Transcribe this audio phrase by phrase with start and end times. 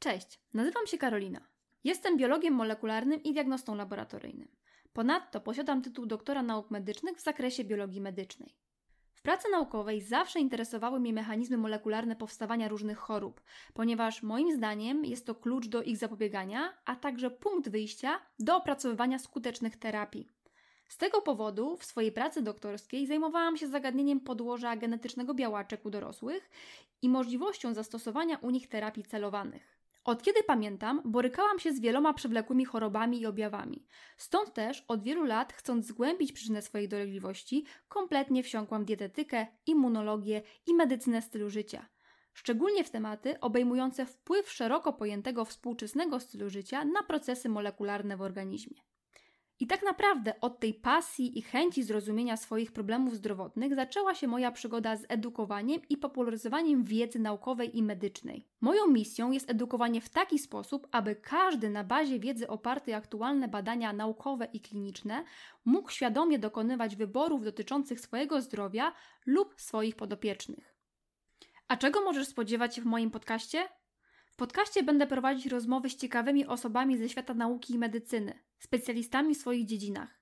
[0.00, 1.40] Cześć, nazywam się Karolina.
[1.84, 4.48] Jestem biologiem molekularnym i diagnostą laboratoryjnym.
[4.92, 8.54] Ponadto posiadam tytuł doktora nauk medycznych w zakresie biologii medycznej.
[9.14, 13.40] W pracy naukowej zawsze interesowały mnie mechanizmy molekularne powstawania różnych chorób,
[13.74, 19.18] ponieważ moim zdaniem jest to klucz do ich zapobiegania, a także punkt wyjścia do opracowywania
[19.18, 20.32] skutecznych terapii.
[20.88, 26.50] Z tego powodu w swojej pracy doktorskiej zajmowałam się zagadnieniem podłoża genetycznego białaczek u dorosłych
[27.02, 29.77] i możliwością zastosowania u nich terapii celowanych.
[30.08, 33.86] Od kiedy pamiętam, borykałam się z wieloma przewlekłymi chorobami i objawami.
[34.16, 40.74] Stąd też od wielu lat, chcąc zgłębić przyczynę swojej dolegliwości, kompletnie wsiąkłam dietetykę, immunologię i
[40.74, 41.86] medycynę stylu życia.
[42.34, 48.87] Szczególnie w tematy obejmujące wpływ szeroko pojętego współczesnego stylu życia na procesy molekularne w organizmie.
[49.60, 54.52] I tak naprawdę od tej pasji i chęci zrozumienia swoich problemów zdrowotnych zaczęła się moja
[54.52, 58.46] przygoda z edukowaniem i popularyzowaniem wiedzy naukowej i medycznej.
[58.60, 63.92] Moją misją jest edukowanie w taki sposób, aby każdy na bazie wiedzy opartej aktualne badania
[63.92, 65.24] naukowe i kliniczne
[65.64, 68.92] mógł świadomie dokonywać wyborów dotyczących swojego zdrowia
[69.26, 70.74] lub swoich podopiecznych.
[71.68, 73.68] A czego możesz spodziewać się w moim podcaście?
[74.38, 79.66] Podcaście będę prowadzić rozmowy z ciekawymi osobami ze świata nauki i medycyny, specjalistami w swoich
[79.66, 80.20] dziedzinach.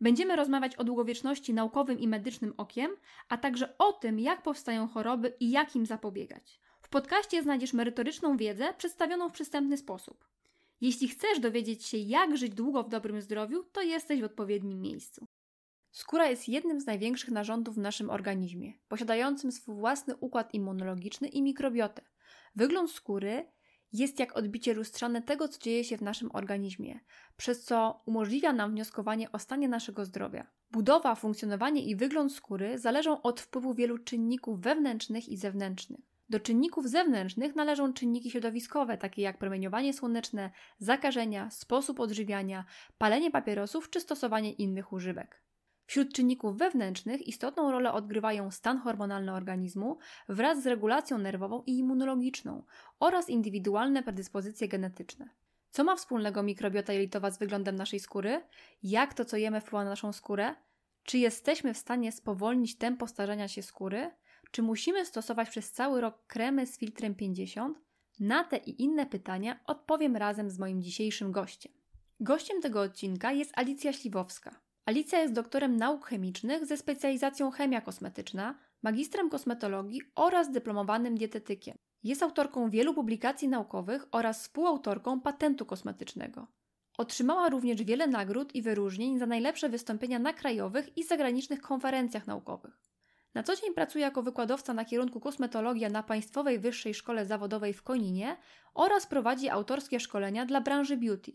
[0.00, 2.90] Będziemy rozmawiać o długowieczności naukowym i medycznym okiem,
[3.28, 6.60] a także o tym, jak powstają choroby i jak im zapobiegać.
[6.80, 10.28] W podcaście znajdziesz merytoryczną wiedzę przedstawioną w przystępny sposób.
[10.80, 15.26] Jeśli chcesz dowiedzieć się, jak żyć długo w dobrym zdrowiu, to jesteś w odpowiednim miejscu.
[15.90, 21.42] Skóra jest jednym z największych narządów w naszym organizmie, posiadającym swój własny układ immunologiczny i
[21.42, 22.02] mikrobiotę.
[22.56, 23.57] Wygląd skóry
[23.92, 27.00] jest jak odbicie lustrzane tego, co dzieje się w naszym organizmie,
[27.36, 30.46] przez co umożliwia nam wnioskowanie o stanie naszego zdrowia.
[30.70, 36.00] Budowa, funkcjonowanie i wygląd skóry zależą od wpływu wielu czynników wewnętrznych i zewnętrznych.
[36.28, 42.64] Do czynników zewnętrznych należą czynniki środowiskowe, takie jak promieniowanie słoneczne, zakażenia, sposób odżywiania,
[42.98, 45.47] palenie papierosów czy stosowanie innych używek.
[45.88, 52.62] Wśród czynników wewnętrznych istotną rolę odgrywają stan hormonalny organizmu wraz z regulacją nerwową i immunologiczną
[53.00, 55.28] oraz indywidualne predyspozycje genetyczne.
[55.70, 58.42] Co ma wspólnego mikrobiota jelitowa z wyglądem naszej skóry?
[58.82, 60.54] Jak to, co jemy, wpływa na naszą skórę?
[61.02, 64.10] Czy jesteśmy w stanie spowolnić tempo starzenia się skóry?
[64.50, 67.78] Czy musimy stosować przez cały rok kremy z filtrem 50?
[68.20, 71.72] Na te i inne pytania odpowiem razem z moim dzisiejszym gościem.
[72.20, 78.58] Gościem tego odcinka jest Alicja Śliwowska, Alicja jest doktorem nauk chemicznych ze specjalizacją chemia kosmetyczna,
[78.82, 81.76] magistrem kosmetologii oraz dyplomowanym dietetykiem.
[82.02, 86.46] Jest autorką wielu publikacji naukowych oraz współautorką patentu kosmetycznego.
[86.98, 92.80] Otrzymała również wiele nagród i wyróżnień za najlepsze wystąpienia na krajowych i zagranicznych konferencjach naukowych.
[93.34, 97.82] Na co dzień pracuje jako wykładowca na kierunku kosmetologia na Państwowej Wyższej Szkole Zawodowej w
[97.82, 98.36] Koninie
[98.74, 101.32] oraz prowadzi autorskie szkolenia dla branży beauty.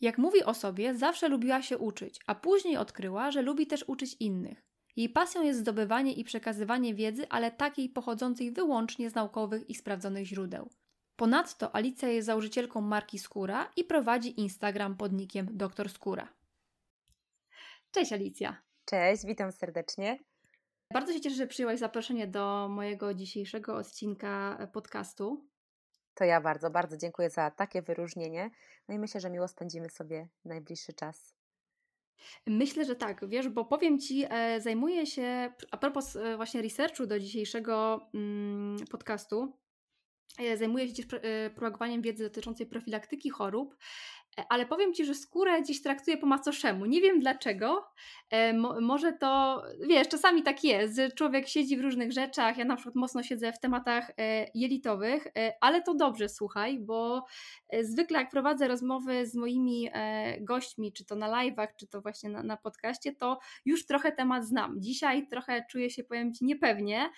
[0.00, 4.16] Jak mówi o sobie, zawsze lubiła się uczyć, a później odkryła, że lubi też uczyć
[4.20, 4.62] innych.
[4.96, 10.26] Jej pasją jest zdobywanie i przekazywanie wiedzy, ale takiej pochodzącej wyłącznie z naukowych i sprawdzonych
[10.26, 10.70] źródeł.
[11.16, 16.28] Ponadto Alicja jest założycielką marki Skóra i prowadzi Instagram pod nickiem Doktor Skóra.
[17.90, 18.62] Cześć Alicja.
[18.84, 20.18] Cześć, witam serdecznie.
[20.92, 25.46] Bardzo się cieszę, że przyjęłaś zaproszenie do mojego dzisiejszego odcinka podcastu.
[26.16, 28.50] To ja bardzo, bardzo dziękuję za takie wyróżnienie.
[28.88, 31.34] No i myślę, że miło spędzimy sobie najbliższy czas.
[32.46, 37.06] Myślę, że tak, wiesz, bo powiem Ci, e, zajmuję się, a propos e, właśnie researchu
[37.06, 39.58] do dzisiejszego mm, podcastu,
[40.38, 43.76] e, zajmuję się też e, propagowaniem wiedzy dotyczącej profilaktyki chorób
[44.48, 46.86] ale powiem Ci, że skórę dziś traktuję po macoszemu.
[46.86, 47.86] Nie wiem dlaczego.
[48.30, 52.58] E, mo, może to, wiesz, czasami tak jest, człowiek siedzi w różnych rzeczach.
[52.58, 57.24] Ja na przykład mocno siedzę w tematach e, jelitowych, e, ale to dobrze, słuchaj, bo
[57.68, 62.00] e, zwykle jak prowadzę rozmowy z moimi e, gośćmi, czy to na live'ach, czy to
[62.00, 64.80] właśnie na, na podcaście, to już trochę temat znam.
[64.80, 67.10] Dzisiaj trochę czuję się, powiem Ci, niepewnie,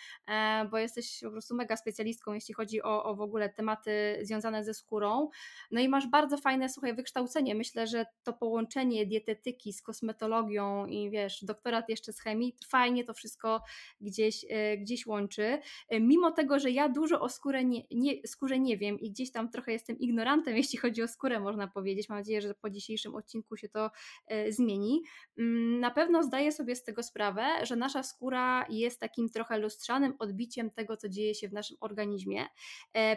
[0.70, 4.74] bo jesteś po prostu mega specjalistką, jeśli chodzi o, o w ogóle tematy związane ze
[4.74, 5.28] skórą.
[5.70, 7.07] No i masz bardzo fajne, słuchaj, wykształcenie.
[7.54, 13.14] Myślę, że to połączenie dietetyki z kosmetologią i wiesz, doktorat jeszcze z chemii, fajnie to
[13.14, 13.62] wszystko
[14.00, 15.58] gdzieś, e, gdzieś łączy.
[15.88, 19.32] E, mimo tego, że ja dużo o skórze nie, nie, skórze nie wiem i gdzieś
[19.32, 22.08] tam trochę jestem ignorantem, jeśli chodzi o skórę, można powiedzieć.
[22.08, 23.90] Mam nadzieję, że po dzisiejszym odcinku się to
[24.26, 25.02] e, zmieni.
[25.38, 30.14] Mm, na pewno zdaję sobie z tego sprawę, że nasza skóra jest takim trochę lustrzanym
[30.18, 32.46] odbiciem tego, co dzieje się w naszym organizmie,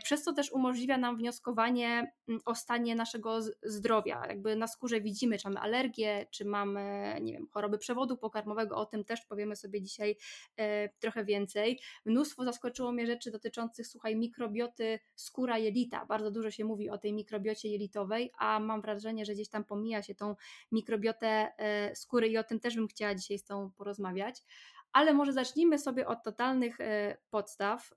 [0.04, 3.40] przez co też umożliwia nam wnioskowanie mm, o stanie naszego
[3.82, 4.24] zdrowia.
[4.28, 8.86] Jakby na skórze widzimy, czy mamy alergię, czy mamy, nie wiem, choroby przewodu pokarmowego, o
[8.86, 10.18] tym też powiemy sobie dzisiaj
[10.58, 11.80] e, trochę więcej.
[12.06, 16.06] Mnóstwo zaskoczyło mnie rzeczy dotyczących, słuchaj, mikrobioty skóra jelita.
[16.06, 20.04] Bardzo dużo się mówi o tej mikrobiocie jelitowej, a mam wrażenie, że gdzieś tam pomija
[20.04, 20.36] się tą
[20.72, 24.44] mikrobiotę e, skóry i o tym też bym chciała dzisiaj z Tobą porozmawiać.
[24.94, 27.94] Ale może zacznijmy sobie od totalnych e, podstaw.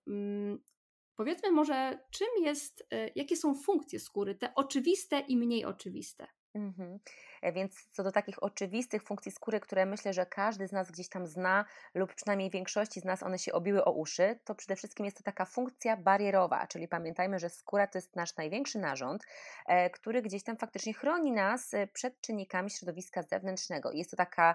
[1.16, 6.26] Powiedzmy może, czym jest, e, jakie są funkcje skóry, te oczywiste i mniej oczywiste.
[6.54, 6.98] Mhm.
[7.44, 11.08] E, więc co do takich oczywistych funkcji skóry, które myślę, że każdy z nas gdzieś
[11.08, 11.64] tam zna,
[11.94, 15.22] lub przynajmniej większości z nas one się obiły o uszy, to przede wszystkim jest to
[15.22, 19.24] taka funkcja barierowa, czyli pamiętajmy, że skóra to jest nasz największy narząd,
[19.66, 23.92] e, który gdzieś tam faktycznie chroni nas e, przed czynnikami środowiska zewnętrznego.
[23.92, 24.54] Jest to taka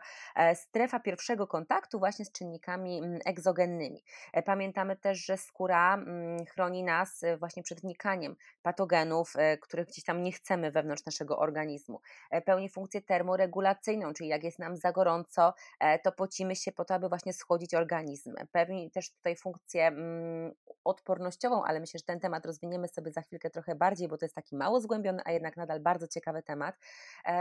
[0.53, 4.03] strefa pierwszego kontaktu właśnie z czynnikami mm, egzogennymi.
[4.45, 10.31] Pamiętamy też, że skóra mm, chroni nas właśnie przed wnikaniem patogenów, których gdzieś tam nie
[10.31, 12.01] chcemy wewnątrz naszego organizmu.
[12.45, 16.93] Pełni funkcję termoregulacyjną, czyli jak jest nam za gorąco, e, to pocimy się po to,
[16.93, 18.35] aby właśnie schłodzić organizm.
[18.51, 20.51] Pewnie też tutaj funkcję mm,
[20.83, 24.35] odpornościową, ale myślę, że ten temat rozwiniemy sobie za chwilkę trochę bardziej, bo to jest
[24.35, 26.75] taki mało zgłębiony, a jednak nadal bardzo ciekawy temat.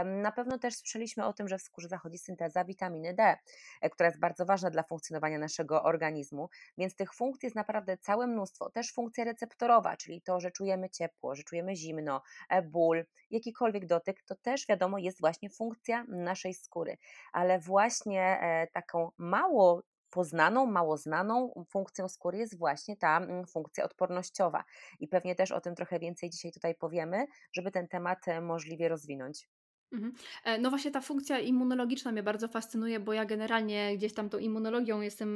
[0.05, 3.35] Na pewno też słyszeliśmy o tym, że w skórze zachodzi synteza witaminy D,
[3.81, 8.27] e, która jest bardzo ważna dla funkcjonowania naszego organizmu, więc tych funkcji jest naprawdę całe
[8.27, 8.69] mnóstwo.
[8.69, 14.23] Też funkcja receptorowa, czyli to, że czujemy ciepło, że czujemy zimno, e, ból, jakikolwiek dotyk,
[14.23, 16.97] to też wiadomo jest właśnie funkcja naszej skóry,
[17.33, 23.83] ale właśnie e, taką mało poznaną, mało znaną funkcją skóry jest właśnie ta mm, funkcja
[23.85, 24.63] odpornościowa.
[24.99, 28.89] I pewnie też o tym trochę więcej dzisiaj tutaj powiemy, żeby ten temat e, możliwie
[28.89, 29.47] rozwinąć.
[29.91, 30.13] Mhm.
[30.43, 34.37] E, no właśnie ta funkcja immunologiczna mnie bardzo fascynuje, bo ja generalnie gdzieś tam tą
[34.37, 35.35] immunologią jestem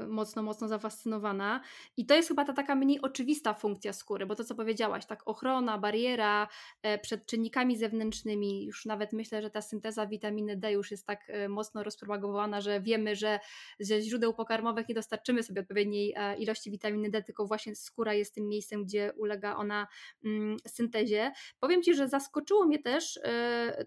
[0.00, 1.60] yy, mocno, mocno zafascynowana
[1.96, 5.28] i to jest chyba ta taka mniej oczywista funkcja skóry, bo to co powiedziałaś, tak
[5.28, 6.48] ochrona, bariera
[6.84, 11.32] yy, przed czynnikami zewnętrznymi, już nawet myślę, że ta synteza witaminy D już jest tak
[11.48, 13.40] mocno rozpropagowana, że wiemy, że
[13.80, 18.48] ze źródeł pokarmowych nie dostarczymy sobie odpowiedniej ilości witaminy D, tylko właśnie skóra jest tym
[18.48, 19.86] miejscem, gdzie ulega ona
[20.24, 21.32] mm, syntezie.
[21.60, 23.20] Powiem Ci, że zaskoczyło mnie też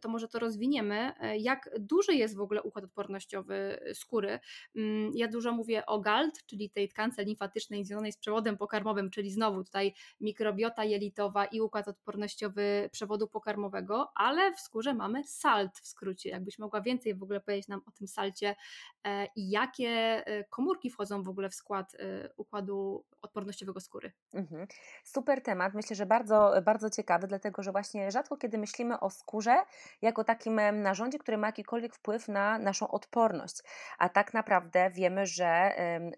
[0.02, 4.40] to może to rozwiniemy, e, jak duży jest w ogóle układ odpornościowy skóry.
[4.76, 9.32] Mm, ja dużo mówię o GALT, czyli tej tkance limfatycznej związanej z przewodem pokarmowym, czyli
[9.32, 15.88] znowu tutaj mikrobiota jelitowa i układ odpornościowy przewodu pokarmowego, ale w skórze mamy SALT w
[15.88, 16.30] skrócie.
[16.30, 18.56] Jakbyś mogła więcej w ogóle powiedzieć nam o tym salcie
[19.04, 21.96] e, i jakie e, komórki wchodzą w ogóle w skład
[22.38, 24.12] układu odpornościowego skóry.
[24.34, 24.68] Mhm.
[25.04, 29.56] Super temat, myślę, że bardzo, bardzo ciekawy, dlatego że właśnie rzadko kiedy myślimy o skórze
[30.02, 33.62] jako takim narzędziu, które ma jakikolwiek wpływ na naszą odporność.
[33.98, 35.72] A tak naprawdę wiemy, że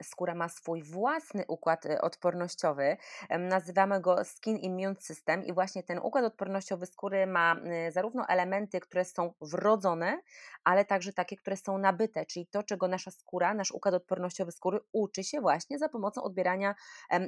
[0.04, 2.98] skóra ma swój własny układ e, odpornościowy.
[3.40, 8.80] Nazywamy go Skin Immune System i właśnie ten układ odpornościowy skóry ma e, zarówno elementy,
[8.80, 10.22] które są wrodzone,
[10.64, 14.80] ale także takie, które są nabyte, czyli to, czego nasza skóra, nasz układ odpornościowy skóry
[14.92, 16.76] uczy się właśnie za pomocą odbierania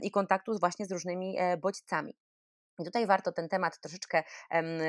[0.01, 2.26] i kontaktu właśnie z różnymi e, bodźcami.
[2.79, 4.23] I tutaj warto ten temat troszeczkę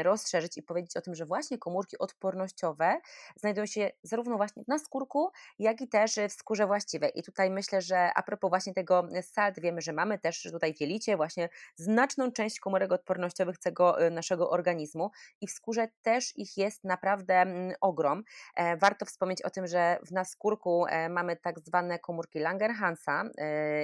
[0.02, 3.00] rozszerzyć i powiedzieć o tym, że właśnie komórki odpornościowe
[3.36, 7.10] znajdują się zarówno właśnie na skórku, jak i też w skórze właściwej.
[7.14, 10.80] I tutaj myślę, że a propos właśnie tego SALT, wiemy, że mamy też tutaj w
[10.80, 15.10] jelicie właśnie znaczną część komórek odpornościowych tego e, naszego organizmu
[15.40, 17.44] i w skórze też ich jest naprawdę
[17.80, 18.24] ogrom.
[18.54, 23.24] E, warto wspomnieć o tym, że w naskórku e, mamy tak zwane komórki Langerhansa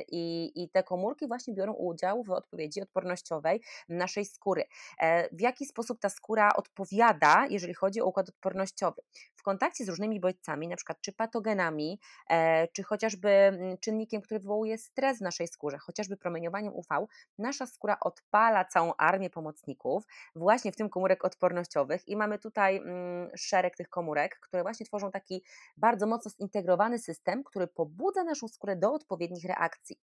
[0.09, 3.63] i te komórki właśnie biorą udział w odpowiedzi odpornościowej
[3.95, 4.65] naszej skóry.
[4.99, 9.03] E, w jaki sposób ta skóra odpowiada, jeżeli chodzi o układ odpornościowy?
[9.37, 14.41] W kontakcie z różnymi bodźcami, na przykład czy patogenami, e, czy chociażby mm, czynnikiem, który
[14.41, 17.07] wywołuje stres w naszej skórze, chociażby promieniowaniem UV,
[17.39, 20.05] nasza skóra odpala całą armię pomocników,
[20.37, 25.11] właśnie w tym komórek odpornościowych i mamy tutaj mm, szereg tych komórek, które właśnie tworzą
[25.11, 25.43] taki
[25.77, 29.99] bardzo mocno zintegrowany system, który pobudza naszą skórę do odpowiednich reakcji.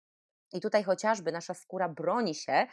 [0.52, 2.66] I tutaj chociażby nasza skóra broni się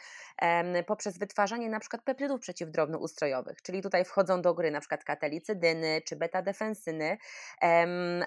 [0.86, 6.16] poprzez wytwarzanie na przykład peptydów przeciwdrobnoustrojowych, czyli tutaj wchodzą do gry na przykład katelicydyny czy
[6.16, 7.16] beta-defensyny,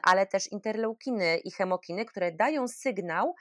[0.03, 3.36] ale też interleukiny i chemokiny, które dają sygnał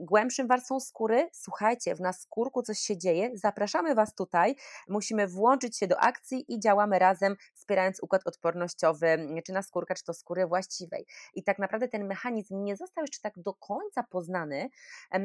[0.00, 4.56] głębszym warstwą skóry, słuchajcie, w naskórku coś się dzieje, zapraszamy Was tutaj,
[4.88, 10.14] musimy włączyć się do akcji i działamy razem, wspierając układ odpornościowy, czy naskórka, czy to
[10.14, 11.06] skóry właściwej.
[11.34, 14.70] I tak naprawdę ten mechanizm nie został jeszcze tak do końca poznany,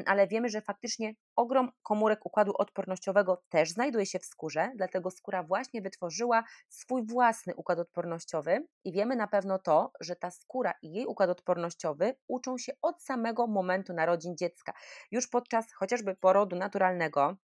[0.05, 5.43] ale wiemy, że faktycznie ogrom komórek układu odpornościowego też znajduje się w skórze, dlatego skóra
[5.43, 8.67] właśnie wytworzyła swój własny układ odpornościowy.
[8.83, 13.03] I wiemy na pewno to, że ta skóra i jej układ odpornościowy uczą się od
[13.03, 14.73] samego momentu narodzin dziecka.
[15.11, 17.37] Już podczas chociażby porodu naturalnego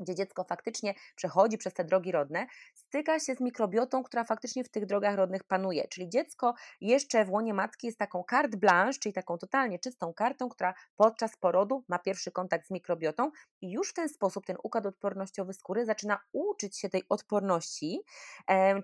[0.00, 4.68] gdzie dziecko faktycznie przechodzi przez te drogi rodne, styka się z mikrobiotą, która faktycznie w
[4.68, 5.88] tych drogach rodnych panuje.
[5.88, 10.48] Czyli dziecko jeszcze w łonie matki jest taką carte blanche, czyli taką totalnie czystą kartą,
[10.48, 13.30] która podczas porodu ma pierwszy kontakt z mikrobiotą
[13.60, 18.00] i już w ten sposób ten układ odpornościowy skóry zaczyna uczyć się tej odporności,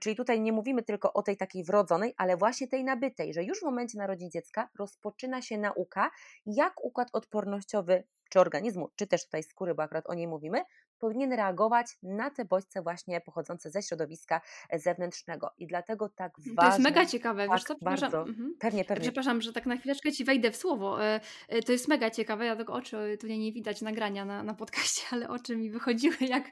[0.00, 3.60] czyli tutaj nie mówimy tylko o tej takiej wrodzonej, ale właśnie tej nabytej, że już
[3.60, 6.10] w momencie narodzin dziecka rozpoczyna się nauka,
[6.46, 8.04] jak układ odpornościowy
[8.36, 10.62] czy organizmu, czy też tutaj skóry, bo akurat o niej mówimy,
[10.98, 14.40] powinien reagować na te bodźce właśnie pochodzące ze środowiska
[14.70, 15.50] e, zewnętrznego.
[15.58, 16.54] I dlatego tak ważne...
[16.56, 17.74] To jest mega ciekawe, tak, co?
[17.80, 18.22] Bardzo.
[18.22, 18.54] Mhm.
[18.60, 19.02] Pewnie, pewnie.
[19.02, 21.04] Przepraszam, że tak na chwileczkę Ci wejdę w słowo.
[21.04, 24.54] E, e, to jest mega ciekawe, ja tylko oczy, tu nie widać nagrania na, na
[24.54, 26.50] podcaście, ale oczy mi wychodziły, jak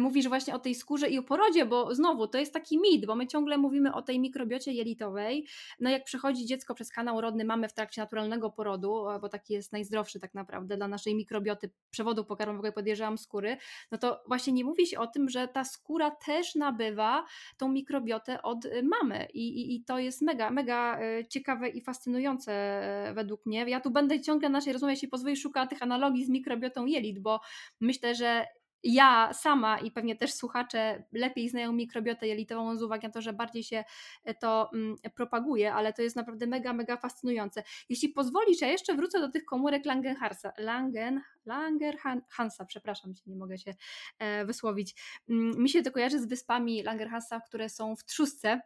[0.00, 3.14] mówisz właśnie o tej skórze i o porodzie, bo znowu, to jest taki mit, bo
[3.14, 5.46] my ciągle mówimy o tej mikrobiocie jelitowej.
[5.80, 9.72] No jak przechodzi dziecko przez kanał rodny mamy w trakcie naturalnego porodu, bo taki jest
[9.72, 13.56] najzdrowszy tak naprawdę dla naszej mikrobioty przewodu pokarmowego, podejrzewam skóry,
[13.92, 17.24] no to właśnie nie mówi się o tym, że ta skóra też nabywa
[17.56, 21.80] tą mikrobiotę od y, mamy i, i, i to jest mega, mega y, ciekawe i
[21.80, 22.52] fascynujące
[23.10, 23.64] y, według mnie.
[23.68, 27.40] Ja tu będę ciągle naszej rozmowie, jeśli pozwoli, szukała tych analogii z mikrobiotą jelit, bo
[27.80, 28.46] myślę, że
[28.86, 33.32] ja sama i pewnie też słuchacze lepiej znają mikrobiotę jelitową z uwagi na to, że
[33.32, 33.84] bardziej się
[34.24, 37.62] e, to mm, propaguje, ale to jest naprawdę mega, mega fascynujące.
[37.88, 43.74] Jeśli pozwolisz, ja jeszcze wrócę do tych komórek Langenharsa, Langen, Langerhansa, przepraszam nie mogę się
[44.18, 44.94] e, wysłowić.
[45.28, 48.60] Mm, mi się to kojarzy z wyspami Langerhansa, które są w trzustce,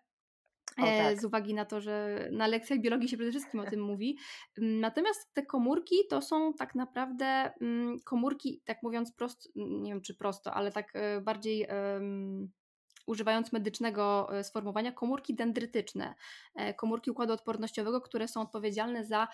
[0.78, 1.20] o, e, tak.
[1.20, 4.18] z uwagi na to, że na lekcjach biologii się przede wszystkim o tym mówi.
[4.58, 10.02] Mm, natomiast te komórki to są tak naprawdę mm, komórki, tak mówiąc prosto, nie wiem
[10.02, 12.50] czy prosto, ale tak e, bardziej um,
[13.06, 16.14] używając medycznego e, sformułowania, komórki dendrytyczne,
[16.76, 19.28] komórki układu odpornościowego, które są odpowiedzialne za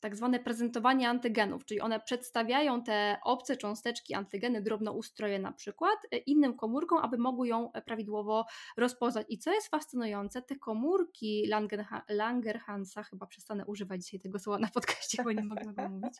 [0.00, 6.16] tak zwane prezentowanie antygenów, czyli one przedstawiają te obce cząsteczki, antygeny, drobnoustroje na przykład e,
[6.16, 9.26] innym komórkom, aby mogły ją e, prawidłowo rozpoznać.
[9.28, 14.68] I co jest fascynujące, te komórki Langerha Langerhansa, chyba przestanę używać dzisiaj tego słowa na
[14.74, 16.14] podcaście, bo nie mogę go mówić,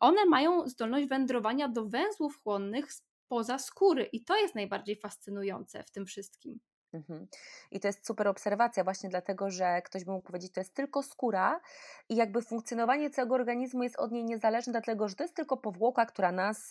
[0.00, 5.90] one mają zdolność wędrowania do węzłów chłonnych spoza skóry i to jest najbardziej fascynujące w
[5.90, 6.60] tym wszystkim.
[6.92, 7.26] Mhm.
[7.70, 11.02] I to jest super obserwacja, właśnie dlatego, że ktoś by mógł powiedzieć, to jest tylko
[11.02, 11.60] skóra
[12.08, 16.06] i jakby funkcjonowanie całego organizmu jest od niej niezależne, dlatego że to jest tylko powłoka,
[16.06, 16.70] która nas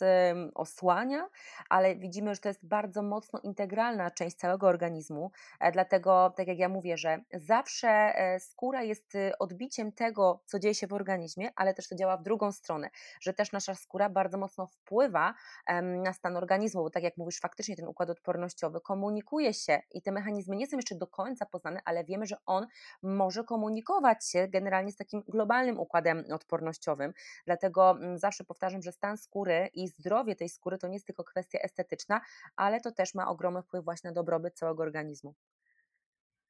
[0.56, 1.30] osłania,
[1.70, 5.32] ale widzimy, że to jest bardzo mocno integralna część całego organizmu.
[5.60, 10.60] E, dlatego, tak jak ja mówię, że zawsze e, skóra jest y, odbiciem tego, co
[10.60, 12.90] dzieje się w organizmie, ale też to działa w drugą stronę,
[13.22, 15.34] że też nasza skóra bardzo mocno wpływa
[16.04, 20.12] na stan organizmu, bo tak jak mówisz, faktycznie ten układ odpornościowy komunikuje się i te
[20.12, 22.68] mechanizmy nie są jeszcze do końca poznane, ale wiemy, że on
[23.04, 27.14] może komunikować się generalnie z takim globalnym układem odpornościowym.
[27.46, 31.24] Dlatego mm, zawsze powtarzam, że stan skóry i zdrowie tej skóry to nie jest tylko
[31.24, 32.22] kwestia estetyczna,
[32.56, 35.34] ale to też ma ogromny wpływ właśnie na dobrobyt całego organizmu.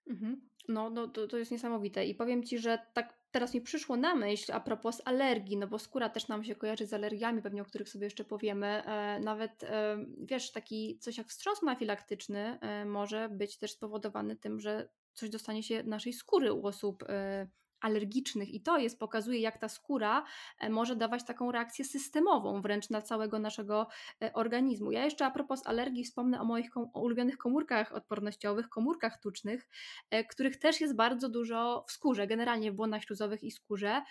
[0.10, 0.50] Mhm.
[0.68, 2.06] No, no to, to jest niesamowite.
[2.06, 5.80] I powiem Ci, że tak teraz mi przyszło na myśl a propos alergii, no bo
[5.80, 8.68] skóra też nam się kojarzy z alergiami, pewnie o których sobie jeszcze powiemy.
[8.68, 14.60] E, nawet e, wiesz, taki coś jak wstrząs anafilaktyczny e, może być też spowodowany tym,
[14.60, 17.48] że coś dostanie się naszej skóry u osób e,
[17.82, 20.24] alergicznych i to jest, pokazuje jak ta skóra
[20.60, 23.88] e, może dawać taką reakcję systemową wręcz na całego naszego
[24.22, 24.92] e, organizmu.
[24.92, 29.68] Ja jeszcze a propos alergii wspomnę o moich kom ulubionych komórkach odpornościowych, komórkach tucznych,
[30.10, 34.02] e, których też jest bardzo dużo w skórze, generalnie w błonach śluzowych i skórze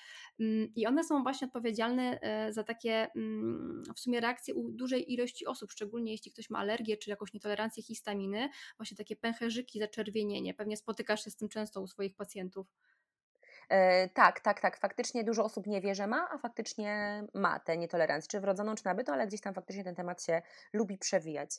[0.40, 2.20] mm, i one są właśnie odpowiedzialne
[2.50, 6.96] za takie mm, w sumie reakcje u dużej ilości osób, szczególnie jeśli ktoś ma alergię
[6.96, 10.54] czy jakąś nietolerancję histaminy, właśnie takie pęcherzyki, zaczerwienienie.
[10.54, 12.66] Pewnie spotykasz się z tym często u swoich pacjentów.
[13.68, 14.78] E, tak, tak, tak.
[14.78, 18.84] Faktycznie dużo osób nie wie, że ma, a faktycznie ma tę nietolerancję, czy wrodzoną, czy
[18.84, 20.42] nabytą, ale gdzieś tam faktycznie ten temat się
[20.72, 21.50] lubi przewijać.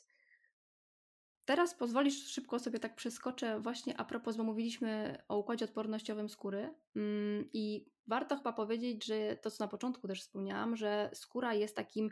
[1.44, 6.74] Teraz pozwolisz, szybko sobie tak przeskoczę właśnie a propos, bo mówiliśmy o układzie odpornościowym skóry
[6.96, 11.76] mm, i warto chyba powiedzieć, że to, co na początku też wspomniałam, że skóra jest
[11.76, 12.10] takim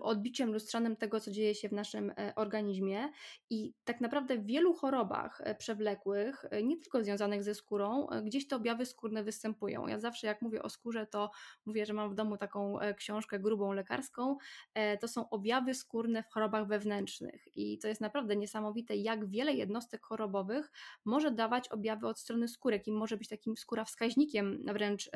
[0.00, 3.08] odbiciem lustrzanym tego, co dzieje się w naszym e, organizmie
[3.50, 8.48] i tak naprawdę w wielu chorobach e, przewlekłych, e, nie tylko związanych ze skórą, gdzieś
[8.48, 9.86] te objawy skórne występują.
[9.86, 11.30] Ja zawsze jak mówię o skórze, to
[11.66, 14.36] mówię, że mam w domu taką książkę grubą lekarską.
[15.00, 20.04] To są objawy skórne w chorobach wewnętrznych i to jest naprawdę niesamowite, jak wiele jednostek
[20.04, 20.70] chorobowych
[21.04, 25.10] może dawać objawy od strony skóry, jakim może być takim skóra wskaźnikiem wręcz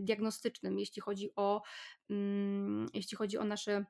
[0.00, 1.62] diagnostycznym, jeśli chodzi o,
[2.10, 3.84] mm, jeśli chodzi o nasze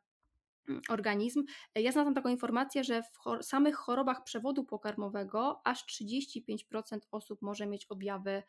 [0.68, 1.45] mm, organizm.
[1.75, 7.66] Ja znalazłam taką informację, że w chor samych chorobach przewodu pokarmowego aż 35% osób może
[7.66, 8.42] mieć objawy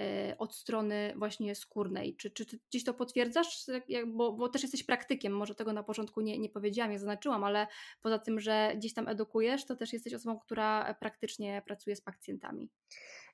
[0.00, 2.16] e, od strony właśnie skórnej.
[2.16, 3.64] Czy, czy, gdzieś to potwierdzasz?
[4.06, 7.66] Bo, bo, też jesteś praktykiem, może tego na początku nie, nie powiedziałam, nie zaznaczyłam, ale
[8.00, 12.70] poza tym, że gdzieś tam edukujesz, to też jesteś osobą, która praktycznie pracuje z pacjentami.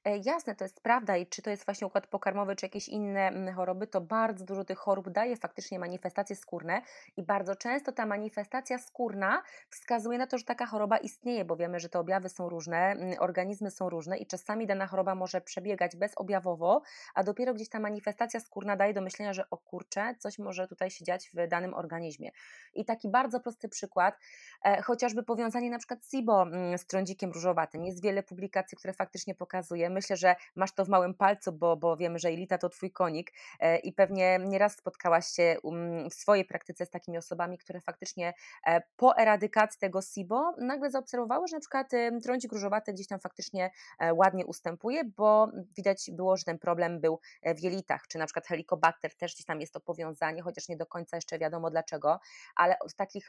[0.05, 3.29] E, jasne, to jest prawda i czy to jest właśnie układ pokarmowy, czy jakieś inne
[3.29, 6.83] mm, choroby, to bardzo dużo tych chorób daje faktycznie manifestacje skórne
[7.17, 11.81] i bardzo często ta manifestacja skórna wskazuje na to, że taka choroba istnieje, bo wiemy,
[11.81, 15.97] że te objawy są różne, mm, organizmy są różne i czasami dana choroba może przebiegać
[15.97, 16.83] bezobjawowo,
[17.15, 20.91] a dopiero gdzieś ta manifestacja skórna daje do myślenia, że o kurczę, coś może tutaj
[20.91, 22.31] się dziać w danym organizmie.
[22.75, 24.19] I taki bardzo prosty przykład,
[24.65, 27.85] e, chociażby powiązanie na przykład SIBO mm, z trądzikiem różowatym.
[27.85, 31.97] Jest wiele publikacji, które faktycznie pokazuje, myślę, że masz to w małym palcu, bo, bo
[31.97, 36.45] wiemy, że Elita to twój konik e, i pewnie nieraz spotkałaś się um, w swojej
[36.45, 38.35] praktyce z takimi osobami, które faktycznie
[38.67, 41.91] e, po eradykacji tego SIBO nagle zaobserwowały, że na przykład
[42.23, 47.21] trądzik różowaty gdzieś tam faktycznie e, ładnie ustępuje, bo widać było, że ten problem był
[47.57, 50.87] w jelitach, czy na przykład helikobakter też gdzieś tam jest to powiązanie, chociaż nie do
[50.87, 52.21] końca jeszcze wiadomo dlaczego,
[52.57, 53.27] ale od takich,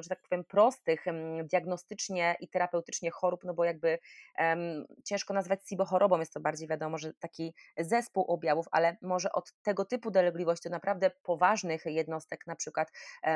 [0.00, 1.04] że tak powiem, prostych
[1.44, 3.98] diagnostycznie i terapeutycznie chorób, no bo jakby
[4.38, 9.32] um, ciężko nazwać SIBO chorobą, jest to bardziej wiadomo, że taki zespół objawów, ale może
[9.32, 12.88] od tego typu dolegliwości, do naprawdę poważnych jednostek, na przykład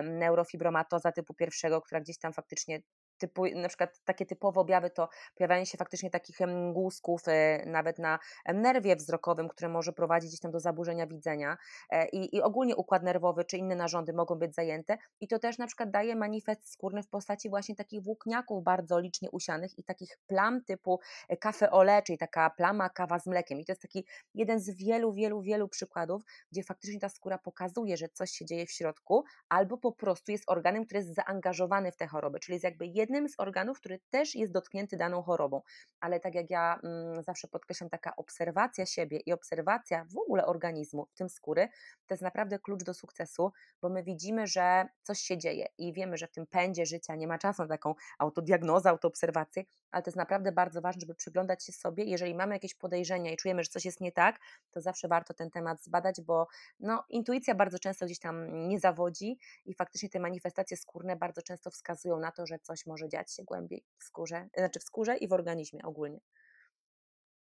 [0.02, 2.80] neurofibromatoza typu pierwszego, która gdzieś tam faktycznie
[3.18, 8.18] typu, na przykład takie typowe objawy to pojawianie się faktycznie takich mgłusków e, nawet na
[8.54, 11.56] nerwie wzrokowym, które może prowadzić gdzieś tam do zaburzenia widzenia
[11.90, 15.58] e, i, i ogólnie układ nerwowy czy inne narządy mogą być zajęte i to też
[15.58, 20.18] na przykład daje manifest skórny w postaci właśnie takich włókniaków bardzo licznie usianych i takich
[20.26, 21.00] plam typu
[21.40, 23.60] kafe ole, czyli taka plama kawa z mlekiem.
[23.60, 24.04] I to jest taki
[24.34, 28.66] jeden z wielu, wielu, wielu przykładów, gdzie faktycznie ta skóra pokazuje, że coś się dzieje
[28.66, 32.64] w środku albo po prostu jest organem, który jest zaangażowany w tę chorobę, czyli jest
[32.64, 35.62] jakby jednym z organów, który też jest dotknięty daną chorobą.
[36.00, 41.06] Ale tak jak ja mm, zawsze podkreślam, taka obserwacja siebie i obserwacja w ogóle organizmu,
[41.06, 41.68] w tym skóry,
[42.06, 46.16] to jest naprawdę klucz do sukcesu, bo my widzimy, że coś się dzieje i wiemy,
[46.16, 50.16] że w tym pędzie życia nie ma czasu na taką autodiagnozę, autoobserwację, ale to jest
[50.16, 52.04] naprawdę bardzo ważne, żeby przyglądać się sobie.
[52.04, 54.38] Jeżeli mamy jakieś podejrzenia i czujemy, że coś jest nie tak,
[54.70, 56.46] to zawsze warto ten temat zbadać, bo
[56.80, 61.70] no, intuicja bardzo często gdzieś tam nie zawodzi i faktycznie te manifestacje skórne bardzo często
[61.70, 65.28] wskazują na to, że coś może dziać się głębiej w skórze, znaczy w skórze i
[65.28, 66.20] w organizmie ogólnie.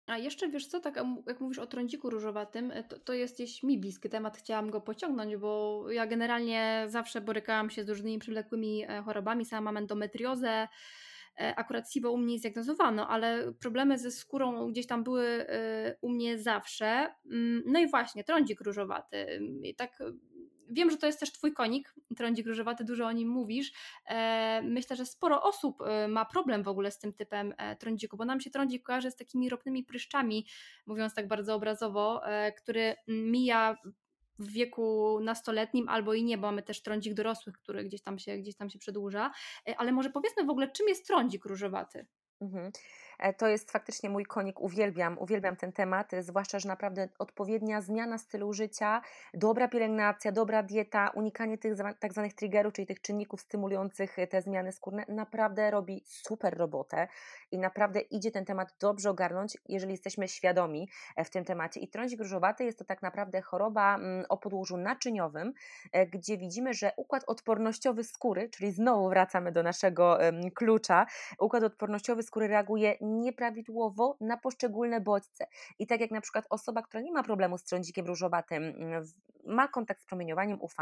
[0.07, 0.95] A jeszcze wiesz co, tak
[1.27, 5.35] jak mówisz o trądziku różowatym, to, to jest gdzieś mi bliski temat, chciałam go pociągnąć,
[5.35, 10.67] bo ja generalnie zawsze borykałam się z różnymi przewlekłymi e, chorobami, sama mam endometriozę,
[11.39, 16.09] e, akurat SIBO u mnie zdiagnozowano, ale problemy ze skórą gdzieś tam były e, u
[16.09, 17.15] mnie zawsze.
[17.31, 19.39] Mm, no i właśnie, trądzik różowaty.
[19.63, 19.97] I tak
[20.71, 23.71] Wiem, że to jest też Twój konik, trądzik różowaty, dużo o nim mówisz.
[24.05, 28.17] E, myślę, że sporo osób e, ma problem w ogóle z tym typem e, trądziku,
[28.17, 30.47] bo nam się trądzik kojarzy z takimi ropnymi pryszczami,
[30.85, 32.21] mówiąc tak bardzo obrazowo,
[32.57, 33.77] który mija
[34.39, 38.37] w wieku nastoletnim albo i nie, bo mamy też trądzik dorosłych, który gdzieś tam się,
[38.37, 39.31] gdzieś tam się przedłuża.
[39.77, 42.05] Ale może powiedzmy w ogóle, czym jest trądzik różowaty?
[42.41, 42.71] Mhm.
[43.21, 47.81] E, to jest faktycznie mój konik, uwielbiam, uwielbiam ten temat, e, zwłaszcza, że naprawdę odpowiednia
[47.81, 49.01] zmiana stylu życia,
[49.33, 54.41] dobra pielęgnacja, dobra dieta, unikanie tych tak zwanych triggerów, czyli tych czynników stymulujących e, te
[54.41, 57.07] zmiany skórne, naprawdę robi super robotę
[57.51, 60.89] i naprawdę idzie ten temat dobrze ogarnąć, jeżeli jesteśmy świadomi
[61.25, 61.79] w tym temacie.
[61.79, 65.53] I trądzik różowaty jest to tak naprawdę choroba mm, o podłożu naczyniowym,
[66.11, 70.17] gdzie widzimy, że układ odpornościowy skóry, czyli znowu wracamy do naszego
[70.55, 71.05] klucza,
[71.39, 75.47] układ odpornościowy skóry reaguje nieprawidłowo na poszczególne bodźce.
[75.79, 79.03] I tak jak na przykład osoba, która nie ma problemu z trądzikiem różowatym, mm,
[79.45, 80.73] ma kontakt z promieniowaniem UV,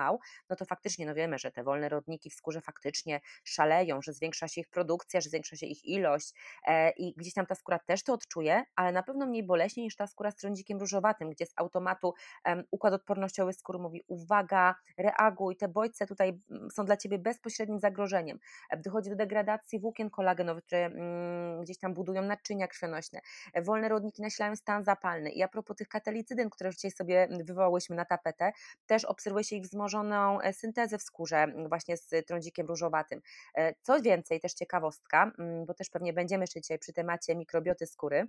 [0.50, 4.48] no to faktycznie no wiemy, że te wolne rodniki w skórze faktycznie szaleją, że zwiększa
[4.48, 6.34] się ich produkcja, że zwiększa się ich ilość
[6.68, 9.96] e, i gdzieś tam ta skóra też to odczuje, ale na pewno mniej boleśnie niż
[9.96, 12.14] ta skóra z trądzikiem różowatym, gdzie z automatu
[12.46, 17.80] um, układ odpornościowy skóry mówi uwaga, reaguj, te bodźce tutaj mm, są dla Ciebie bezpośrednim
[17.80, 18.40] zagrożeniem.
[18.70, 23.20] E, dochodzi do degradacji włókien kolagenowych, które mm, gdzieś tam budują naczynia krwionośne.
[23.54, 27.28] E, wolne rodniki nasilają stan zapalny i a propos tych katalicydyn, które już dzisiaj sobie
[27.46, 28.52] wywołałyśmy na tapetę,
[28.86, 33.22] też obserwuje się ich wzmożoną e, syntezę w skórze właśnie z trądzikiem różowatym.
[33.56, 35.32] E, co więcej, też ciekawostka,
[35.68, 38.28] bo też pewnie będziemy jeszcze dzisiaj przy temacie mikrobioty skóry,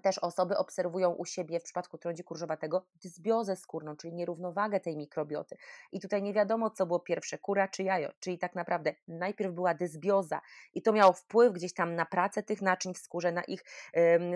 [0.00, 5.56] też osoby obserwują u siebie w przypadku trądziku różowatego dysbiozę skórną, czyli nierównowagę tej mikrobioty.
[5.92, 9.74] I tutaj nie wiadomo, co było pierwsze, kura czy jajo, czyli tak naprawdę najpierw była
[9.74, 10.40] dysbioza
[10.74, 13.64] i to miało wpływ gdzieś tam na pracę tych naczyń w skórze, na ich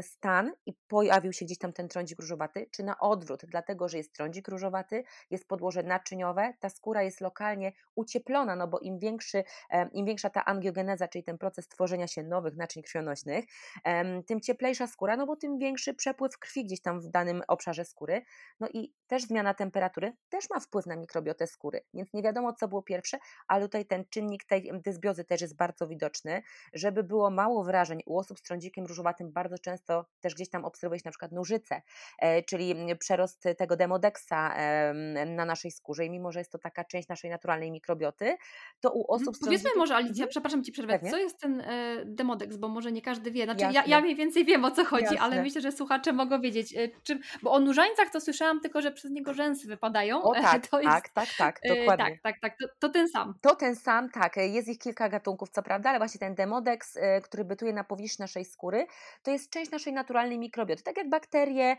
[0.01, 4.13] stan i pojawił się gdzieś tam ten trądzik różowaty, czy na odwrót, dlatego, że jest
[4.13, 9.45] trądzik różowaty, jest podłoże naczyniowe, ta skóra jest lokalnie ucieplona, no bo im, większy,
[9.93, 13.45] im większa ta angiogeneza, czyli ten proces tworzenia się nowych naczyń krwionośnych,
[13.89, 17.43] ym, tym cieplejsza skóra, no bo tym tym większy przepływ krwi gdzieś tam w danym
[17.49, 18.23] obszarze skóry.
[18.61, 22.69] No i też zmiana temperatury też ma wpływ na mikrobiotę skóry, więc nie wiadomo, co
[22.69, 26.43] było pierwsze, ale tutaj ten czynnik tej dysbiozy też jest bardzo widoczny.
[26.73, 30.99] Żeby było mało wrażeń u osób z trądzikiem różowatym, bardzo często też gdzieś tam obserwuje
[30.99, 31.83] się na przykład nożyce,
[32.19, 34.55] e, czyli przerost tego demodeksa
[35.27, 38.37] na naszej skórze i mimo, że jest to taka część naszej naturalnej mikrobioty,
[38.81, 39.35] to u osób mhm.
[39.35, 40.29] z Powiedzmy może Alicja, mhm.
[40.29, 43.85] przepraszam Ci przerwę, co jest ten e, demodeks, bo może nie każdy wie, znaczy ja,
[43.87, 45.21] ja mniej więcej wiem o co chodzi, Jasne.
[45.21, 48.93] ale myślę, że słuchacze mogą wiedzieć, e, czym, bo o nurzańcach to słyszałam tylko, że
[48.93, 50.23] przez niego rzęsy wypadają.
[50.23, 52.05] O tak, to jest, tak, tak, tak, dokładnie.
[52.05, 53.35] Tak, tak, tak, to, to, ten sam.
[53.41, 57.45] To ten sam, tak, jest ich kilka gatunków, co prawda, ale właśnie ten demodeks, który
[57.45, 58.87] bytuje na powierzchni naszej skóry,
[59.23, 61.77] to jest część naszej naturalnej mikrobioty, tak jak bakterie,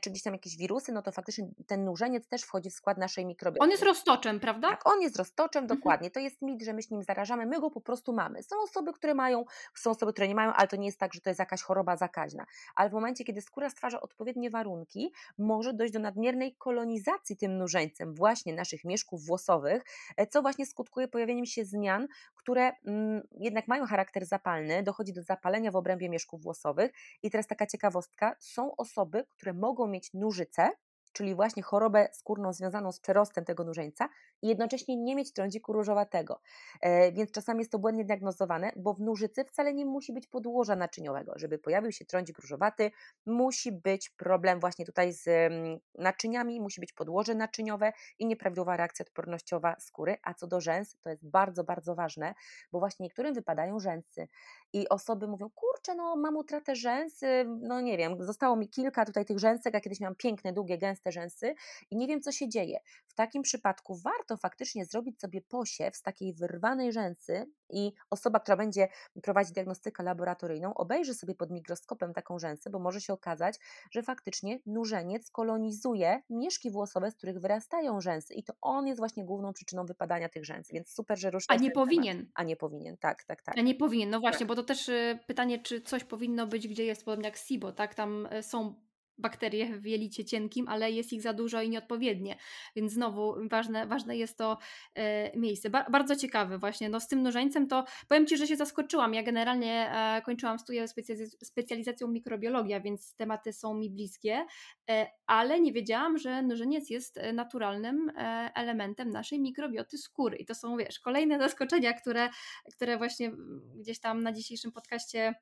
[0.00, 3.26] czy gdzieś tam jakieś wirusy, no to faktycznie ten nurzeniec też wchodzi w skład naszej
[3.26, 3.64] mikrobioty.
[3.64, 4.70] On jest roztoczem, prawda?
[4.70, 5.78] Tak, on jest roztoczem, mhm.
[5.78, 6.10] dokładnie.
[6.10, 8.42] To jest mit, że my się nim zarażamy, my go po prostu mamy.
[8.42, 11.20] Są osoby, które mają, są osoby, które nie mają, ale to nie jest tak, że
[11.20, 12.46] to jest jakaś choroba zakaźna.
[12.74, 18.14] Ale w momencie, kiedy skóra stwarza odpowiednie warunki, może dojść do nadmiernej kolonizacji tym nurzeńcem
[18.14, 19.82] właśnie naszych mieszków włosowych,
[20.16, 25.22] e, co właśnie skutkuje pojawieniem się zmian, które mm, jednak mają charakter zapalny, dochodzi do
[25.22, 26.92] zapalenia w obrębie mieszków włosowych.
[27.22, 30.70] I teraz taka ciekawostka, są osoby, które mogą mieć nurzyce,
[31.12, 34.08] czyli właśnie chorobę skórną związaną z przerostem tego nurzeńca
[34.42, 36.40] i jednocześnie nie mieć trądziku różowatego.
[36.80, 40.76] E, więc czasami jest to błędnie diagnozowane, bo w nurzycy wcale nie musi być podłoża
[40.76, 41.32] naczyniowego.
[41.36, 42.90] Żeby pojawił się trądzik różowaty,
[43.26, 49.04] musi być problem właśnie tutaj z mm, naczyniami, musi być podłoże naczyniowe i nieprawidłowa reakcja
[49.04, 50.16] odpornościowa skóry.
[50.22, 52.34] A co do rzęs, to jest bardzo, bardzo ważne,
[52.72, 54.28] bo właśnie niektórym wypadają rzęsy
[54.72, 59.24] i osoby mówią, kurczę, no mam utratę rzęs, no nie wiem, zostało mi kilka tutaj
[59.24, 61.54] tych rzęsek, a kiedyś miałam piękne, długie, gęste rzęsy
[61.90, 62.78] i nie wiem, co się dzieje.
[63.06, 68.56] W takim przypadku warto faktycznie zrobić sobie posiew z takiej wyrwanej rzęsy i osoba, która
[68.56, 68.88] będzie
[69.22, 73.58] prowadzić diagnostykę laboratoryjną, obejrzy sobie pod mikroskopem taką rzęsę, bo może się okazać,
[73.90, 79.24] że faktycznie nurzeniec kolonizuje mieszki włosowe, z których wyrastają rzęsy i to on jest właśnie
[79.24, 81.46] główną przyczyną wypadania tych rzęs, więc super, że rusza.
[81.48, 82.18] A nie powinien.
[82.18, 82.32] Temat.
[82.34, 83.58] A nie powinien, tak, tak, tak.
[83.58, 84.48] A nie powinien, no właśnie, tak.
[84.48, 87.94] bo to też y, pytanie, czy coś powinno być, gdzie jest podobnie jak SIBO, tak?
[87.94, 88.74] Tam y, są
[89.20, 92.36] bakterie w jelicie cienkim, ale jest ich za dużo i nieodpowiednie.
[92.76, 94.58] Więc znowu ważne, ważne jest to
[94.94, 95.70] e, miejsce.
[95.70, 96.88] Ba bardzo ciekawe właśnie.
[96.88, 99.14] No, z tym nożeńcem to powiem Ci, że się zaskoczyłam.
[99.14, 104.46] Ja generalnie e, kończyłam studia specjaliz specjalizacją mikrobiologia, więc tematy są mi bliskie,
[104.90, 110.36] e, ale nie wiedziałam, że nożeniec jest naturalnym e, elementem naszej mikrobioty skóry.
[110.36, 112.28] I to są, wiesz, kolejne zaskoczenia, które,
[112.74, 113.32] które właśnie
[113.76, 115.34] gdzieś tam na dzisiejszym podcaście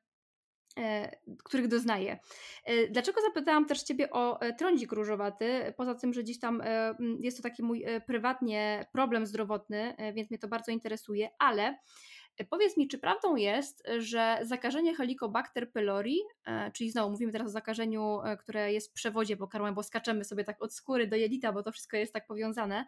[1.45, 2.19] których doznaję.
[2.65, 5.75] E, dlaczego zapytałam też Ciebie o e, trądzik różowaty?
[5.77, 6.63] Poza tym, że gdzieś tam
[7.21, 11.79] jest to taki mój prywatnie problem zdrowotny, więc mnie to bardzo interesuje, ale
[12.45, 17.51] Powiedz mi, czy prawdą jest, że zakażenie Helicobacter pylori, e, czyli znowu mówimy teraz o
[17.51, 21.53] zakażeniu, e, które jest w przewodzie pokarmowym, bo skaczemy sobie tak od skóry do jelita,
[21.53, 22.87] bo to wszystko jest tak powiązane,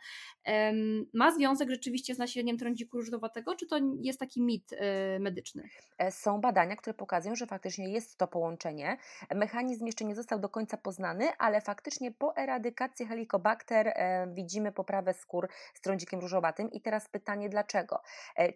[1.15, 5.69] ma związek rzeczywiście z nasileniem trądziku różowatego, czy to jest taki mit e, medyczny?
[6.11, 8.97] Są badania, które pokazują, że faktycznie jest to połączenie.
[9.35, 13.95] Mechanizm jeszcze nie został do końca poznany, ale faktycznie po eradykacji Helicobacter
[14.33, 16.73] widzimy poprawę skór z trądzikiem różowatym.
[16.73, 18.03] I teraz pytanie, dlaczego?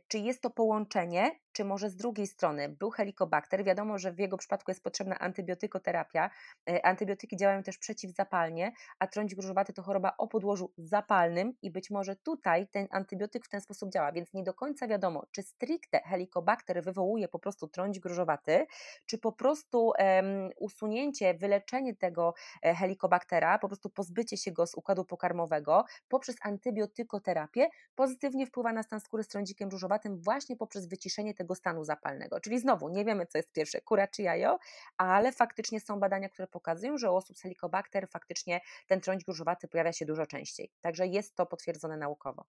[0.08, 3.64] Czy jest to połączenie połączenie, czy może z drugiej strony był helikobakter.
[3.64, 6.30] Wiadomo, że w jego przypadku jest potrzebna antybiotykoterapia.
[6.70, 11.90] E, antybiotyki działają też przeciwzapalnie, a trądzik różowaty to choroba o podłożu zapalnym i być
[11.90, 16.00] może tutaj ten antybiotyk w ten sposób działa, więc nie do końca wiadomo, czy stricte
[16.04, 18.66] helikobakter wywołuje po prostu trądzik różowaty,
[19.06, 24.74] czy po prostu um, usunięcie, wyleczenie tego e, helikobaktera, po prostu pozbycie się go z
[24.74, 31.34] układu pokarmowego poprzez antybiotykoterapię pozytywnie wpływa na stan skóry z trądzikiem różowatym właśnie poprzez wyciszenie
[31.34, 32.40] tego stanu zapalnego.
[32.40, 34.58] Czyli znowu nie wiemy, co jest pierwsze, kura czy jajo,
[34.96, 39.68] ale faktycznie są badania, które pokazują, że u osób z helikobakter faktycznie ten trądź różowaty
[39.68, 40.70] pojawia się dużo częściej.
[40.80, 42.44] Także jest to potwierdzone naukowo.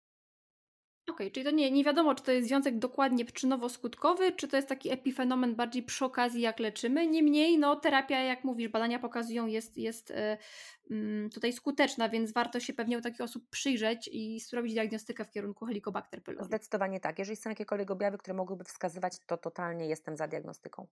[1.11, 4.55] Okej, okay, czyli to nie, nie wiadomo, czy to jest związek dokładnie przyczynowo-skutkowy, czy to
[4.55, 7.07] jest taki epifenomen bardziej przy okazji, jak leczymy.
[7.07, 10.13] Niemniej, no, terapia, jak mówisz, badania pokazują, jest, jest
[10.89, 15.31] yy, tutaj skuteczna, więc warto się pewnie u takich osób przyjrzeć i zrobić diagnostykę w
[15.31, 16.45] kierunku Helicobacter pylori.
[16.45, 17.19] Zdecydowanie tak.
[17.19, 20.87] Jeżeli są jakiekolwiek objawy, które mogłyby wskazywać, to totalnie jestem za diagnostyką.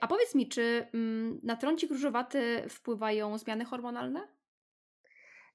[0.00, 4.28] A powiedz mi, czy mm, na trącik różowaty wpływają zmiany hormonalne?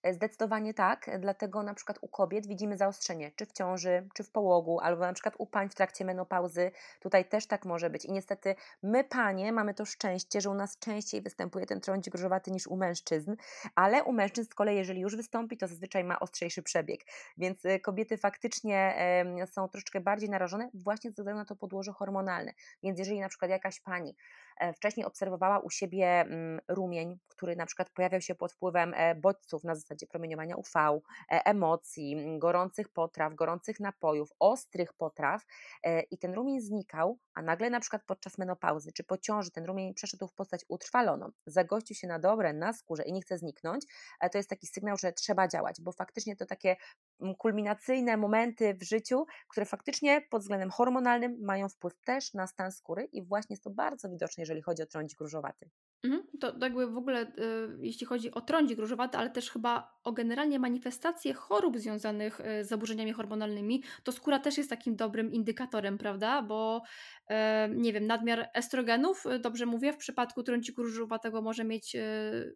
[0.03, 4.31] E, zdecydowanie tak, dlatego na przykład u kobiet widzimy zaostrzenie, czy w ciąży, czy w
[4.31, 6.71] połogu, albo na przykład u pań w trakcie menopauzy.
[6.99, 8.05] Tutaj też tak może być.
[8.05, 12.51] I niestety my, panie, mamy to szczęście, że u nas częściej występuje ten trądzik różowaty
[12.51, 13.35] niż u mężczyzn,
[13.75, 17.01] ale u mężczyzn z kolei, jeżeli już wystąpi, to zazwyczaj ma ostrzejszy przebieg.
[17.37, 18.97] Więc e, kobiety faktycznie
[19.45, 22.53] są troszeczkę bardziej narażone właśnie ze względu na to podłoże hormonalne.
[22.83, 27.65] Więc jeżeli na przykład jakaś pani E, wcześniej obserwowała u siebie mm, rumień, który na
[27.65, 30.69] przykład pojawiał się pod wpływem e, bodźców na zasadzie promieniowania UV,
[31.31, 35.45] e, emocji, gorących potraw, gorących napojów, ostrych potraw
[36.11, 39.93] i ten rumień znikał, a nagle na przykład podczas menopauzy czy po ciąży ten rumień
[39.93, 43.85] przeszedł w postać utrwaloną, zagościł się na dobre na skórze i nie chce zniknąć,
[44.31, 46.75] to jest taki sygnał, że trzeba działać, bo faktycznie to takie
[47.21, 52.71] mm, kulminacyjne momenty w życiu, które faktycznie pod względem hormonalnym mają wpływ też na stan
[52.71, 55.69] skóry i właśnie jest to bardzo widoczne, jeżeli chodzi o trądzik różowaty.
[56.03, 60.11] Mhm, to jakby w ogóle, y, jeśli chodzi o trądzik różowaty, ale też chyba o
[60.11, 65.97] generalnie manifestacje chorób związanych y, z zaburzeniami hormonalnymi, to skóra też jest takim dobrym indykatorem,
[65.97, 66.41] prawda?
[66.41, 66.81] Bo
[67.29, 67.33] y,
[67.75, 71.95] nie wiem, nadmiar estrogenów, dobrze mówię, w przypadku trądziku różowatego może mieć,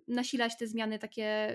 [0.08, 1.54] nasilać te zmiany takie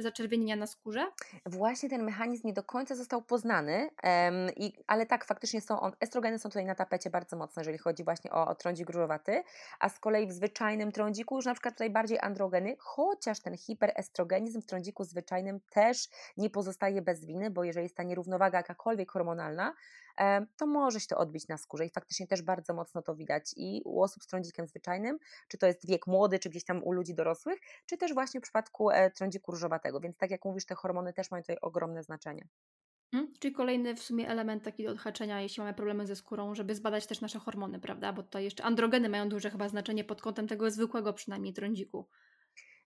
[0.00, 1.06] zaczerwienienia na skórze?
[1.46, 5.92] Właśnie ten mechanizm nie do końca został poznany, um, i, ale tak, faktycznie są on,
[6.00, 9.42] estrogeny są tutaj na tapecie bardzo mocno, jeżeli chodzi właśnie o, o trądzik różowaty,
[9.80, 14.62] a z kolei w zwyczajnym trądziku już na przykład tutaj bardziej androgeny, chociaż ten hiperestrogenizm
[14.62, 19.74] w trądziku zwyczajnym też nie pozostaje bez winy, bo jeżeli jest ta nierównowaga jakakolwiek hormonalna,
[20.56, 23.82] to może się to odbić na skórze i faktycznie też bardzo mocno to widać i
[23.84, 27.14] u osób z trądzikiem zwyczajnym, czy to jest wiek młody, czy gdzieś tam u ludzi
[27.14, 31.12] dorosłych, czy też właśnie w przypadku e, trądziku różowatego, więc tak jak mówisz, te hormony
[31.12, 32.48] też mają tutaj ogromne znaczenie.
[33.10, 36.74] Hmm, czyli kolejny w sumie element taki do odhaczenia, jeśli mamy problemy ze skórą, żeby
[36.74, 38.12] zbadać też nasze hormony, prawda?
[38.12, 42.08] Bo tutaj jeszcze androgeny mają duże chyba znaczenie pod kątem tego zwykłego przynajmniej trądziku.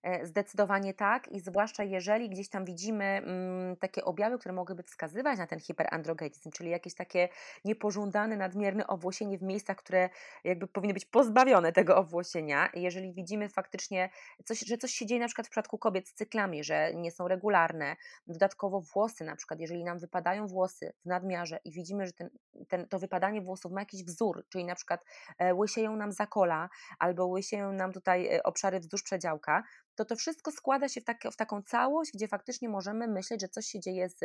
[0.03, 5.39] E, zdecydowanie tak i zwłaszcza jeżeli gdzieś tam widzimy mm, takie objawy, które mogłyby wskazywać
[5.39, 7.29] na ten hiperandrogenizm, czyli jakieś takie
[7.65, 10.11] niepożądane, nadmierne owłosienie w miejscach, które
[10.45, 12.69] jakby powinny być pozbawione tego owłosienia.
[12.75, 14.11] Jeżeli widzimy faktycznie,
[14.45, 17.29] coś, że coś się dzieje na przykład w przypadku kobiet z cyklami, że nie są
[17.29, 22.31] regularne, dodatkowo włosy na przykład, jeżeli nam wypadają włosy w nadmiarze i widzimy, że ten,
[22.69, 25.05] ten, to wypadanie włosów ma jakiś wzór, czyli na przykład
[25.39, 29.63] e, łysieją nam zakola albo łysieją nam tutaj e, obszary wzdłuż przedziałka,
[29.95, 33.49] to to wszystko składa się w, tak, w taką całość, gdzie faktycznie możemy myśleć, że
[33.49, 34.21] coś się dzieje z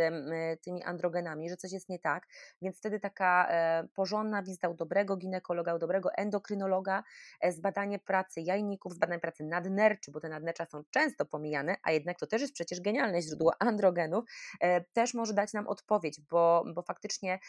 [0.62, 2.28] tymi androgenami, że coś jest nie tak,
[2.62, 7.04] więc wtedy taka e, porządna wizyta u dobrego ginekologa, u dobrego endokrynologa,
[7.42, 12.20] e, zbadanie pracy jajników, zbadanie pracy nadnerczy, bo te nadnercza są często pomijane, a jednak
[12.20, 14.26] to też jest przecież genialne źródło androgenów,
[14.62, 17.40] e, też może dać nam odpowiedź, bo, bo faktycznie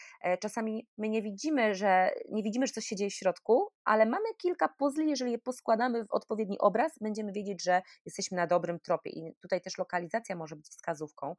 [0.41, 4.25] czasami my nie widzimy, że nie widzimy, że coś się dzieje w środku, ale mamy
[4.39, 9.11] kilka puzli, jeżeli je poskładamy w odpowiedni obraz, będziemy wiedzieć, że jesteśmy na dobrym tropie
[9.11, 11.37] i tutaj też lokalizacja może być wskazówką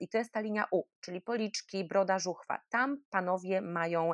[0.00, 2.60] i to jest ta linia U, czyli policzki, broda, żuchwa.
[2.68, 4.10] Tam panowie mają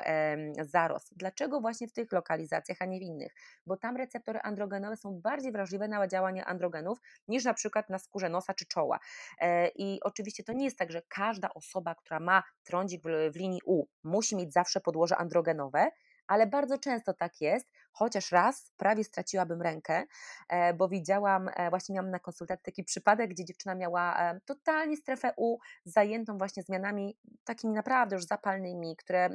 [0.63, 1.17] zarost.
[1.17, 3.35] Dlaczego właśnie w tych lokalizacjach, a nie w innych?
[3.67, 8.29] Bo tam receptory androgenowe są bardziej wrażliwe na działanie androgenów niż na przykład na skórze
[8.29, 8.99] nosa czy czoła.
[9.41, 13.03] E, I oczywiście to nie jest tak, że każda osoba, która ma trądzik
[13.33, 15.91] w linii U, musi mieć zawsze podłoże androgenowe,
[16.27, 20.05] ale bardzo często tak jest, chociaż raz prawie straciłabym rękę,
[20.49, 24.97] e, bo widziałam, e, właśnie miałam na konsultacji taki przypadek, gdzie dziewczyna miała e, totalnie
[24.97, 29.31] strefę U zajętą właśnie zmianami takimi naprawdę już zapalnymi, które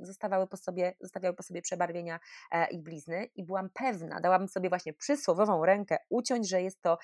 [0.00, 2.20] zostawały po sobie, zostawiały po sobie przebarwienia
[2.70, 6.98] i blizny i byłam pewna, dałabym sobie właśnie przysłowiową rękę uciąć, że jest to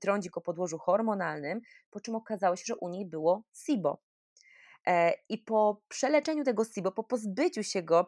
[0.00, 1.60] trądzik o podłożu hormonalnym,
[1.90, 3.98] po czym okazało się, że u niej było SIBO,
[5.28, 8.06] I po przeleczeniu tego SIBO, po pozbyciu się go,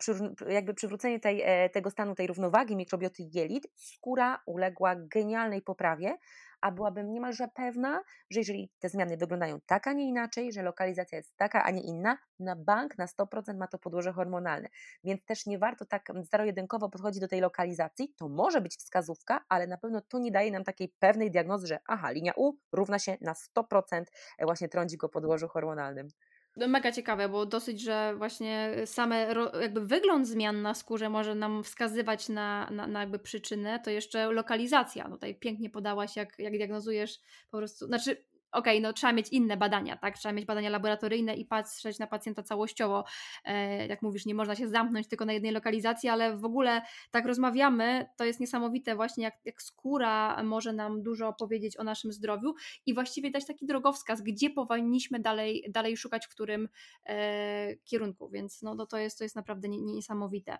[0.49, 6.19] jakby przywróceniu tej, e, tego stanu, tej równowagi mikrobioty jelit, skóra uległa genialnej poprawie,
[6.61, 11.19] a byłabym niemalże pewna, że jeżeli te zmiany wyglądają tak, a nie inaczej, że lokalizacja
[11.19, 14.69] jest taka, a nie inna, na bank na 100% ma to podłoże hormonalne.
[15.05, 18.15] Więc też nie warto tak zero-jedynkowo podchodzić do tej lokalizacji.
[18.17, 21.79] To może być wskazówka, ale na pewno to nie daje nam takiej pewnej diagnozy, że
[21.87, 24.05] aha, linia U równa się na 100%
[24.39, 26.09] e, właśnie trądzi go podłożu hormonalnym.
[26.57, 31.65] No, mega ciekawe, bo dosyć, że właśnie same jakby wygląd zmian na skórze może nam
[31.65, 35.05] wskazywać na, na, na jakby przyczynę, to jeszcze lokalizacja.
[35.09, 37.19] No tutaj pięknie podałaś, jak, jak diagnozujesz
[37.51, 40.19] po prostu, znaczy okej, okay, no trzeba mieć inne badania, tak?
[40.19, 43.05] Trzeba mieć badania laboratoryjne i patrzeć na pacjenta całościowo.
[43.45, 47.27] E, jak mówisz, nie można się zamknąć tylko na jednej lokalizacji, ale w ogóle tak
[47.27, 52.55] rozmawiamy, to jest niesamowite właśnie, jak, jak skóra może nam dużo opowiedzieć o naszym zdrowiu
[52.87, 56.69] i właściwie dać taki drogowskaz, gdzie powinniśmy dalej, dalej szukać, w którym
[57.07, 60.59] e, kierunku, więc no, no to, jest, to jest naprawdę niesamowite.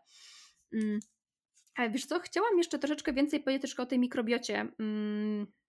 [0.73, 1.01] Mm.
[1.77, 4.69] Ale wiesz co, chciałam jeszcze troszeczkę więcej powiedzieć o tej mikrobiocie.
[4.79, 5.60] Mm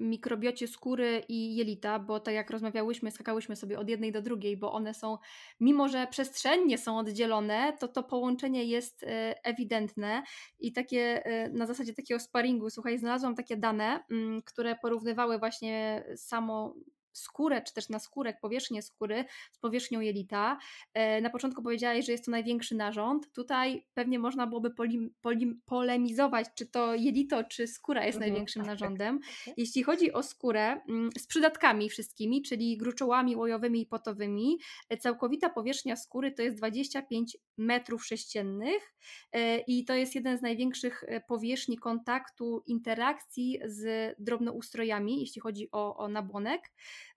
[0.00, 4.72] mikrobiocie skóry i jelita, bo tak jak rozmawiałyśmy, skakałyśmy sobie od jednej do drugiej, bo
[4.72, 5.18] one są,
[5.60, 10.22] mimo że przestrzennie są oddzielone, to to połączenie jest e, ewidentne
[10.60, 16.04] i takie e, na zasadzie takiego sparingu, słuchaj, znalazłam takie dane, mm, które porównywały właśnie
[16.16, 16.74] samo
[17.18, 20.58] skórę, czy też na skórek, powierzchnię skóry z powierzchnią jelita.
[20.94, 23.32] E, na początku powiedziałeś, że jest to największy narząd.
[23.32, 28.62] Tutaj pewnie można byłoby polim, polim, polemizować, czy to jelito, czy skóra jest mhm, największym
[28.62, 28.80] tak, tak.
[28.80, 29.20] narządem.
[29.56, 35.50] Jeśli chodzi o skórę mm, z przydatkami wszystkimi, czyli gruczołami łojowymi i potowymi, e, całkowita
[35.50, 38.94] powierzchnia skóry to jest 25 metrów sześciennych
[39.32, 45.96] e, i to jest jeden z największych powierzchni kontaktu, interakcji z drobnoustrojami, jeśli chodzi o,
[45.96, 46.72] o nabłonek.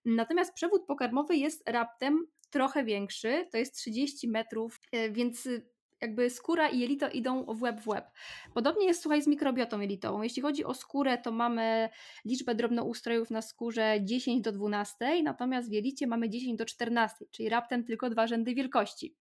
[0.05, 5.65] Natomiast przewód pokarmowy jest raptem trochę większy, to jest 30 metrów, e, więc y,
[6.01, 8.05] jakby skóra i jelito idą w łeb w łeb.
[8.53, 10.21] Podobnie jest, słuchaj, z mikrobiotą jelitową.
[10.21, 11.89] Jeśli chodzi o skórę, to mamy
[12.25, 17.49] liczbę drobnoustrojów na skórze 10 do 12, natomiast w jelicie mamy 10 do 14, czyli
[17.49, 19.15] raptem tylko dwa rzędy wielkości.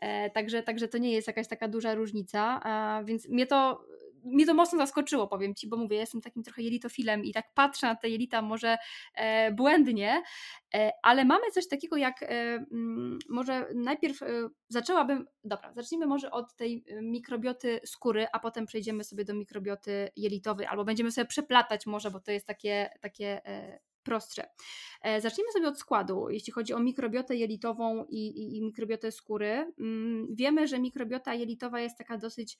[0.00, 2.60] E, także, także to nie jest jakaś taka duża różnica,
[3.04, 3.84] więc mnie to
[4.24, 7.86] mnie to mocno zaskoczyło, powiem Ci, bo mówię, jestem takim trochę jelitofilem i tak patrzę
[7.86, 8.78] na te jelita może
[9.14, 10.22] e, błędnie,
[10.74, 14.26] e, ale mamy coś takiego jak, e, mm, może najpierw e,
[14.68, 20.08] zaczęłabym, dobra, zacznijmy może od tej e, mikrobioty skóry, a potem przejdziemy sobie do mikrobioty
[20.16, 24.44] jelitowej, albo będziemy sobie przeplatać może, bo to jest takie, takie e, prostsze.
[25.18, 26.30] Zacznijmy sobie od składu.
[26.30, 31.80] Jeśli chodzi o mikrobiotę jelitową i, i, i mikrobiotę skóry, mm, wiemy, że mikrobiota jelitowa
[31.80, 32.58] jest taka dosyć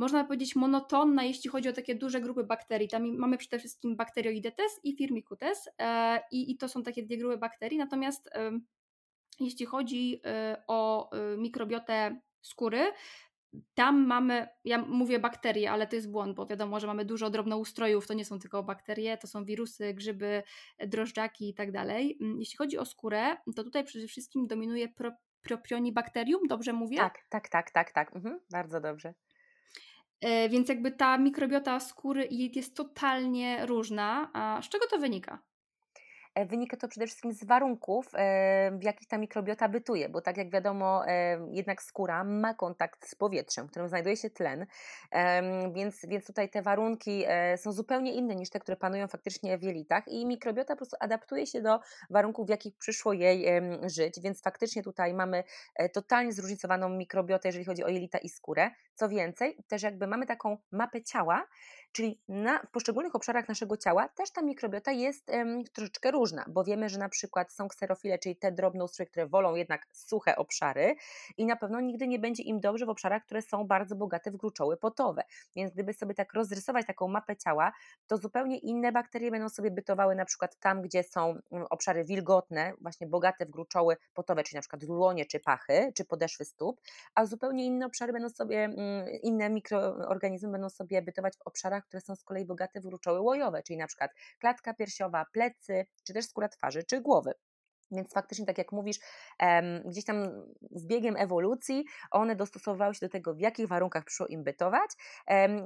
[0.00, 2.88] można powiedzieć, monotonna, jeśli chodzi o takie duże grupy bakterii.
[2.88, 7.38] Tam mamy przede wszystkim Bacteroidetes i Firmicutes e, i, i to są takie dwie grupy
[7.38, 7.78] bakterii.
[7.78, 8.30] Natomiast
[9.40, 12.92] jeśli chodzi e, o e, mikrobiotę skóry,
[13.74, 18.06] tam mamy, ja mówię bakterie, ale to jest błąd, bo wiadomo, że mamy dużo drobnoustrojów,
[18.06, 20.42] to nie są tylko bakterie, to są wirusy, grzyby,
[20.86, 22.18] drożdżaki i tak dalej.
[22.20, 26.96] Mm, jeśli chodzi o skórę, to tutaj przede wszystkim dominuje pro, propionibakterium, dobrze mówię?
[26.96, 29.14] Tak, tak, tak, tak, tak, mhm, bardzo dobrze.
[30.20, 34.30] E, więc jakby ta mikrobiota skóry jest totalnie różna.
[34.32, 35.49] A z czego to wynika?
[36.40, 40.36] E, wynika to przede wszystkim z warunków, e, w jakich ta mikrobiota bytuje, bo tak
[40.36, 44.66] jak wiadomo, e, jednak skóra ma kontakt z powietrzem, w którym znajduje się tlen,
[45.72, 47.24] więc, więc tutaj te warunki
[47.56, 51.46] są zupełnie inne niż te, które panują faktycznie w jelitach i mikrobiota po prostu adaptuje
[51.46, 53.46] się do warunków, w jakich przyszło jej
[53.86, 55.44] żyć, więc faktycznie tutaj mamy
[55.92, 58.70] totalnie zróżnicowaną mikrobiotę, jeżeli chodzi o jelita i skórę.
[58.94, 61.46] Co więcej, też jakby mamy taką mapę ciała,
[61.92, 65.30] Czyli na, w poszczególnych obszarach naszego ciała też ta mikrobiota jest
[65.72, 69.86] troszeczkę różna, bo wiemy, że na przykład są kserofile, czyli te drobnoustroje, które wolą jednak
[69.92, 70.94] suche obszary
[71.36, 74.36] i na pewno nigdy nie będzie im dobrze w obszarach, które są bardzo bogate w
[74.36, 75.22] gruczoły potowe.
[75.56, 77.72] Więc gdyby sobie tak rozrysować taką mapę ciała,
[78.06, 82.72] to zupełnie inne bakterie będą sobie bytowały na przykład tam, gdzie są mm, obszary wilgotne,
[82.80, 86.80] właśnie bogate w gruczoły potowe, czyli na przykład dłonie czy pachy, czy podeszwy stóp,
[87.14, 92.00] a zupełnie inne obszary będą sobie, mm, inne mikroorganizmy będą sobie bytować w obszarach, które
[92.00, 96.24] są z kolei bogate w gruczoły łojowe, czyli na przykład klatka piersiowa, plecy, czy też
[96.24, 97.32] skóra twarzy, czy głowy.
[97.92, 98.96] Więc faktycznie, tak jak mówisz,
[99.84, 100.24] gdzieś tam
[100.70, 104.90] z biegiem ewolucji one dostosowały się do tego, w jakich warunkach przyszło im bytować.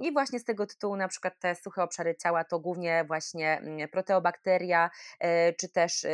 [0.01, 3.89] I właśnie z tego tytułu, na przykład te suche obszary ciała to głównie właśnie mm,
[3.89, 6.07] proteobakteria, e, czy też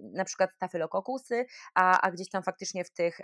[0.00, 3.20] na przykład stafylokokusy, a, a gdzieś tam faktycznie w tych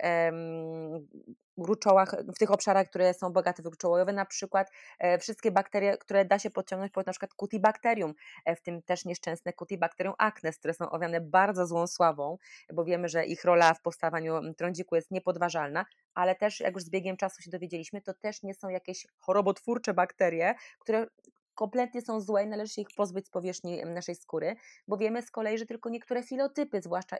[1.57, 6.25] gruczołach, w tych obszarach, które są bogate w gruczołojowe, na przykład e, wszystkie bakterie, które
[6.25, 8.13] da się podciągnąć pod na przykład Cutibacterium,
[8.45, 12.37] e, w tym też nieszczęsne Cutibacterium acnes, które są owiane bardzo złą sławą,
[12.73, 16.89] bo wiemy, że ich rola w powstawaniu trądziku jest niepodważalna, ale też jak już z
[16.89, 21.07] biegiem czasu się dowiedzieliśmy, to też nie są jakieś chorobotwórcze bakterie, które
[21.55, 24.55] kompletnie są złe i należy się ich pozbyć z powierzchni naszej skóry,
[24.87, 27.17] bo wiemy z kolei, że tylko niektóre filotypy, zwłaszcza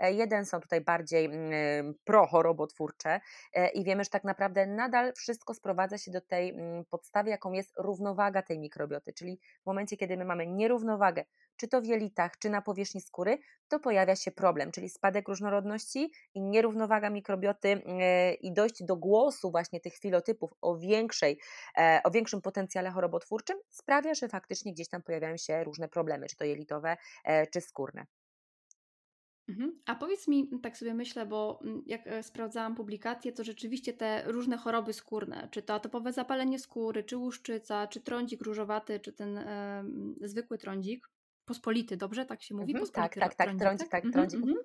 [0.00, 1.30] IA1 są tutaj bardziej
[2.04, 3.20] prochorobotwórcze
[3.52, 6.54] e, i wiemy, że tak naprawdę nadal wszystko sprowadza się do tej
[6.90, 11.24] podstawy, jaką jest równowaga tej mikrobioty, czyli w momencie, kiedy my mamy nierównowagę
[11.56, 13.38] czy to w jelitach, czy na powierzchni skóry,
[13.68, 19.50] to pojawia się problem, czyli spadek różnorodności i nierównowaga mikrobioty e, i dojść do głosu
[19.50, 21.38] właśnie tych filotypów o, większej,
[21.78, 26.36] e, o większym potencjale chorobotwórczym sprawia, że faktycznie gdzieś tam pojawiają się różne problemy, czy
[26.36, 28.06] to jelitowe, e, czy skórne.
[29.48, 29.80] Mhm.
[29.86, 34.92] A powiedz mi, tak sobie myślę, bo jak sprawdzałam publikacje, to rzeczywiście te różne choroby
[34.92, 39.84] skórne, czy to atopowe zapalenie skóry, czy łuszczyca, czy trądzik różowaty, czy ten e,
[40.20, 41.08] zwykły trądzik,
[41.44, 42.72] pospolity, dobrze tak się mówi?
[42.72, 44.40] Mhm, tak, tak, tak, trądzik, tak, tak, trądzik.
[44.40, 44.56] Mhm,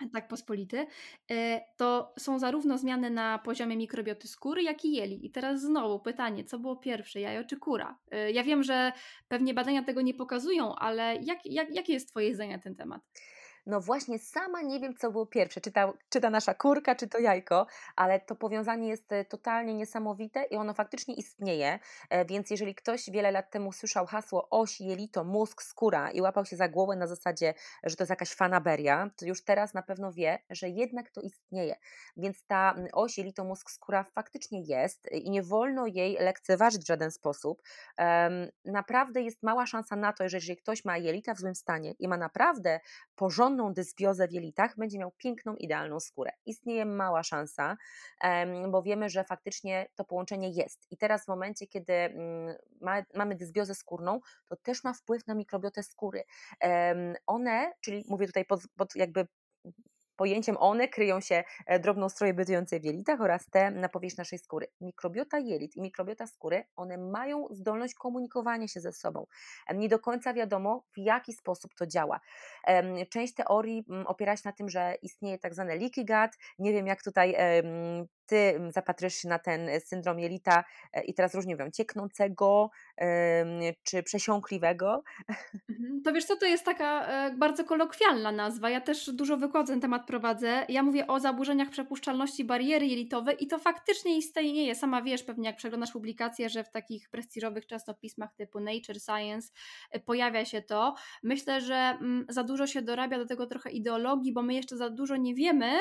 [0.00, 0.10] mhm.
[0.10, 0.86] tak pospolity,
[1.30, 5.26] e, to są zarówno zmiany na poziomie mikrobioty skóry, jak i jeli.
[5.26, 7.98] I teraz znowu pytanie, co było pierwsze, jajo czy kura?
[8.10, 8.92] E, ja wiem, że
[9.28, 13.02] pewnie badania tego nie pokazują, ale jak, jak, jakie jest Twoje zdanie na ten temat?
[13.66, 17.08] No właśnie, sama nie wiem, co było pierwsze, czy ta, czy ta nasza kurka, czy
[17.08, 21.78] to jajko, ale to powiązanie jest e, totalnie niesamowite i ono faktycznie istnieje,
[22.10, 26.44] e, więc jeżeli ktoś wiele lat temu słyszał hasło oś, jelito, mózg, skóra i łapał
[26.44, 27.54] się za głowę na zasadzie,
[27.84, 31.76] że to jest jakaś fanaberia, to już teraz na pewno wie, że jednak to istnieje.
[32.16, 37.10] Więc ta oś, jelito, mózg, skóra faktycznie jest i nie wolno jej lekceważyć w żaden
[37.10, 37.62] sposób.
[38.64, 42.08] Naprawdę jest mała szansa na to, że jeżeli ktoś ma jelita w złym stanie i
[42.08, 42.80] ma naprawdę
[43.14, 46.30] porządny porządną dysbiozę w jelitach, będzie miał piękną, idealną skórę.
[46.46, 47.76] Istnieje mała szansa,
[48.70, 50.86] bo wiemy, że faktycznie to połączenie jest.
[50.90, 52.56] I teraz w momencie, kiedy mm,
[53.14, 56.24] mamy dysbiozę skórną, to też ma wpływ na mikrobiotę skóry.
[57.26, 59.26] One, czyli mówię tutaj pod, pod jakby
[60.16, 64.66] pojęciem one kryją się e, drobnoustroje bytujące w jelitach oraz te na powierzchni naszej skóry.
[64.80, 69.26] Mikrobiota jelit i mikrobiota skóry, one mają zdolność komunikowania się ze sobą.
[69.74, 72.20] Nie do końca wiadomo, w jaki sposób to działa.
[73.10, 76.38] Część teorii mm, opiera się na tym, że istnieje tak zwany leaky gut.
[76.58, 77.36] Nie wiem, jak tutaj
[78.32, 82.70] ty mm, zapatrujesz się na ten e, syndrom jelita e, i teraz różnie mówią, cieknącego
[83.82, 85.02] czy przesiąkliwego?
[85.70, 86.02] Mhm.
[86.04, 88.70] To wiesz co, to jest taka e, bardzo kolokwialna nazwa.
[88.70, 90.66] Ja też dużo wykładów ten temat prowadzę.
[90.68, 94.74] Ja mówię o zaburzeniach przepuszczalności bariery jelitowej i to faktycznie istnieje.
[94.74, 99.52] Sama wiesz pewnie, jak przeglądasz publikacje, że w takich prestiżowych czasopismach typu Nature, Science
[100.04, 100.94] pojawia się to.
[101.22, 104.90] Myślę, że mm, za dużo się dorabia do tego trochę ideologii, bo my jeszcze za
[104.90, 105.72] dużo nie wiemy,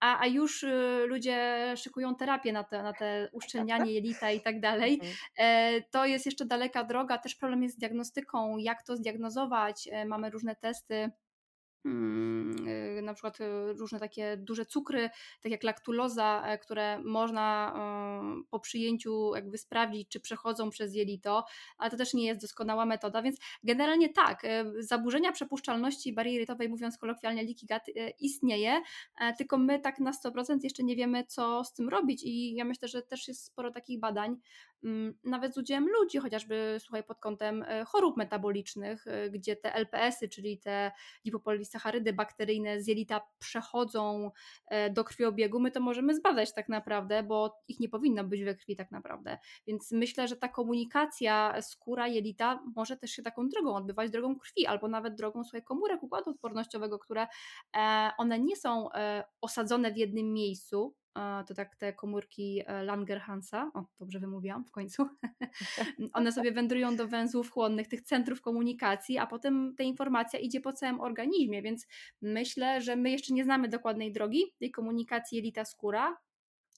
[0.00, 4.60] a, a już y, ludzie szykują terapię na te, na te uszczelnianie jelita i tak
[4.60, 4.92] dalej.
[4.94, 5.12] Mhm.
[5.36, 7.18] E, to jest jeszcze daleka droga.
[7.18, 9.88] Też problem jest z diagnostyką, jak to zdiagnozować.
[9.92, 11.10] E, mamy różne testy
[13.02, 15.10] na przykład y, różne takie duże cukry,
[15.42, 17.50] tak jak laktuloza, e, które można
[18.50, 21.44] po przyjęciu jakby sprawdzić, czy przechodzą przez jelito,
[21.78, 26.68] ale to też nie jest doskonała metoda, więc generalnie tak, e, zaburzenia przepuszczalności bariery jelitowej,
[26.68, 28.80] mówiąc kolokwialnie leaky gut, e, istnieje,
[29.38, 32.88] tylko my tak na 100% jeszcze nie wiemy, co z tym robić i ja myślę,
[32.88, 34.40] że też jest sporo takich badań, mm,
[35.24, 40.92] nawet z udziałem ludzi, chociażby słuchaj, pod kątem chorób metabolicznych, gdzie te LPS-y, czyli te
[41.24, 44.30] lipopolis sacharydy bakteryjne z jelita przechodzą
[44.66, 48.54] e, do krwiobiegu, my to możemy zbadać tak naprawdę, bo ich nie powinno być we
[48.54, 49.38] krwi tak naprawdę.
[49.66, 54.66] Więc myślę, że ta komunikacja skóra, jelita może też się taką drogą odbywać, drogą krwi,
[54.66, 57.26] albo nawet drogą swoich komórek układu odpornościowego, które
[57.76, 60.94] e, one nie są e, osadzone w jednym miejscu,
[61.48, 65.08] to tak te komórki e, Langerhansa, o dobrze wymówiłam w końcu,
[66.12, 70.72] one sobie wędrują do węzłów chłonnych, tych centrów komunikacji, a potem ta informacja idzie po
[70.72, 71.86] całym organizmie, więc
[72.22, 76.16] myślę, że my jeszcze nie znamy dokładnej drogi tej komunikacji jelita-skóra,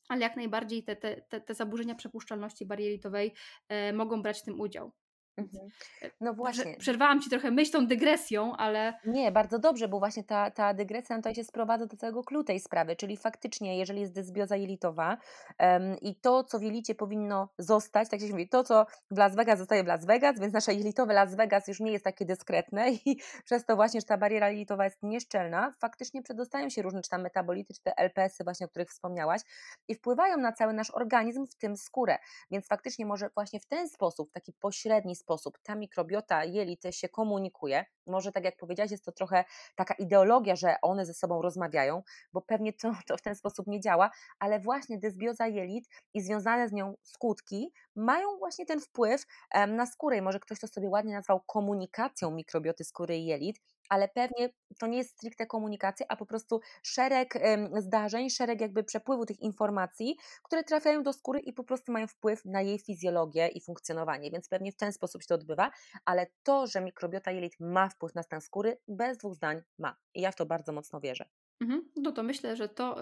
[0.09, 3.35] ale jak najbardziej te, te, te, zaburzenia przepuszczalności barieritowej
[3.68, 4.93] e, mogą brać w tym udział.
[5.37, 5.68] Mhm.
[6.03, 6.76] E, no właśnie.
[6.76, 8.95] Przerwałam Ci trochę myśl tą dygresją, ale...
[9.05, 12.61] Nie, bardzo dobrze, bo właśnie ta, ta dygresja tutaj się sprowadza do całego klucza tej
[12.61, 15.18] sprawy, czyli faktycznie, jeżeli jest dysbioza jelitowa
[15.59, 19.37] um, i to, co w jelicie powinno zostać, tak się mówi, to, co w Las
[19.37, 22.91] Vegas zostaje w Las Vegas, więc nasze jelitowe Las Vegas już nie jest takie dyskretne
[22.91, 23.16] i
[23.47, 27.22] przez to właśnie, że ta bariera jelitowa jest nieszczelna, faktycznie przedostają się różne, czy tam
[27.22, 29.43] metabolity, czy te LPS-y właśnie, o których wspomniałaś
[29.89, 32.18] i wpływają na cały nasz organizm, w tym skórę,
[32.51, 37.85] więc faktycznie może właśnie w ten sposób, taki pośredni sposób ta mikrobiota jelit się komunikuje.
[38.07, 39.45] Może tak jak powiedziałaś, jest to trochę
[39.77, 42.03] taka ideologia, że one ze sobą rozmawiają,
[42.33, 46.68] bo pewnie to, to w ten sposób nie działa, ale właśnie dysbioza jelit i związane
[46.68, 49.24] z nią skutki mają właśnie ten wpływ
[49.68, 50.16] na skórę.
[50.16, 54.86] I może ktoś to sobie ładnie nazwał komunikacją mikrobioty skóry i jelit, ale pewnie to
[54.86, 57.34] nie jest stricte komunikacja, a po prostu szereg
[57.76, 62.45] zdarzeń, szereg jakby przepływu tych informacji, które trafiają do skóry i po prostu mają wpływ
[62.45, 65.70] na jej fizjologię i funkcjonowanie, więc pewnie w ten sposób się to odbywa,
[66.05, 69.97] ale to, że mikrobiota jelit ma wpływ na stan skóry, bez dwóch zdań ma.
[70.14, 71.24] I ja w to bardzo mocno wierzę.
[71.61, 71.89] Mhm.
[71.97, 72.97] No to myślę, że to,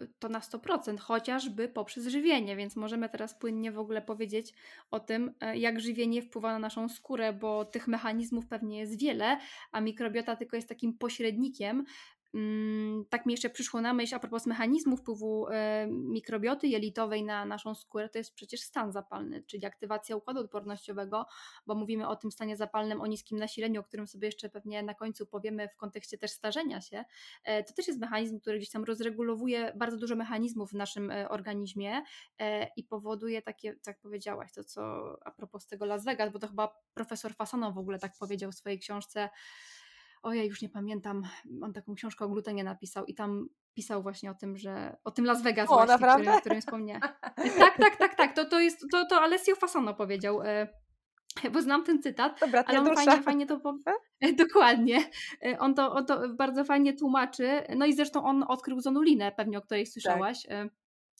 [0.00, 4.54] yy, to na 100%, chociażby poprzez żywienie, więc możemy teraz płynnie w ogóle powiedzieć
[4.90, 9.38] o tym, yy, jak żywienie wpływa na naszą skórę, bo tych mechanizmów pewnie jest wiele,
[9.72, 11.84] a mikrobiota tylko jest takim pośrednikiem,
[13.10, 17.74] tak mi jeszcze przyszło na myśl a propos mechanizmu wpływu e, mikrobioty jelitowej na naszą
[17.74, 21.26] skórę, to jest przecież stan zapalny, czyli aktywacja układu odpornościowego,
[21.66, 24.94] bo mówimy o tym stanie zapalnym, o niskim nasileniu, o którym sobie jeszcze pewnie na
[24.94, 27.04] końcu powiemy w kontekście też starzenia się.
[27.44, 31.28] E, to też jest mechanizm, który gdzieś tam rozregulowuje bardzo dużo mechanizmów w naszym e,
[31.28, 32.02] organizmie
[32.76, 34.82] i powoduje takie, tak powiedziałaś, to co
[35.24, 38.54] a propos tego Las Vegas, bo to chyba profesor Fasano w ogóle tak powiedział w
[38.54, 39.28] swojej książce
[40.26, 41.22] ojej, już nie pamiętam,
[41.62, 45.24] on taką książkę o glutenie napisał i tam pisał właśnie o tym, że o tym
[45.24, 46.34] Las Vegas o, właśnie, naprawdę?
[46.34, 47.00] o którym wspomniałem.
[47.58, 50.68] tak, tak, tak, tak, to, to jest, to, to Alessio Fasano powiedział, e,
[51.52, 53.60] bo znam ten cytat, Dobra, ale on fajnie, fajnie to...
[53.60, 53.78] Po...
[54.38, 55.04] Dokładnie.
[55.58, 57.62] On to, on to bardzo fajnie tłumaczy.
[57.76, 60.42] No i zresztą on odkrył zonulinę, pewnie o której słyszałaś.
[60.48, 60.68] Tak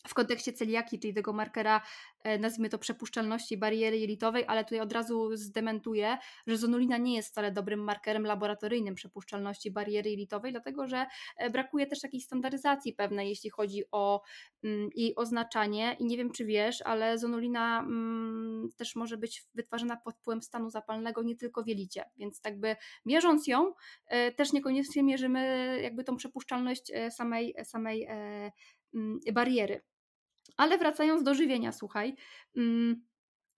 [0.08, 1.80] w kontekście celiaki, czyli tego markera,
[2.22, 7.28] e, nazwijmy to przepuszczalności bariery jelitowej, ale tutaj od razu zdementuję, że zonulina nie jest
[7.28, 13.28] wcale dobrym markerem laboratoryjnym przepuszczalności bariery jelitowej, dlatego że e, brakuje też takiej standaryzacji pewnej,
[13.28, 14.22] jeśli chodzi o
[14.64, 15.96] mm, jej oznaczanie.
[15.98, 20.70] I nie wiem czy wiesz, ale zonulina mm, też może być wytwarzana pod wpływem stanu
[20.70, 22.76] zapalnego nie tylko w jelicie, więc jakby
[23.06, 23.72] mierząc ją
[24.06, 28.08] e, też niekoniecznie mierzymy jakby tą przepuszczalność samej, samej
[29.32, 29.82] bariery.
[30.56, 32.16] Ale wracając do żywienia, słuchaj.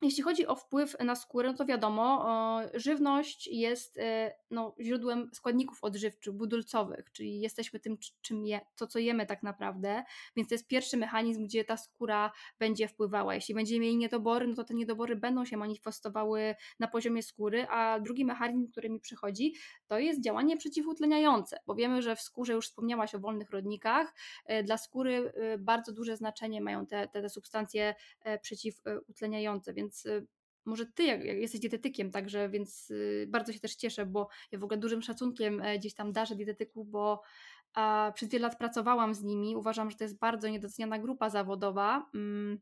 [0.03, 2.27] Jeśli chodzi o wpływ na skórę, to wiadomo,
[2.75, 8.99] żywność jest e, no, źródłem składników odżywczych, budulcowych, czyli jesteśmy tym, czym je, to, co
[8.99, 10.05] jemy tak naprawdę,
[10.37, 13.35] więc to jest pierwszy mechanizm, gdzie ta skóra będzie wpływała.
[13.35, 18.01] Jeśli będziemy mieli niedobory, no to te niedobory będą się manifestowały na poziomie skóry, a
[18.01, 19.55] drugi mechanizm, który mi przychodzi,
[19.87, 24.15] to jest działanie przeciwutleniające, bo wiemy, że w skórze już wspomniałaś o wolnych rodnikach,
[24.47, 27.95] e, dla skóry e, bardzo duże znaczenie mają te, te, te substancje
[28.43, 30.27] przeciwutleniające, więc więc y,
[30.65, 34.65] może ty jak, jesteś dietetykiem, także więc y, bardzo się też cieszę, bo ja w
[34.65, 37.23] ogóle dużym szacunkiem e, gdzieś tam darzę dietetyków, bo
[37.75, 39.57] a, przez wiele lat pracowałam z nimi.
[39.57, 42.11] Uważam, że to jest bardzo niedoceniana grupa zawodowa.
[42.15, 42.59] Mm,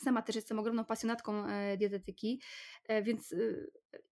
[0.00, 2.42] sama też jestem ogromną pasjonatką e, dietetyki,
[2.88, 3.70] e, więc y,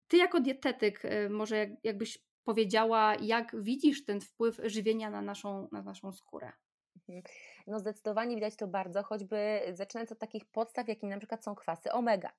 [0.07, 6.11] ty jako dietetyk może jakbyś powiedziała, jak widzisz ten wpływ żywienia na naszą, na naszą
[6.11, 6.51] skórę?
[6.95, 7.23] Mhm.
[7.67, 11.91] No zdecydowanie widać to bardzo, choćby zaczynając od takich podstaw, jakim na przykład są kwasy
[11.91, 12.29] omega.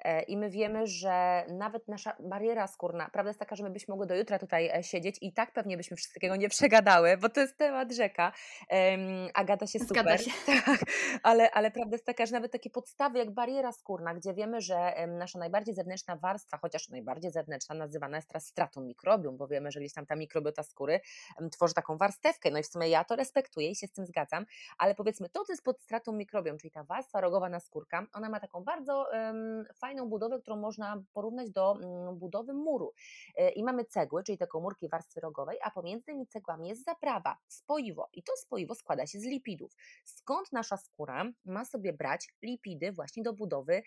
[0.00, 3.92] E, I my wiemy, że nawet nasza bariera skórna, prawda jest taka, że my byśmy
[3.92, 7.40] mogły do jutra tutaj e, siedzieć i tak pewnie byśmy wszystkiego nie przegadały, bo to
[7.40, 8.32] jest temat rzeka.
[9.34, 10.20] Agata się super.
[10.20, 10.30] Się.
[10.66, 10.80] Tak,
[11.22, 15.06] ale, ale prawda jest taka, że nawet takie podstawy jak bariera skórna, gdzie wiemy, że
[15.08, 19.80] nasza najbardziej zewnętrzna warstwa, chociaż najbardziej zewnętrzna nazywana jest teraz stratą mikrobium, bo wiemy, że
[19.80, 21.00] gdzieś tam ta mikrobiota skóry
[21.52, 24.46] tworzy taką warstewkę, no i w sumie ja to respektuję i się z tym zgadzam,
[24.78, 28.40] ale powiedzmy to, co jest pod stratą mikrobium, czyli ta warstwa rogowa naskórka, ona ma
[28.40, 32.92] taką bardzo um, fajną budowę, którą można porównać do um, budowy muru.
[33.36, 37.36] E, I mamy cegły, czyli te komórki warstwy rogowej, a pomiędzy tymi cegłami jest zaprawa,
[37.48, 38.08] spoiwo.
[38.12, 39.72] I to spoiwo składa się z lipidów.
[40.04, 43.82] Skąd nasza skóra ma sobie brać lipidy właśnie do budowy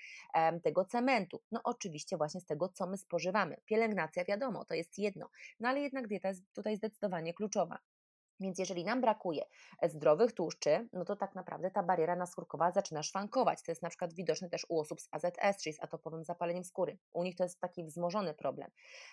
[0.64, 1.42] tego cementu?
[1.52, 3.58] No oczywiście właśnie z tego, co my spożywamy.
[3.66, 5.30] Pielęgnacja wiadomo, to jest jedno,
[5.60, 7.80] no ale jednak dieta jest tutaj zdecydowanie kluczowa.
[8.40, 9.46] Więc jeżeli nam brakuje
[9.82, 13.64] e, zdrowych tłuszczy, no to tak naprawdę ta bariera naskórkowa zaczyna szwankować.
[13.64, 16.98] To jest na przykład widoczne też u osób z AZS, czyli z atopowym zapaleniem skóry.
[17.14, 18.72] U nich to jest taki wzmożony problem.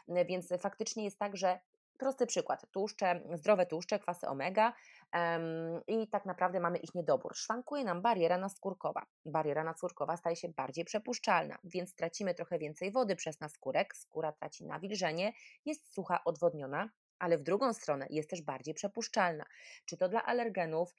[0.09, 1.61] Więc faktycznie jest tak, że
[1.99, 4.72] prosty przykład, tłuszcze, zdrowe tłuszcze, kwasy omega
[5.14, 7.37] um, i tak naprawdę mamy ich niedobór.
[7.37, 9.07] Szwankuje nam bariera naskórkowa.
[9.27, 14.64] Bariera naskórkowa staje się bardziej przepuszczalna, więc tracimy trochę więcej wody przez naskórek, skóra traci
[14.64, 15.33] nawilżenie,
[15.64, 16.89] jest sucha, odwodniona,
[17.25, 19.45] ale w drugą stronę jest też bardziej przepuszczalna,
[19.85, 20.95] czy to dla alergenów,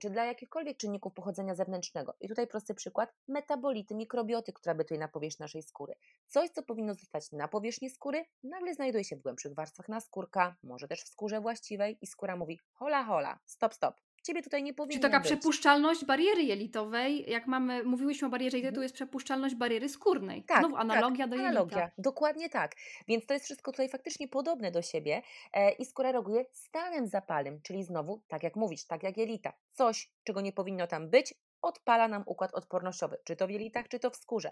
[0.00, 2.16] czy dla jakichkolwiek czynników pochodzenia zewnętrznego.
[2.20, 5.94] I tutaj prosty przykład, metabolity, mikrobioty, która bytuje na powierzchni naszej skóry.
[6.26, 10.88] Coś, co powinno zostać na powierzchni skóry, nagle znajduje się w głębszych warstwach naskórka, może
[10.88, 14.94] też w skórze właściwej i skóra mówi hola hola, stop stop, ciebie tutaj nie powinno
[14.94, 15.26] Czy taka być.
[15.26, 18.82] przepuszczalność bariery jelitowej, jak mamy, mówiłyśmy o barierze jelitowej, to mhm.
[18.82, 20.44] jest przepuszczalność bariery skórnej.
[20.44, 21.50] Tak, Znowu analogia tak, do jelita.
[21.50, 22.74] Analogia, dokładnie tak.
[23.08, 25.22] Więc to jest wszystko tutaj faktycznie podobne do siebie
[25.52, 29.52] e, i skóra reaguje stanem zapalnym, czyli znowu, tak jak mówisz, tak jak jelita.
[29.72, 33.98] Coś, czego nie powinno tam być, odpala nam układ odpornościowy, czy to w jelitach, czy
[33.98, 34.50] to w skórze.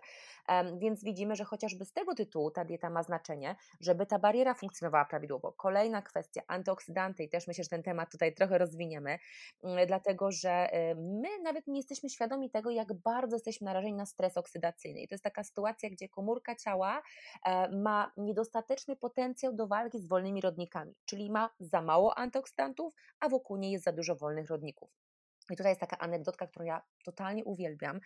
[0.78, 5.04] Więc widzimy, że chociażby z tego tytułu ta dieta ma znaczenie, żeby ta bariera funkcjonowała
[5.04, 5.52] prawidłowo.
[5.52, 9.18] Kolejna kwestia, antyoksydanty i też myślę, że ten temat tutaj trochę rozwiniemy,
[9.64, 14.36] mm, dlatego że my nawet nie jesteśmy świadomi tego, jak bardzo jesteśmy narażeni na stres
[14.36, 15.00] oksydacyjny.
[15.00, 17.02] I to jest taka sytuacja, gdzie komórka ciała
[17.44, 23.28] e, ma niedostateczny potencjał do walki z wolnymi rodnikami, czyli ma za mało antyoksydantów, a
[23.28, 25.05] wokół niej jest za dużo wolnych rodników.
[25.50, 28.00] I tutaj jest taka anegdotka, którą ja totalnie uwielbiam,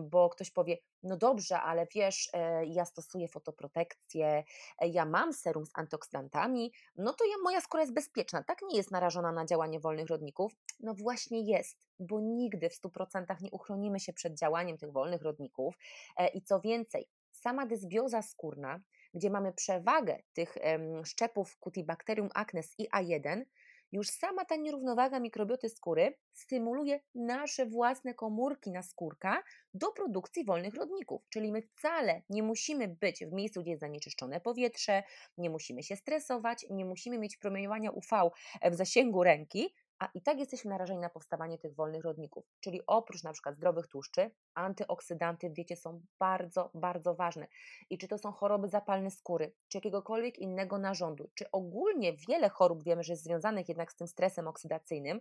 [0.00, 4.44] bo ktoś powie, no dobrze, ale wiesz, e, ja stosuję fotoprotekcję,
[4.78, 8.76] e, ja mam serum z antyoksydantami, no to ja, moja skóra jest bezpieczna, tak nie
[8.76, 10.52] jest narażona na działanie wolnych rodników?
[10.80, 15.74] No właśnie jest, bo nigdy w 100% nie uchronimy się przed działaniem tych wolnych rodników
[16.16, 18.80] e, i co więcej, sama dysbioza skórna,
[19.14, 20.56] gdzie mamy przewagę tych
[21.04, 23.44] szczepów Cutibacterium acnes i A1,
[23.92, 29.42] już sama ta nierównowaga mikrobioty skóry stymuluje nasze własne komórki na skórka
[29.74, 31.22] do produkcji wolnych rodników.
[31.28, 35.02] Czyli my wcale nie musimy być w miejscu, gdzie jest zanieczyszczone powietrze,
[35.38, 38.30] nie musimy się stresować, nie musimy mieć promieniowania UV
[38.70, 42.44] w zasięgu ręki, a i tak jesteśmy narażeni na powstawanie tych wolnych rodników.
[42.60, 47.46] Czyli oprócz na przykład zdrowych tłuszczy, antyoksydanty w diecie są bardzo, bardzo ważne.
[47.90, 52.82] I czy to są choroby zapalne skóry, czy jakiegokolwiek innego narządu, czy ogólnie wiele chorób
[52.82, 55.20] wiemy, że jest związanych jednak z tym stresem oksydacyjnym,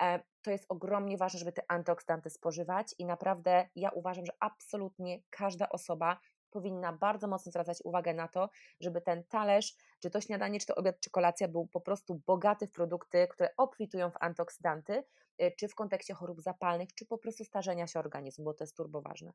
[0.00, 5.22] e, to jest ogromnie ważne, żeby te antyoksydanty spożywać i naprawdę ja uważam, że absolutnie
[5.30, 6.18] każda osoba
[6.54, 8.48] powinna bardzo mocno zwracać uwagę na to,
[8.80, 12.66] żeby ten talerz, czy to śniadanie, czy to obiad, czy kolacja był po prostu bogaty
[12.66, 15.04] w produkty, które obfitują w antyoksydanty,
[15.42, 18.76] y, czy w kontekście chorób zapalnych, czy po prostu starzenia się organizmu, bo to jest
[18.76, 19.32] turbo ważne.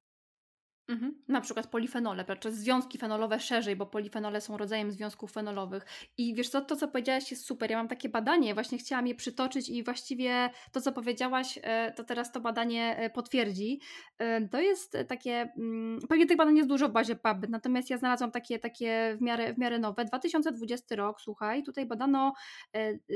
[0.90, 1.16] Mhm.
[1.28, 5.86] Na przykład polifenole, czy związki fenolowe szerzej, bo polifenole są rodzajem związków fenolowych.
[6.18, 7.72] I wiesz co, to co powiedziałaś jest super.
[7.72, 12.04] Ja mam takie badanie, właśnie chciałam je przytoczyć i właściwie to co powiedziałaś, e, to
[12.04, 13.80] teraz to badanie e, potwierdzi.
[14.18, 17.98] E, to jest takie, mm, pewnie tych badań jest dużo w bazie PubMed, natomiast ja
[17.98, 20.06] znalazłam takie, takie w, miarę, w miarę nowe.
[20.06, 22.34] 2020 rok, słuchaj, tutaj badano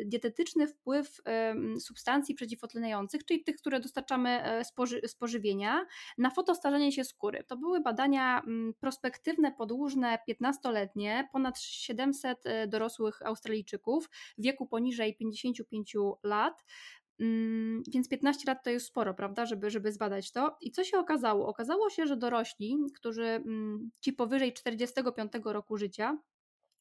[0.06, 1.22] dietetyczny wpływ
[1.80, 5.86] substancji przeciwotleniających, czyli tych, które dostarczamy spoży, spożywienia,
[6.18, 7.44] na fotostarzenie się skóry.
[7.48, 15.16] To były badania mm, prospektywne, podłużne, 15-letnie, ponad 700 e, dorosłych Australijczyków w wieku poniżej
[15.16, 16.64] 55 lat.
[17.20, 20.58] Mm, więc 15 lat to jest sporo, prawda, żeby, żeby zbadać to.
[20.62, 21.48] I co się okazało?
[21.48, 26.18] Okazało się, że dorośli, którzy mm, ci powyżej 45 roku życia,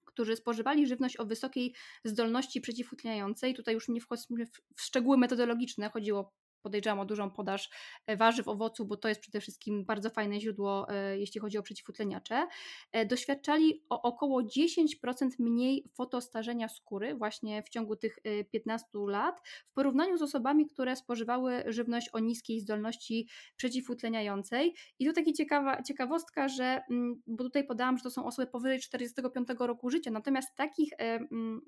[0.05, 1.75] którzy spożywali żywność o wysokiej
[2.05, 6.33] zdolności przeciwutleniającej, tutaj już nie wchodźmy w szczegóły metodologiczne, chodziło
[6.63, 7.71] podejrzewam o dużą podaż
[8.07, 11.63] e, warzyw, owoców, bo to jest przede wszystkim bardzo fajne źródło, e, jeśli chodzi o
[11.63, 12.47] przeciwutleniacze,
[12.93, 18.19] e, doświadczali o około 10% mniej fotostarzenia skóry właśnie w ciągu tych
[18.51, 24.75] 15 lat w porównaniu z osobami, które spożywały żywność o niskiej zdolności przeciwutleniającej.
[24.99, 28.81] I tu taka ciekawa, ciekawostka, że, mm, bo tutaj podałam, że to są osoby powyżej
[28.81, 31.61] 45 roku życia, natomiast takich mm,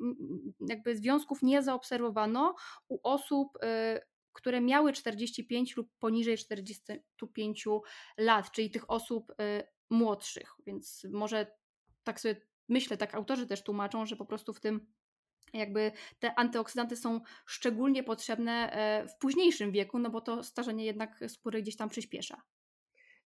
[0.68, 2.54] jakby związków nie zaobserwowano
[2.88, 3.58] u osób
[4.34, 7.64] które miały 45 lub poniżej 45
[8.18, 9.34] lat, czyli tych osób y,
[9.90, 10.54] młodszych.
[10.66, 11.56] Więc może
[12.04, 14.86] tak sobie myślę, tak autorzy też tłumaczą, że po prostu w tym
[15.52, 21.18] jakby te antyoksydanty są szczególnie potrzebne e, w późniejszym wieku, no bo to starzenie jednak
[21.28, 22.42] skóry gdzieś tam przyspiesza.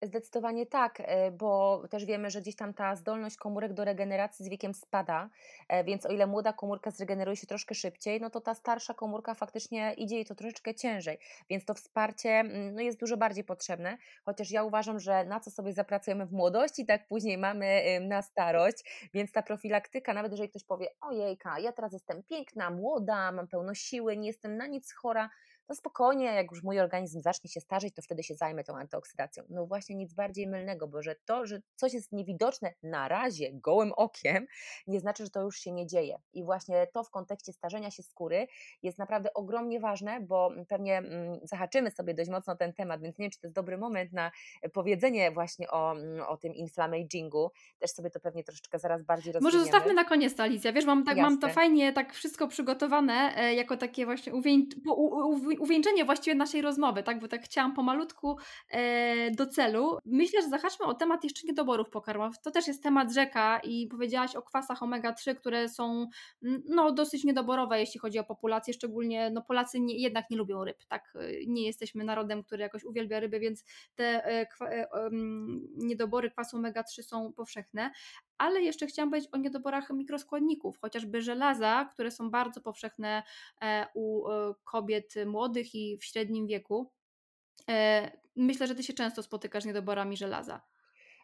[0.04, 4.50] Zdecydowanie tak, e, bo też wiemy, że gdzieś tam ta zdolność komórek do regeneracji z
[4.50, 5.30] wiekiem spada,
[5.68, 9.34] e, więc o ile młoda komórka zregeneruje się troszkę szybciej, no to ta starsza komórka
[9.34, 11.18] faktycznie idzie jej to troszeczkę ciężej,
[11.50, 15.52] więc to wsparcie mm, no jest dużo bardziej potrzebne, chociaż ja uważam, że na co
[15.52, 20.64] sobie zapracujemy w młodości, tak później mamy na starość, więc ta profilaktyka, nawet jeżeli ktoś
[20.64, 25.30] powie, ojejka, ja teraz jestem piękna, młoda, mam pełno siły, nie jestem na nic chora,
[25.68, 29.44] to spokojnie, jak już mój organizm zacznie się starzeć, to wtedy się zajmę tą antyoksydacją.
[29.50, 33.94] No właśnie nic bardziej mylnego, bo że to, że coś jest niewidoczne na razie gołym
[33.94, 34.46] okiem,
[34.88, 36.18] nie znaczy, że to już się nie dzieje.
[36.34, 38.48] I właśnie to w kontekście starzenia się skóry
[38.84, 43.24] jest naprawdę ogromnie ważne, bo pewnie mm, zahaczymy sobie dość mocno ten temat, więc nie
[43.24, 44.32] wiem, czy to jest dobry moment na
[44.74, 47.52] powiedzenie właśnie o, mm, o tym inflamagingu.
[47.80, 49.58] Też sobie to pewnie troszeczkę zaraz bardziej rozwiniemy.
[49.58, 50.74] Może zostawmy na koniec Alicja.
[50.74, 54.70] Wiesz, mam, tak, mam to fajnie tak wszystko przygotowane e, jako takie właśnie uwień,
[55.60, 57.20] uwieńczenie właściwie naszej rozmowy, tak?
[57.20, 58.38] Bo tak chciałam pomalutku
[58.70, 59.98] e, do celu.
[60.06, 62.38] Myślę, że zahaczmy o temat jeszcze niedoborów pokarmowych.
[62.44, 66.08] To też jest temat rzeka i powiedziałaś o kwasach omega-3, które są
[66.66, 70.86] no, dosyć niedoborowe, jeśli chodzi o populację, szczególnie no, Polacy nie, jednak nie lubią ryb,
[70.88, 71.14] tak?
[71.48, 73.64] Nie jesteśmy narodem, który jakoś uwielbia ryby, więc
[73.96, 74.88] te e, kwa, e,
[75.78, 77.92] niedobory kwasu omega-3 są powszechne
[78.38, 83.24] ale jeszcze chciałam powiedzieć o niedoborach mikroskładników, chociażby żelaza, które są bardzo powszechne
[83.62, 86.92] e, u e, kobiet młodych i w średnim wieku.
[87.70, 90.62] E, myślę, że ty się często spotykasz z niedoborami żelaza.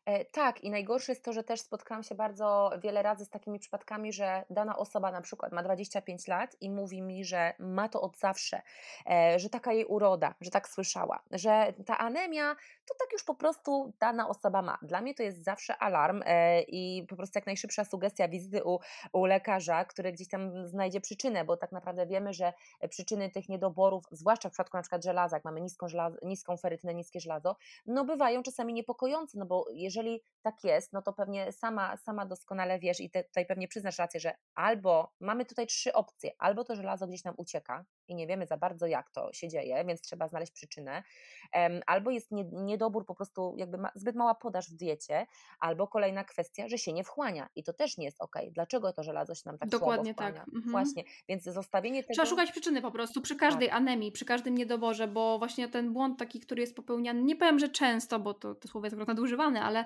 [0.05, 3.59] E, tak, i najgorsze jest to, że też spotkałam się bardzo wiele razy z takimi
[3.59, 8.01] przypadkami, że dana osoba na przykład ma 25 lat i mówi mi, że ma to
[8.01, 8.61] od zawsze,
[9.09, 13.35] e, że taka jej uroda, że tak słyszała, że ta anemia to tak już po
[13.35, 14.77] prostu dana osoba ma.
[14.81, 18.79] Dla mnie to jest zawsze alarm e, i po prostu jak najszybsza sugestia wizyty u,
[19.13, 22.53] u lekarza, który gdzieś tam znajdzie przyczynę, bo tak naprawdę wiemy, że
[22.89, 26.93] przyczyny tych niedoborów, zwłaszcza w przypadku na przykład żelaza, jak mamy niską, żelazo, niską ferytynę,
[26.93, 31.51] niskie żelazo, no bywają czasami niepokojące, no bo jeżeli jeżeli tak jest, no to pewnie
[31.51, 35.93] sama, sama doskonale wiesz i te, tutaj pewnie przyznasz rację, że albo mamy tutaj trzy
[35.93, 39.47] opcje, albo to żelazo gdzieś nam ucieka i nie wiemy za bardzo jak to się
[39.47, 41.03] dzieje, więc trzeba znaleźć przyczynę,
[41.85, 45.27] albo jest niedobór po prostu jakby zbyt mała podaż w diecie,
[45.59, 48.35] albo kolejna kwestia, że się nie wchłania i to też nie jest ok.
[48.51, 50.47] Dlaczego to żelazo się nam tak Dokładnie słabo tak.
[50.47, 50.71] Mhm.
[50.71, 52.13] Właśnie, więc zostawienie tego...
[52.13, 53.77] Trzeba szukać przyczyny po prostu przy każdej tak.
[53.77, 57.69] anemii, przy każdym niedoborze, bo właśnie ten błąd taki, który jest popełniany, nie powiem, że
[57.69, 59.78] często, bo to, to słowo jest akurat nadużywane, ale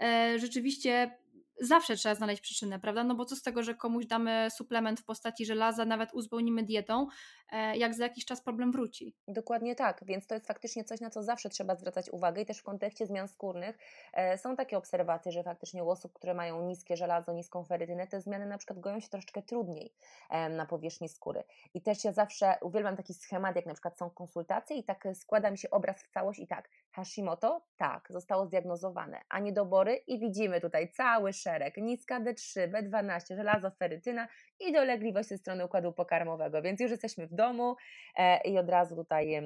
[0.00, 1.18] e, rzeczywiście
[1.60, 3.04] zawsze trzeba znaleźć przyczynę, prawda?
[3.04, 7.06] No bo co z tego, że komuś damy suplement w postaci żelaza, nawet uzupełnimy dietą,
[7.52, 9.14] e, jak za jakiś czas problem wróci.
[9.28, 12.58] Dokładnie tak, więc to jest faktycznie coś, na co zawsze trzeba zwracać uwagę i też
[12.58, 13.78] w kontekście zmian skórnych
[14.12, 18.20] e, są takie obserwacje, że faktycznie u osób, które mają niskie żelazo, niską ferytynę, te
[18.20, 19.92] zmiany na przykład goją się troszeczkę trudniej
[20.50, 21.44] na powierzchni skóry.
[21.74, 25.50] I też ja zawsze uwielbiam taki schemat, jak na przykład są konsultacje i tak składa
[25.50, 27.62] mi się obraz w całość i tak, Hashimoto?
[27.76, 34.28] Tak, zostało zdiagnozowane, a niedobory i widzimy tutaj cały szereg, niska D3, B12, żelazo, ferytyna
[34.60, 37.76] i dolegliwość ze strony układu pokarmowego, więc już jesteśmy w domu
[38.16, 39.42] e, i od razu tutaj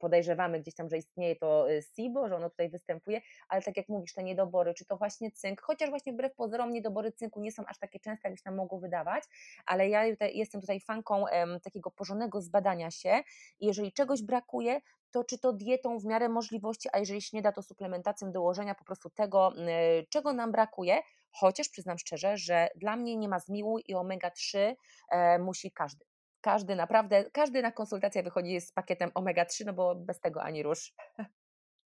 [0.00, 3.88] podejrzewamy gdzieś tam, że istnieje to e, SIBO, że ono tutaj występuje, ale tak jak
[3.88, 7.62] mówisz, te niedobory, czy to właśnie cynk, chociaż właśnie wbrew pozorom niedobory cynku nie są
[7.66, 9.24] aż takie częste, jakbyś nam mogło wydawać,
[9.66, 11.24] ale ja tutaj, jestem tutaj fanką
[11.64, 13.20] takiego porządnego zbadania się
[13.60, 14.80] i jeżeli czegoś brakuje,
[15.12, 18.74] to czy to dietą w miarę możliwości, a jeżeli się nie da, to suplementacją dołożenia
[18.74, 19.52] po prostu tego,
[20.00, 20.98] y, czego nam brakuje,
[21.32, 24.74] chociaż przyznam szczerze, że dla mnie nie ma zmiłuj i omega-3
[25.10, 26.04] e, musi każdy.
[26.40, 30.94] Każdy naprawdę, każdy na konsultację wychodzi z pakietem omega-3, no bo bez tego ani rusz.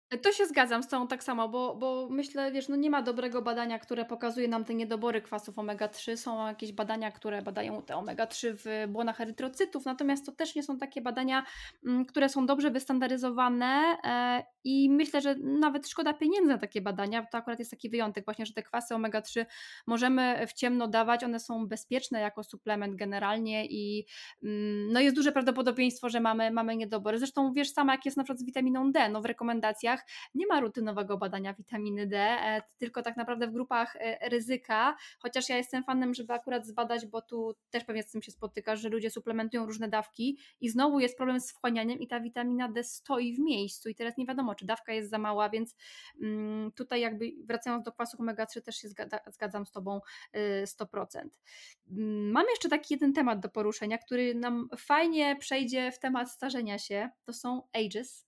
[0.09, 3.41] To się zgadzam z tą tak samo, bo, bo myślę, wiesz, no nie ma dobrego
[3.41, 6.17] badania, które pokazuje nam te niedobory kwasów omega-3.
[6.17, 10.77] Są jakieś badania, które badają te omega-3 w błonach erytrocytów, natomiast to też nie są
[10.77, 11.43] takie badania,
[11.85, 17.25] mm, które są dobrze wystandaryzowane e, i myślę, że nawet szkoda pieniędzy na takie badania.
[17.31, 19.45] To akurat jest taki wyjątek właśnie, że te kwasy omega-3
[19.87, 24.05] możemy w ciemno dawać, one są bezpieczne jako suplement generalnie i
[24.43, 27.19] mm, no jest duże prawdopodobieństwo, że mamy, mamy niedobory.
[27.19, 29.94] Zresztą wiesz sama, jak jest na przykład z witaminą D, no w rekomendacjach
[30.35, 35.49] nie ma rutynowego badania witaminy D, e, tylko tak naprawdę w grupach e, ryzyka, chociaż
[35.49, 38.89] ja jestem fanem, żeby akurat zbadać, bo tu też pewnie z tym się spotykasz, że
[38.89, 43.33] ludzie suplementują różne dawki i znowu jest problem z wchłanianiem i ta witamina D stoi
[43.33, 45.75] w miejscu i teraz nie wiadomo, czy dawka jest za mała, więc
[46.21, 48.87] mm, tutaj jakby wracając do kwasów omega-3 też się
[49.27, 50.01] zgadzam z Tobą
[50.65, 51.25] 100%.
[51.25, 51.29] Y,
[51.91, 56.79] mm, mam jeszcze taki jeden temat do poruszenia, który nam fajnie przejdzie w temat starzenia
[56.79, 58.24] się, to są ages,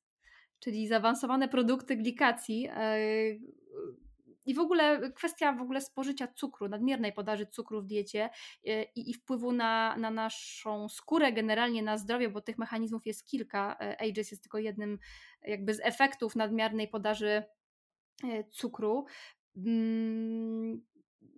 [0.59, 2.67] czyli zaawansowane produkty glikacji.
[2.71, 2.97] E,
[4.45, 8.29] I w ogóle kwestia w ogóle spożycia cukru, nadmiernej podaży cukru w diecie
[8.65, 13.25] e, i, i wpływu na, na naszą skórę, generalnie na zdrowie, bo tych mechanizmów jest
[13.25, 13.77] kilka.
[13.79, 14.99] E, AGES jest tylko jednym
[15.41, 17.43] jakby z efektów nadmiernej podaży
[18.51, 19.05] cukru.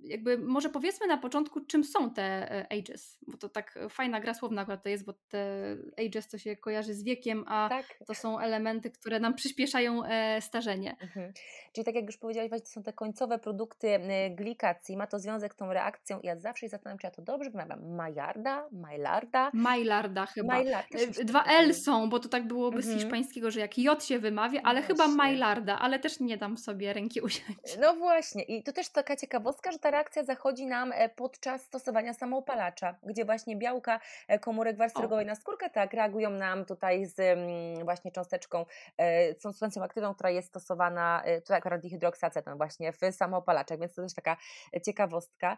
[0.03, 4.33] Jakby może powiedzmy na początku, czym są te e, ages, bo to tak fajna gra
[4.33, 5.75] słowna akurat to jest, bo te
[6.05, 7.85] ages to się kojarzy z wiekiem, a tak.
[8.07, 10.95] to są elementy, które nam przyspieszają e, starzenie.
[11.01, 11.33] Mhm.
[11.73, 13.99] Czyli tak jak już powiedziałaś, to są te końcowe produkty
[14.31, 17.49] glikacji, ma to związek z tą reakcją ja zawsze się zastanawiam, czy ja to dobrze
[17.49, 19.51] wymawiam, Majarda, Maillarda?
[19.53, 20.53] Maillarda chyba.
[20.53, 22.93] Maillarda, e, Dwa L są, bo to tak byłoby mhm.
[22.93, 26.57] z hiszpańskiego, że jak J się wymawia, ale no chyba Maillarda, ale też nie dam
[26.57, 27.77] sobie ręki usiąść.
[27.81, 32.13] No właśnie i to też taka ciekawostka, że ta reakcja zachodzi nam e, podczas stosowania
[32.13, 37.19] samoopalacza, gdzie właśnie białka e, komórek warstwy rogowej na skórkę tak reagują nam tutaj z
[37.19, 38.65] mm, właśnie cząsteczką,
[38.97, 44.13] e, substancją aktywną, która jest stosowana, tutaj akurat dihydroksaceton właśnie w samoopalaczach, więc to też
[44.13, 44.37] taka
[44.85, 45.57] ciekawostka.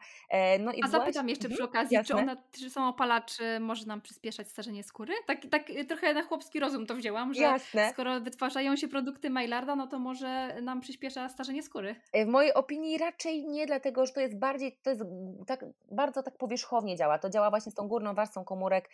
[0.59, 2.15] No i A zapytam jeszcze przy mhm, okazji, Jasne.
[2.15, 5.13] czy, ona, czy samoopalacz może nam przyspieszać starzenie skóry?
[5.27, 7.89] Tak, tak trochę na chłopski rozum to wzięłam, że Jasne.
[7.91, 11.95] skoro wytwarzają się produkty Maillarda, no to może nam przyspiesza starzenie skóry.
[12.25, 15.01] W mojej opinii raczej nie, dlatego to jest bardziej, to jest
[15.47, 17.19] tak, bardzo tak powierzchownie działa.
[17.19, 18.89] To działa właśnie z tą górną warstwą komórek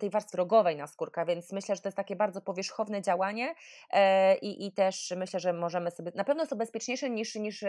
[0.00, 3.54] tej warstwy rogowej na skórka, więc myślę, że to jest takie bardzo powierzchowne działanie
[3.90, 7.64] e, i, i też myślę, że możemy sobie, na pewno są bezpieczniejsze niż, niż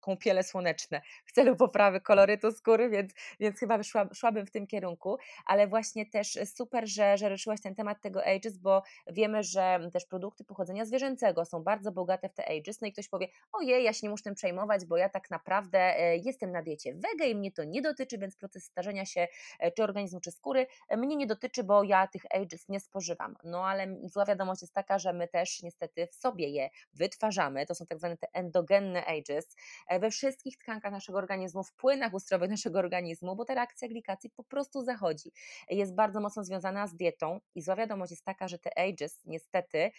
[0.00, 5.18] kąpiele słoneczne w celu poprawy kolorytu skóry, więc, więc chyba szła, szłabym w tym kierunku,
[5.46, 10.06] ale właśnie też super, że, że ruszyłaś ten temat tego ages, bo wiemy, że też
[10.06, 13.92] produkty pochodzenia zwierzęcego są bardzo bogate w te ages, no i ktoś powie, ojej, ja
[13.92, 15.78] się nie muszę tym przejmować, bo ja tak naprawdę
[16.24, 19.28] jestem na diecie wege i mnie to nie dotyczy, więc proces starzenia się
[19.60, 23.36] e, czy organizmu, czy skóry mnie nie dotyczy, bo ja tych ages nie spożywam.
[23.44, 27.74] No ale zła wiadomość jest taka, że my też niestety w sobie je wytwarzamy, to
[27.74, 29.56] są tak zwane te endogenne ages,
[30.00, 34.44] we wszystkich tkankach naszego organizmu, w płynach ustrojowych naszego organizmu, bo ta reakcja glikacji po
[34.44, 35.32] prostu zachodzi.
[35.70, 39.90] Jest bardzo mocno związana z dietą i zła wiadomość jest taka, że te ages niestety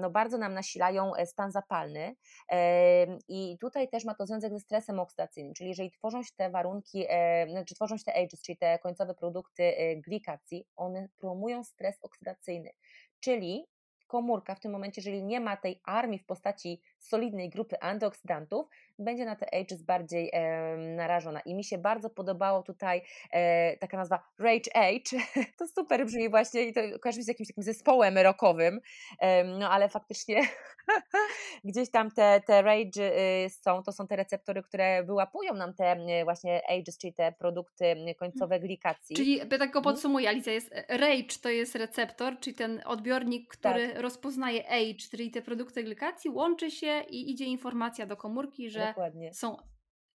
[0.00, 2.16] no bardzo nam nasilają stan zapalny
[3.28, 7.06] i tutaj też ma to związek ze stresem oksydację, czyli jeżeli tworzą się te warunki,
[7.08, 11.98] e, znaczy tworzą się te ages, czyli te końcowe produkty e, glikacji, one promują stres
[12.02, 12.70] oksydacyjny,
[13.20, 13.66] czyli
[14.06, 18.66] komórka w tym momencie, jeżeli nie ma tej armii w postaci solidnej grupy antyoksydantów,
[18.98, 21.40] będzie na te ages bardziej e, narażona.
[21.40, 25.24] I mi się bardzo podobało tutaj e, taka nazwa Rage Age.
[25.58, 28.80] to super brzmi właśnie i to kojarzy mi z jakimś takim zespołem rockowym,
[29.20, 30.42] e, no ale faktycznie
[31.64, 33.00] gdzieś tam te, te rage
[33.46, 37.32] y, są, to są te receptory, które wyłapują nam te y, właśnie ages, czyli te
[37.32, 39.16] produkty końcowe glikacji.
[39.16, 39.82] Czyli tak go mhm.
[39.82, 44.02] podsumuję, Alicja, jest e, rage to jest receptor, czyli ten odbiornik, który tak.
[44.02, 49.34] rozpoznaje age, czyli te produkty glikacji, łączy się i idzie informacja do komórki, że Dokładnie.
[49.34, 49.56] są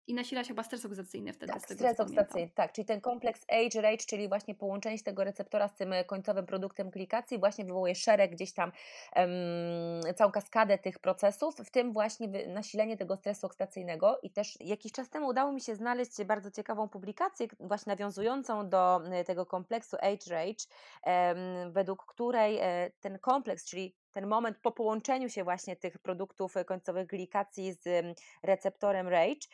[0.08, 1.54] i nasila się chyba stres oksydacyjny wtedy.
[1.54, 5.76] Tak, stres oksydacyjny, tak, czyli ten kompleks age rage, czyli właśnie połączenie tego receptora z
[5.76, 8.72] tym e, końcowym produktem klikacji właśnie wywołuje szereg gdzieś tam,
[9.16, 14.92] um, całą kaskadę tych procesów, w tym właśnie nasilenie tego stresu oksydacyjnego i też jakiś
[14.92, 19.98] czas temu udało mi się znaleźć bardzo ciekawą publikację właśnie nawiązującą do e, tego kompleksu
[20.02, 20.66] age rage,
[21.06, 26.58] um, według której e, ten kompleks, czyli ten moment po połączeniu się właśnie tych produktów
[26.58, 28.06] e, końcowych glikacji z
[28.44, 29.48] receptorem RAGE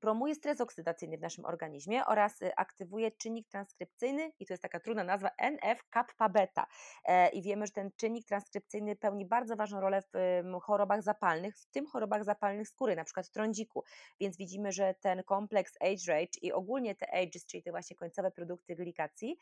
[0.00, 4.80] promuje stres oksydacyjny w naszym organizmie oraz e, aktywuje czynnik transkrypcyjny i to jest taka
[4.80, 6.66] trudna nazwa NF-kappa beta.
[7.04, 11.66] E, i wiemy, że ten czynnik transkrypcyjny pełni bardzo ważną rolę w chorobach zapalnych, w
[11.66, 13.84] tym chorobach zapalnych skóry, na przykład trądziku,
[14.20, 18.30] więc widzimy, że ten kompleks age rage i ogólnie te ages, czyli te właśnie końcowe
[18.30, 19.38] produkty glikacji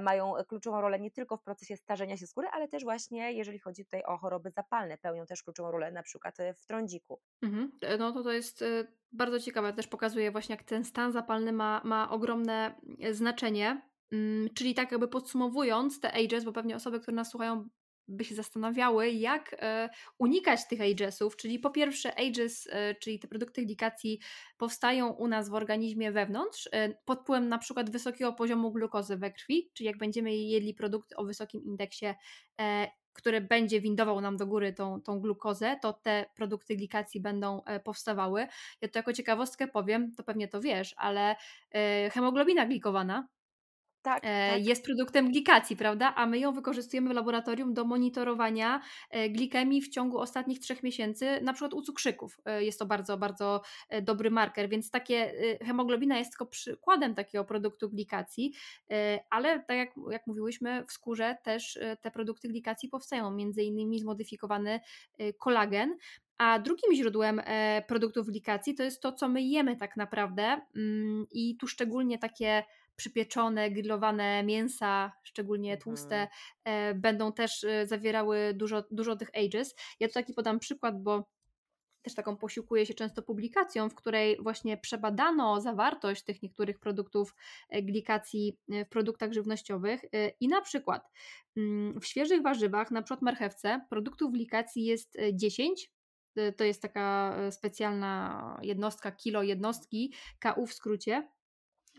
[0.00, 3.84] mają kluczową rolę nie tylko w procesie starzenia się skóry, ale też właśnie jeżeli chodzi
[3.84, 7.20] tutaj o choroby zapalne, pełnią też kluczową rolę na przykład e, w trądziku.
[7.42, 7.72] Mhm.
[7.80, 11.52] E, no to to jest e, bardzo ciekawe, też pokazuje właśnie jak ten stan zapalny
[11.52, 12.80] ma, ma ogromne
[13.10, 17.68] znaczenie, mm, czyli tak jakby podsumowując te ages, bo pewnie osoby, które nas słuchają
[18.08, 19.56] by się zastanawiały, jak
[20.18, 22.68] unikać tych agesów, czyli po pierwsze ages,
[23.00, 24.20] czyli te produkty glikacji
[24.56, 26.68] powstają u nas w organizmie wewnątrz
[27.04, 31.24] pod wpływem na przykład wysokiego poziomu glukozy we krwi, czyli jak będziemy jedli produkty o
[31.24, 32.06] wysokim indeksie
[33.12, 38.46] który będzie windował nam do góry tą, tą glukozę, to te produkty glikacji będą powstawały.
[38.80, 41.36] Ja to jako ciekawostkę powiem, to pewnie to wiesz, ale
[42.12, 43.28] hemoglobina glikowana
[44.02, 44.66] tak, e, tak.
[44.66, 46.14] jest produktem glikacji, prawda?
[46.14, 48.80] A my ją wykorzystujemy w laboratorium do monitorowania
[49.10, 52.40] e, glikemii w ciągu ostatnich trzech miesięcy, na przykład u cukrzyków.
[52.44, 53.62] E, jest to bardzo, bardzo
[54.02, 58.52] dobry marker, więc takie hemoglobina jest tylko przykładem takiego produktu glikacji,
[59.30, 64.80] ale tak jak, jak mówiłyśmy, w skórze też te produkty glikacji powstają, między innymi zmodyfikowany
[65.38, 65.96] kolagen,
[66.38, 67.42] a drugim źródłem
[67.88, 72.64] produktów glikacji to jest to, co my jemy tak naprawdę mm, i tu szczególnie takie
[72.96, 76.30] przypieczone, grillowane mięsa, szczególnie tłuste, mhm.
[76.64, 79.74] e, będą też e, zawierały dużo, dużo tych ages.
[80.00, 81.28] Ja tu taki podam przykład, bo
[82.02, 87.34] też taką posiłkuję się często publikacją, w której właśnie przebadano zawartość tych niektórych produktów
[87.68, 90.00] e, glikacji w produktach żywnościowych
[90.40, 91.08] i na przykład
[91.56, 95.90] mm, w świeżych warzywach, na przykład marchewce, produktów glikacji jest 10,
[96.56, 101.28] to jest taka specjalna jednostka, kilo jednostki, KU w skrócie,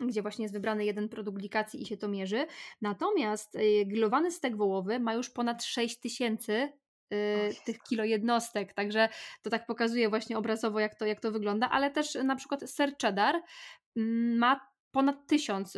[0.00, 2.46] gdzie właśnie jest wybrany jeden produkt glikacji i się to mierzy.
[2.82, 6.72] Natomiast y, grillowany stek wołowy ma już ponad 6 tysięcy
[7.12, 9.08] y, tych kilo jednostek, także
[9.42, 12.96] to tak pokazuje właśnie obrazowo jak to, jak to wygląda, ale też na przykład ser
[13.02, 13.42] cheddar
[13.96, 15.76] mm, ma ponad tysiąc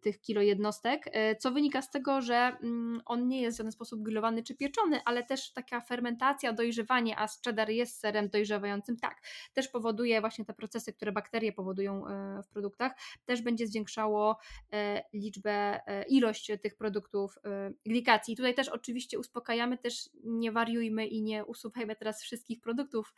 [0.00, 3.72] tych kilo jednostek, y, co wynika z tego, że mm, on nie jest w żaden
[3.72, 9.20] sposób grillowany czy pieczony, ale też taka fermentacja, dojrzewanie, a cheddar jest serem dojrzewającym, tak,
[9.54, 12.92] też powoduje właśnie te procesy, które bakterie powodują y, w produktach,
[13.24, 14.38] też będzie zwiększało
[14.74, 14.76] y,
[15.12, 17.38] liczbę, ilość tych produktów
[17.86, 18.36] glikacji.
[18.36, 23.14] Tutaj też oczywiście uspokajamy, też nie wariujmy i nie usuwajmy teraz wszystkich produktów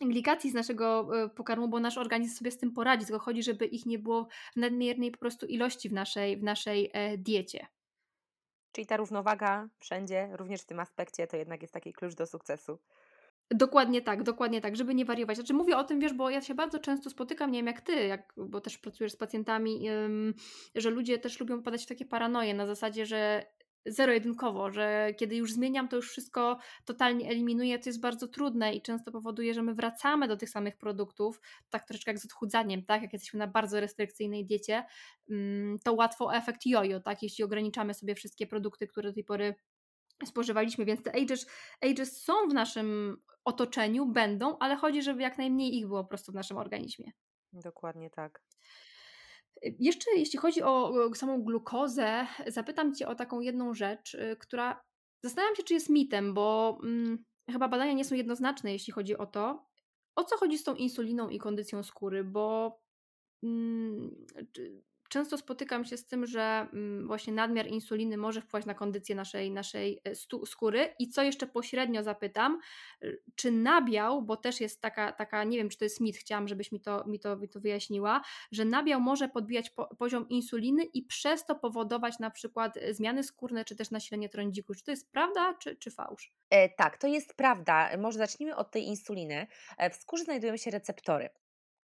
[0.00, 3.66] glikacji z naszego e, pokarmu, bo nasz organizm sobie z tym poradzi, tylko chodzi, żeby
[3.66, 7.66] ich nie było w nadmiernej po prostu ilości w naszej, w naszej e, diecie.
[8.72, 12.78] Czyli ta równowaga wszędzie, również w tym aspekcie, to jednak jest taki klucz do sukcesu.
[13.50, 15.36] Dokładnie tak, dokładnie tak, żeby nie wariować.
[15.36, 18.06] Znaczy mówię o tym, wiesz, bo ja się bardzo często spotykam, nie wiem jak ty,
[18.06, 20.34] jak, bo też pracujesz z pacjentami, ym,
[20.74, 23.46] że ludzie też lubią popadać w takie paranoje na zasadzie, że
[23.86, 28.82] zero-jedynkowo, że kiedy już zmieniam, to już wszystko totalnie eliminuję, to jest bardzo trudne i
[28.82, 33.02] często powoduje, że my wracamy do tych samych produktów, tak troszeczkę jak z odchudzaniem, tak,
[33.02, 34.84] jak jesteśmy na bardzo restrykcyjnej diecie,
[35.30, 39.54] mm, to łatwo efekt jojo, tak, jeśli ograniczamy sobie wszystkie produkty, które do tej pory
[40.24, 41.46] spożywaliśmy, więc te ages,
[41.80, 46.32] ages są w naszym otoczeniu, będą, ale chodzi, żeby jak najmniej ich było po prostu
[46.32, 47.12] w naszym organizmie.
[47.52, 48.42] Dokładnie tak.
[49.62, 54.80] Jeszcze jeśli chodzi o samą glukozę, zapytam Cię o taką jedną rzecz, y, która
[55.24, 59.26] zastanawiam się, czy jest mitem, bo hmm, chyba badania nie są jednoznaczne, jeśli chodzi o
[59.26, 59.66] to.
[60.16, 62.24] O co chodzi z tą insuliną i kondycją skóry?
[62.24, 62.78] Bo
[63.44, 64.26] hmm,
[65.14, 69.50] często spotykam się z tym, że mm, właśnie nadmiar insuliny może wpływać na kondycję naszej,
[69.50, 70.14] naszej e,
[70.46, 70.94] skóry.
[70.98, 72.60] I co jeszcze pośrednio zapytam,
[73.04, 76.48] y, czy nabiał, bo też jest taka, taka nie wiem, czy to jest mit, chciałam,
[76.48, 80.84] żebyś mi to, mi to, mi to wyjaśniła, że nabiał może podbijać po, poziom insuliny
[80.84, 84.74] i przez to powodować na przykład e, zmiany skórne, czy też nasilenie trądziku.
[84.74, 86.32] Czy to jest prawda, czy, czy fałsz?
[86.50, 87.90] E, tak, to jest prawda.
[87.98, 89.46] Może zacznijmy od tej insuliny.
[89.78, 91.28] E, w skórze znajdują się receptory.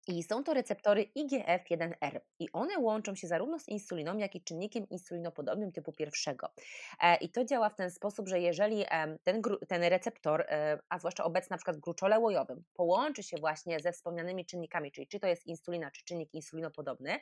[0.07, 4.89] I są to receptory IGF-1R i one łączą się zarówno z insuliną, jak i czynnikiem
[4.89, 6.49] insulinopodobnym typu pierwszego.
[7.03, 8.85] E, I to działa w ten sposób, że jeżeli
[9.25, 13.81] ten, ten receptor, e, a zwłaszcza obecny na przykład w gruczole łojowym, połączy się właśnie
[13.81, 17.19] ze wspomnianymi czynnikami, czyli czy to jest insulina, czy czynnik insulinopodobny,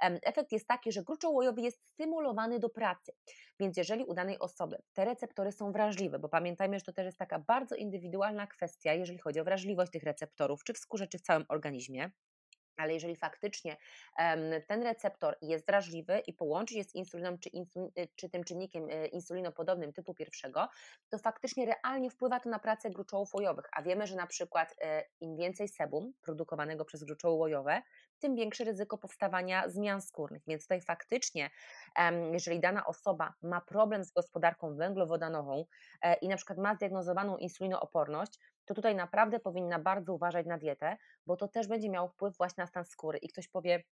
[0.00, 3.12] efekt jest taki, że gruczoł łojowy jest stymulowany do pracy.
[3.60, 7.18] Więc jeżeli u danej osoby te receptory są wrażliwe, bo pamiętajmy, że to też jest
[7.18, 11.22] taka bardzo indywidualna kwestia, jeżeli chodzi o wrażliwość tych receptorów, czy w skórze, czy w
[11.22, 12.10] całym organizmie,
[12.78, 13.76] ale jeżeli faktycznie
[14.68, 17.50] ten receptor jest wrażliwy i połączy się z insuliną czy,
[17.98, 20.68] y, czy tym czynnikiem y, insulinopodobnym typu pierwszego,
[21.08, 23.64] to faktycznie realnie wpływa to na pracę gruczołów łojowych.
[23.72, 27.82] A wiemy, że na przykład e, im więcej sebum produkowanego przez gruczoły łojowe,
[28.18, 30.42] tym większe ryzyko powstawania zmian skórnych.
[30.46, 31.50] Więc tutaj faktycznie,
[32.32, 35.64] jeżeli dana osoba ma problem z gospodarką węglowodanową
[36.02, 38.38] e, i na przykład ma zdiagnozowaną insulinooporność,
[38.68, 40.96] to tutaj naprawdę powinna bardzo uważać na dietę,
[41.26, 43.18] bo to też będzie miało wpływ właśnie na stan skóry.
[43.18, 43.82] I ktoś powie,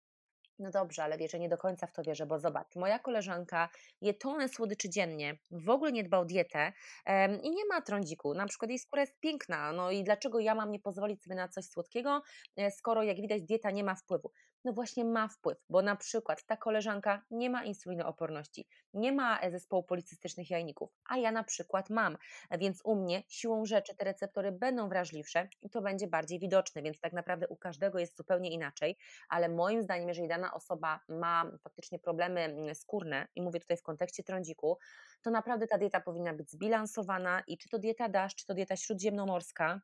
[0.58, 3.68] no dobrze, ale wiesz, nie do końca w to wierzę, bo zobacz, moja koleżanka
[4.00, 6.72] je tonę słodyczy dziennie, w ogóle nie dba o dietę
[7.06, 10.54] um, i nie ma trądziku, na przykład jej skóra jest piękna, no i dlaczego ja
[10.54, 12.22] mam nie pozwolić sobie na coś słodkiego,
[12.56, 14.30] e, skoro jak widać dieta nie ma wpływu
[14.66, 19.50] no właśnie ma wpływ, bo na przykład ta koleżanka nie ma insulinooporności, nie ma e,
[19.50, 22.16] zespołu policystycznych jajników, a ja na przykład mam,
[22.58, 27.00] więc u mnie siłą rzeczy te receptory będą wrażliwsze i to będzie bardziej widoczne, więc
[27.00, 28.96] tak naprawdę u każdego jest zupełnie inaczej,
[29.28, 33.82] ale moim zdaniem, jeżeli dana osoba ma faktycznie problemy mm, skórne i mówię tutaj w
[33.82, 34.78] kontekście trądziku,
[35.22, 38.76] to naprawdę ta dieta powinna być zbilansowana i czy to dieta DASH, czy to dieta
[38.76, 39.80] śródziemnomorska,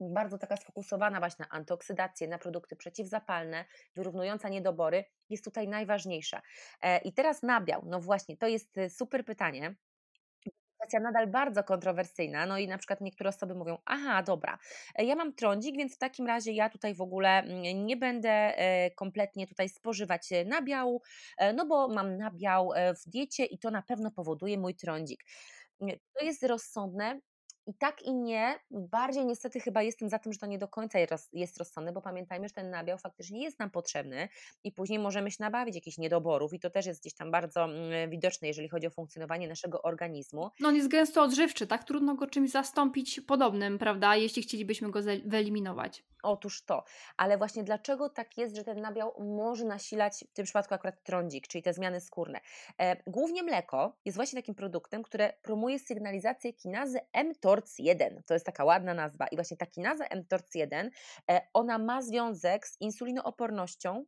[0.00, 3.64] bardzo taka sfokusowana właśnie na antyoksydację, na produkty przeciwzapalne,
[3.96, 6.42] wyrównująca niedobory, jest tutaj najważniejsza.
[6.82, 9.74] E, I teraz nabiał, no właśnie, to jest y, super pytanie,
[10.78, 12.46] kwestia nadal bardzo kontrowersyjna.
[12.46, 14.58] No i na przykład niektóre osoby mówią: Aha, dobra,
[14.94, 18.30] e, ja mam trądzik, więc w takim razie ja tutaj w ogóle mm, nie będę
[18.30, 21.02] e, kompletnie tutaj spożywać nabiału,
[21.54, 22.70] no bo mam nabiał
[23.04, 25.24] w diecie i to na pewno powoduje mój trądzik.
[26.18, 27.20] To jest rozsądne,
[27.66, 30.98] i tak i nie, bardziej niestety chyba jestem za tym, że to nie do końca
[31.32, 34.28] jest rozsądne, bo pamiętajmy, że ten nabiał faktycznie jest nam potrzebny
[34.64, 38.10] i później możemy się nabawić jakichś niedoborów i to też jest gdzieś tam bardzo mm,
[38.10, 40.50] widoczne, jeżeli chodzi o funkcjonowanie naszego organizmu.
[40.60, 41.84] No on jest gęsto odżywczy, tak?
[41.84, 44.16] Trudno go czymś zastąpić podobnym, prawda?
[44.16, 46.04] Jeśli chcielibyśmy go wyeliminować.
[46.22, 46.84] Otóż to,
[47.16, 51.48] ale właśnie dlaczego tak jest, że ten nabiał może nasilać, w tym przypadku akurat trądzik,
[51.48, 52.40] czyli te zmiany skórne?
[52.78, 57.00] E, głównie mleko jest właśnie takim produktem, które promuje sygnalizację kinazy
[57.50, 58.22] mTORC1.
[58.26, 60.90] To jest taka ładna nazwa i właśnie ta kinaza mTORC1,
[61.30, 64.04] e, ona ma związek z insulinoopornością,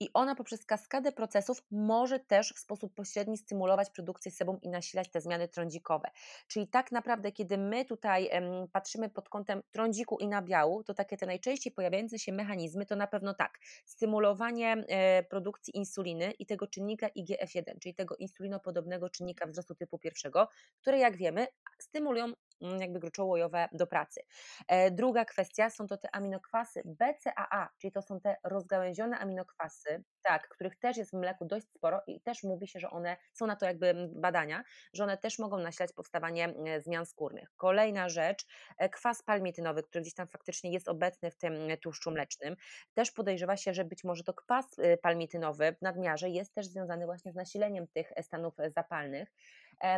[0.00, 5.10] i ona poprzez kaskadę procesów może też w sposób pośredni stymulować produkcję sebum i nasilać
[5.10, 6.10] te zmiany trądzikowe.
[6.46, 8.30] Czyli tak naprawdę, kiedy my tutaj
[8.72, 13.06] patrzymy pod kątem trądziku i nabiału, to takie te najczęściej pojawiające się mechanizmy to na
[13.06, 19.74] pewno tak, stymulowanie e, produkcji insuliny i tego czynnika IGF-1, czyli tego insulinopodobnego czynnika wzrostu
[19.74, 20.48] typu pierwszego,
[20.80, 21.46] które jak wiemy
[21.78, 22.32] stymulują
[22.80, 24.20] jakby gruczołojowe do pracy.
[24.68, 30.48] E, druga kwestia są to te aminokwasy BCAA, czyli to są te rozgałęzione aminokwasy, tak,
[30.48, 33.56] których też jest w mleku dość sporo i też mówi się, że one, są na
[33.56, 37.52] to jakby mm, badania, że one też mogą nasilać powstawanie mm, zmian skórnych.
[37.56, 38.46] Kolejna rzecz,
[38.78, 42.56] e, kwas palmitynowy, który gdzieś tam faktycznie jest obecny w tym tłuszczu mlecznym.
[42.94, 44.66] Też podejrzewa się, że być może to kwas
[45.02, 49.32] palmitynowy w nadmiarze jest też związany właśnie z nasileniem tych stanów zapalnych.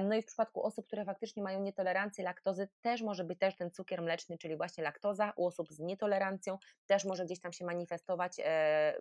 [0.02, 3.70] No i w przypadku osób, które faktycznie mają nietolerancję laktozy, też może być też ten
[3.70, 5.32] cukier mleczny, czyli właśnie laktoza.
[5.36, 8.38] U osób z nietolerancją też może gdzieś tam się manifestować,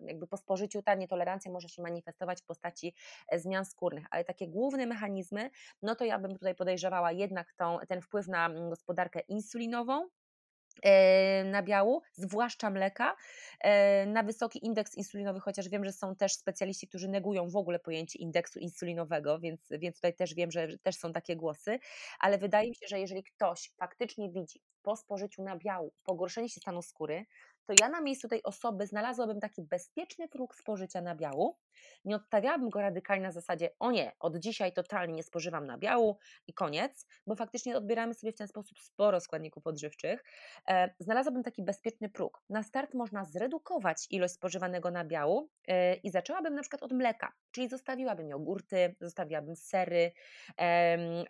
[0.02, 2.96] jakby po spożyciu ta nietolerancja może się manifestować w postaci
[3.34, 5.50] zmian skórnych, ale takie główne mechanizmy,
[5.82, 10.21] no to ja bym tutaj podejrzewała jednak tą, ten wpływ na mm, gospodarkę insulinową, E,
[11.46, 13.16] nabiału, zwłaszcza mleka,
[13.62, 17.80] e, na wysoki indeks insulinowy, chociaż wiem, że są też specjaliści, którzy negują w ogóle
[17.80, 21.80] pojęcie indeksu insulinowego, więc, więc tutaj też wiem, że też są takie głosy,
[22.20, 26.82] ale wydaje mi się, że jeżeli ktoś faktycznie widzi po spożyciu nabiału pogorszenie się stanu
[26.82, 27.26] skóry,
[27.72, 31.58] to ja na miejscu tej osoby znalazłabym taki bezpieczny próg spożycia nabiału.
[32.06, 36.18] Nie odstawiałabym go radykalnie na zasadzie, o nie, od dzisiaj totalnie nie spożywam nabiału
[36.48, 40.24] i koniec, bo faktycznie odbieramy sobie w ten sposób sporo składników odżywczych.
[40.70, 42.44] E, znalazłabym taki bezpieczny próg.
[42.50, 47.70] Na start można zredukować ilość spożywanego nabiału e, i zaczęłabym na przykład od mleka, czyli
[47.70, 50.12] zostawiłabym jogurty, zostawiłabym sery,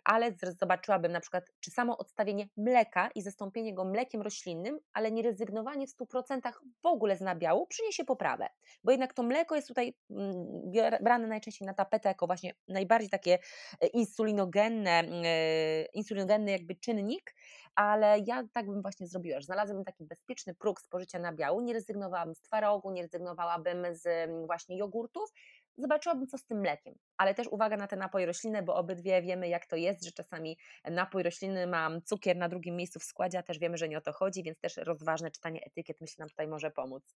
[0.04, 5.22] ale zobaczyłabym na przykład, czy samo odstawienie mleka i zastąpienie go mlekiem roślinnym, ale nie
[5.22, 6.40] rezygnowanie w 100%
[6.82, 8.48] w ogóle z nabiału przyniesie poprawę,
[8.84, 13.38] bo jednak to mleko jest tutaj mm, brane najczęściej na tapetę jako właśnie najbardziej takie
[13.80, 17.34] e, insulinogenne, e, insulinogenny jakby czynnik,
[17.74, 22.34] ale ja tak bym właśnie zrobiła, że znalazłabym taki bezpieczny próg spożycia nabiału, nie rezygnowałabym
[22.34, 25.32] z twarogu, nie rezygnowałabym z właśnie jogurtów,
[25.76, 29.48] zobaczyłabym co z tym mlekiem, ale też uwaga na te napoje roślinne, bo obydwie wiemy
[29.48, 33.42] jak to jest, że czasami napój roślinny ma cukier na drugim miejscu w składzie, a
[33.42, 36.48] też wiemy, że nie o to chodzi, więc też rozważne czytanie etykiet myślę nam tutaj
[36.48, 37.14] może pomóc.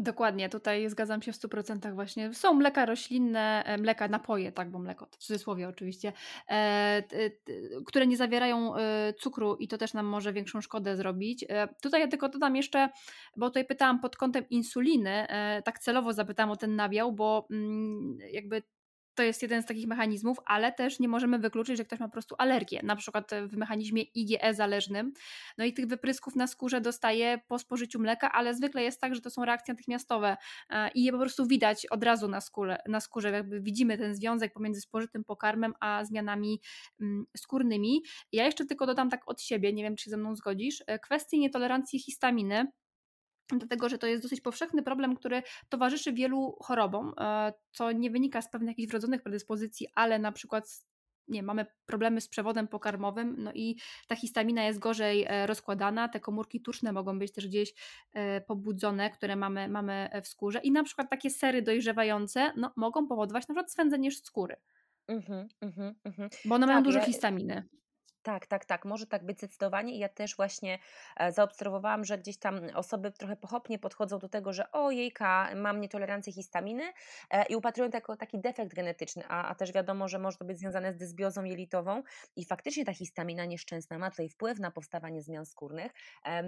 [0.00, 2.34] Dokładnie, tutaj zgadzam się w 100% właśnie.
[2.34, 6.12] Są mleka roślinne, e, mleka, napoje, tak, bo mleko, w cudzysłowie oczywiście,
[6.48, 7.02] e,
[7.86, 11.44] które nie zawierają e, cukru i to też nam może większą szkodę zrobić.
[11.48, 12.88] E, tutaj ja tylko dodam jeszcze,
[13.36, 18.18] bo tutaj pytałam pod kątem insuliny, e, tak celowo zapytałam o ten nabiał, bo mm,
[18.32, 18.62] jakby
[19.18, 22.12] to jest jeden z takich mechanizmów, ale też nie możemy wykluczyć, że ktoś ma po
[22.12, 25.12] prostu alergię, na przykład w mechanizmie IgE zależnym.
[25.58, 29.20] No i tych wyprysków na skórze dostaje po spożyciu mleka, ale zwykle jest tak, że
[29.20, 30.36] to są reakcje natychmiastowe
[30.70, 34.14] e, i je po prostu widać od razu na skórze, na skórze jakby widzimy ten
[34.14, 36.60] związek pomiędzy spożytym pokarmem a zmianami
[37.00, 38.02] mm, skórnymi.
[38.32, 41.38] Ja jeszcze tylko dodam tak od siebie, nie wiem czy ze mną zgodzisz, e, kwestii
[41.38, 42.66] nietolerancji histaminy
[43.56, 48.42] dlatego że to jest dosyć powszechny problem, który towarzyszy wielu chorobom, e, co nie wynika
[48.42, 50.88] z pewnych jakichś wrodzonych predyspozycji, ale na przykład
[51.28, 53.76] nie, mamy problemy z przewodem pokarmowym, no i
[54.08, 57.74] ta histamina jest gorzej e, rozkładana, te komórki tuczne mogą być też gdzieś
[58.12, 63.06] e, pobudzone, które mamy, mamy w skórze i na przykład takie sery dojrzewające no, mogą
[63.06, 64.56] powodować na przykład swędzenie skóry.
[65.08, 66.28] Mm-hmm, mm-hmm.
[66.44, 67.04] Bo one tak, mają dużo ja...
[67.04, 67.68] histaminy.
[68.28, 69.94] Tak, tak, tak, może tak być zdecydowanie.
[69.94, 70.78] I ja też właśnie
[71.16, 75.80] e, zaobserwowałam, że gdzieś tam osoby trochę pochopnie podchodzą do tego, że o jejka, mam
[75.80, 76.92] nietolerancję histaminy
[77.30, 80.44] e, i upatrują to jako taki defekt genetyczny, a, a też wiadomo, że może to
[80.44, 82.02] być związane z dysbiozą jelitową.
[82.36, 85.92] I faktycznie ta histamina nieszczęsna ma tutaj wpływ na powstawanie zmian skórnych,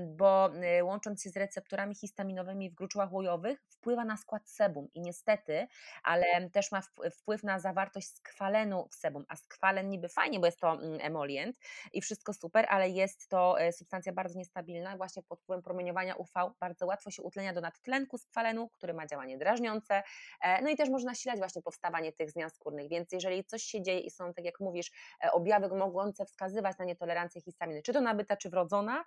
[0.06, 4.88] bo e, łącząc się z receptorami histaminowymi w gruczołach łojowych wpływa na skład sebum.
[4.94, 5.66] I niestety,
[6.02, 6.80] ale też ma
[7.12, 11.56] wpływ na zawartość skwalenu w sebum, a skwalen niby fajnie, bo jest to mm, emolient,
[11.92, 16.30] i wszystko super, ale jest to e, substancja bardzo niestabilna, właśnie pod wpływem promieniowania UV
[16.60, 20.02] bardzo łatwo się utlenia do nadtlenku skwalenu, który ma działanie drażniące,
[20.42, 23.82] e, no i też można nasilać właśnie powstawanie tych zmian skórnych, więc jeżeli coś się
[23.82, 24.90] dzieje i są, tak jak mówisz,
[25.24, 29.04] e, objawy mogące wskazywać na nietolerancję histaminy, czy to nabyta, czy wrodzona,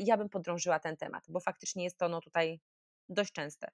[0.00, 2.60] ja bym podrążyła ten temat, bo faktycznie jest to no tutaj
[3.08, 3.70] dość częste.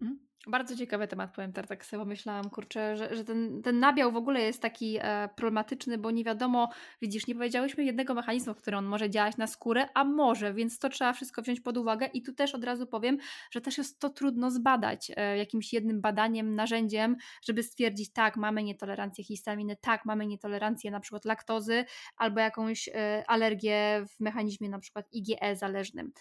[0.00, 0.26] Mhm.
[0.46, 4.16] Bardzo ciekawy temat, powiem tak, tak sobie pomyślałam, kurczę, że, że ten, ten nabiał w
[4.16, 6.70] ogóle jest taki e, problematyczny, bo nie wiadomo,
[7.02, 10.88] widzisz, nie powiedziałyśmy jednego mechanizmu, który on może działać na skórę, a może, więc to
[10.88, 13.18] trzeba wszystko wziąć pod uwagę i tu też od razu powiem,
[13.50, 18.62] że też jest to trudno zbadać e, jakimś jednym badaniem, narzędziem, żeby stwierdzić, tak, mamy
[18.62, 21.84] nietolerancję histaminy, tak, mamy nietolerancję na przykład laktozy
[22.16, 26.12] albo jakąś e, alergię w mechanizmie na przykład IgE zależnym.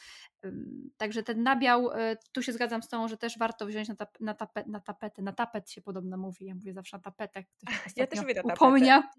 [0.97, 4.19] Także ten nabiał, e, tu się zgadzam z tą, że też warto wziąć na, tap,
[4.19, 7.43] na, tapet, na tapetę, na tapet się podobno mówi, ja mówię zawsze na tapetę.
[7.95, 8.55] Ja też mówię na tapetę.
[8.55, 9.03] Upomnia.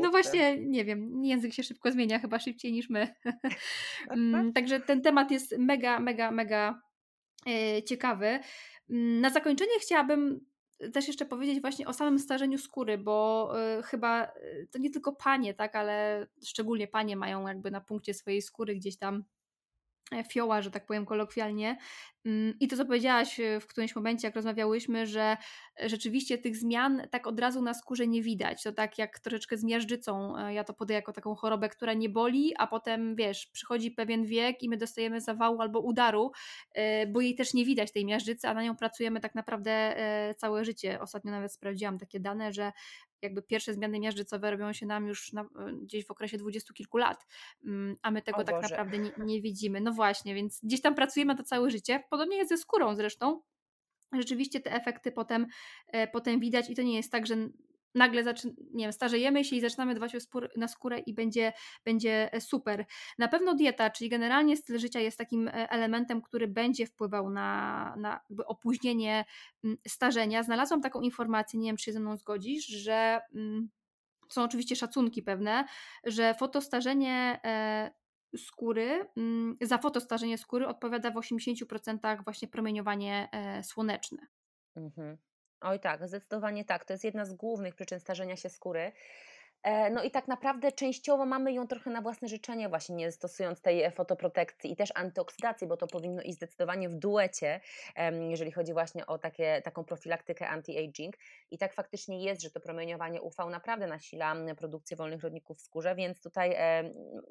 [0.00, 3.14] No właśnie, nie wiem, język się szybko zmienia, chyba szybciej niż my.
[4.10, 6.80] Mm, także ten temat jest mega, mega, mega
[7.46, 8.40] e, ciekawy.
[8.90, 10.46] Mm, na zakończenie chciałabym
[10.92, 15.12] też jeszcze powiedzieć właśnie o samym starzeniu skóry, bo y, chyba y, to nie tylko
[15.12, 19.24] panie, tak, ale szczególnie panie mają jakby na punkcie swojej skóry gdzieś tam
[20.12, 21.76] E, fioła, że tak powiem kolokwialnie,
[22.60, 25.36] I to, co powiedziałaś e, w którymś momencie, jak rozmawiałyśmy, że
[25.82, 28.62] e, rzeczywiście tych zmian tak od razu na skórze nie widać.
[28.62, 30.38] To tak jak troszeczkę z miażdżycą.
[30.38, 34.24] E, ja to podaję jako taką chorobę, która nie boli, a potem wiesz, przychodzi pewien
[34.24, 36.30] wiek i my dostajemy zawału albo udaru,
[37.08, 39.96] bo jej też nie widać tej miażdżycy, a na nią pracujemy tak naprawdę
[40.36, 41.00] całe życie.
[41.00, 42.72] Ostatnio nawet sprawdziłam takie dane, że
[43.24, 45.44] jakby pierwsze zmiany miażdżycowe robią się nam już na,
[45.82, 47.26] gdzieś w okresie dwudziestu kilku lat,
[47.64, 49.80] mm, a my tego tak naprawdę nie, nie widzimy.
[49.80, 52.04] No właśnie, więc gdzieś tam pracujemy to całe życie.
[52.14, 53.40] Podobnie jest ze skórą zresztą.
[54.12, 55.46] Rzeczywiście te efekty potem,
[55.88, 57.36] e, potem widać i to nie jest tak, że
[57.94, 60.12] nagle zaczyn- nie wiem, starzejemy się i zaczynamy dbać
[60.56, 61.52] na skórę i będzie,
[61.84, 62.84] będzie e, super.
[63.18, 67.94] Na pewno dieta, czyli generalnie styl życia jest takim e, elementem, który będzie wpływał na,
[67.98, 69.24] na opóźnienie
[69.88, 70.42] starzenia.
[70.42, 73.70] Znalazłam taką informację, nie wiem czy się ze mną zgodzisz, że mm,
[74.28, 75.64] są oczywiście szacunki pewne,
[76.04, 77.40] że fotostarzenie
[78.38, 84.26] skóry, mm, za fotostarzenie skóry odpowiada w 80% właśnie promieniowanie e, słoneczne.
[84.76, 85.16] Mhm.
[85.60, 86.84] Oj tak, zdecydowanie tak.
[86.84, 88.92] To jest jedna z głównych przyczyn starzenia się skóry.
[89.64, 93.60] E, no i tak naprawdę częściowo mamy ją trochę na własne życzenie, właśnie nie stosując
[93.60, 97.60] tej e, fotoprotekcji i też antyoksydacji, bo to powinno iść zdecydowanie w duecie,
[98.30, 101.12] jeżeli chodzi właśnie o takie, taką profilaktykę anti-aging.
[101.50, 105.94] I tak faktycznie jest, że to promieniowanie UV naprawdę nasila produkcję wolnych rodników w skórze,
[105.94, 106.56] więc tutaj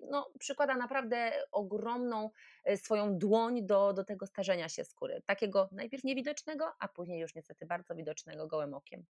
[0.10, 2.30] no, przykłada naprawdę ogromną
[2.64, 5.22] e, swoją dłoń do, do tego starzenia się skóry.
[5.26, 9.06] Takiego najpierw niewidocznego, a później już niestety bardzo widocznego gołym okiem.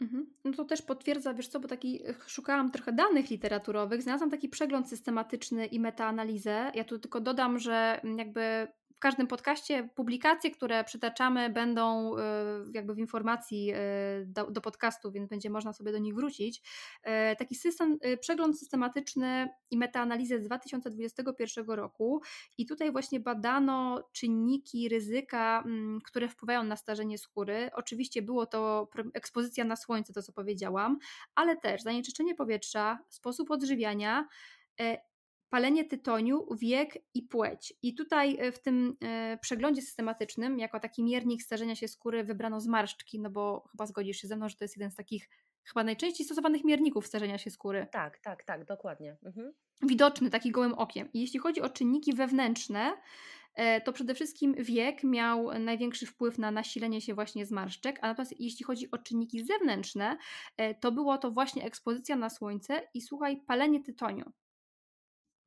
[0.00, 0.26] Mhm.
[0.44, 4.88] No to też potwierdza, wiesz co, bo taki szukałam trochę danych literaturowych, znalazłam taki przegląd
[4.88, 6.72] systematyczny i metaanalizę.
[6.74, 8.68] Ja tu tylko dodam, że mm, jakby
[9.04, 12.20] każdym podcaście publikacje, które przytaczamy, będą y,
[12.72, 13.76] jakby w informacji y,
[14.26, 16.62] do, do, podcastu, więc będzie można sobie do nich wrócić.
[17.32, 22.22] Y, taki system, przegląd systematyczny i metaanalizę z 2021 roku
[22.58, 27.70] i tutaj właśnie badano czynniki ryzyka, mm, które wpływają na starzenie skóry.
[27.74, 30.98] Oczywiście było to ekspozycja na słońce, to co powiedziałam,
[31.34, 34.28] ale też zanieczyszczenie powietrza, sposób odżywiania
[35.54, 37.74] palenie tytoniu, wiek i płeć.
[37.82, 42.60] I tutaj e, w tym e, przeglądzie systematycznym, jako taki miernik starzenia się skóry, wybrano
[42.60, 45.28] zmarszczki, no bo chyba zgodzisz się ze mną, że to jest jeden z takich
[45.64, 47.86] chyba najczęściej stosowanych mierników starzenia się skóry.
[47.92, 49.16] Tak, tak, tak, dokładnie.
[49.24, 49.52] Mhm.
[49.82, 51.12] Widoczny, taki gołym okiem.
[51.12, 52.92] I jeśli chodzi o czynniki wewnętrzne,
[53.54, 58.40] e, to przede wszystkim wiek miał największy wpływ na nasilenie się właśnie zmarszczek, a natomiast
[58.40, 60.16] jeśli chodzi o czynniki zewnętrzne,
[60.80, 64.32] to było to właśnie ekspozycja na słońce i słuchaj, palenie tytoniu.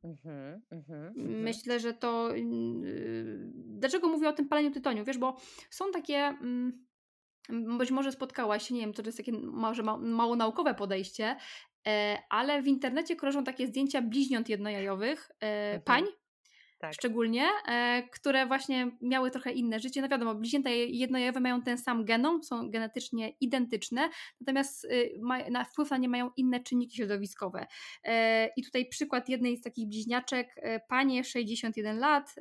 [0.03, 1.41] Mhm, mhm, mhm.
[1.41, 2.35] Myślę, że to.
[2.35, 5.05] Yy, dlaczego mówię o tym paleniu tytoniu?
[5.05, 5.37] Wiesz, bo
[5.69, 6.37] są takie.
[6.41, 11.35] Yy, być może spotkałaś się, nie wiem, to jest takie może ma, mało naukowe podejście,
[11.87, 16.03] e, ale w internecie krążą takie zdjęcia bliźniąt jednojajowych, e, pań,
[16.79, 16.93] tak.
[16.93, 20.01] szczególnie, e, które właśnie miały trochę inne życie.
[20.01, 24.09] No wiadomo, bliźnięta jednojajowe mają ten sam genom, są genetycznie identyczne,
[24.41, 27.67] natomiast y, ma, na, wpływ na nie mają inne czynniki środowiskowe.
[28.03, 32.35] E, I tutaj przykład jednej z takich bliźniaczek, e, panie 61 lat,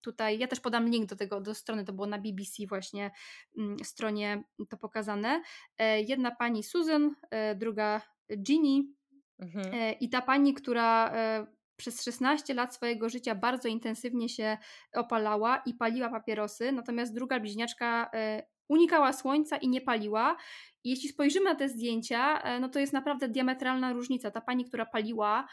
[0.00, 3.10] tutaj ja też podam link do tego, do strony, to było na BBC właśnie
[3.58, 5.42] mm, stronie to pokazane.
[6.06, 7.14] Jedna pani Susan,
[7.56, 8.00] druga
[8.38, 8.84] Ginny,
[9.38, 9.94] Mhm.
[10.00, 11.12] I ta pani, która
[11.76, 14.58] przez 16 lat swojego życia bardzo intensywnie się
[14.94, 20.36] opalała i paliła papierosy, natomiast druga bliźniaczka e, unikała słońca i nie paliła.
[20.84, 24.30] I jeśli spojrzymy na te zdjęcia, e, no to jest naprawdę diametralna różnica.
[24.30, 25.46] Ta pani, która paliła,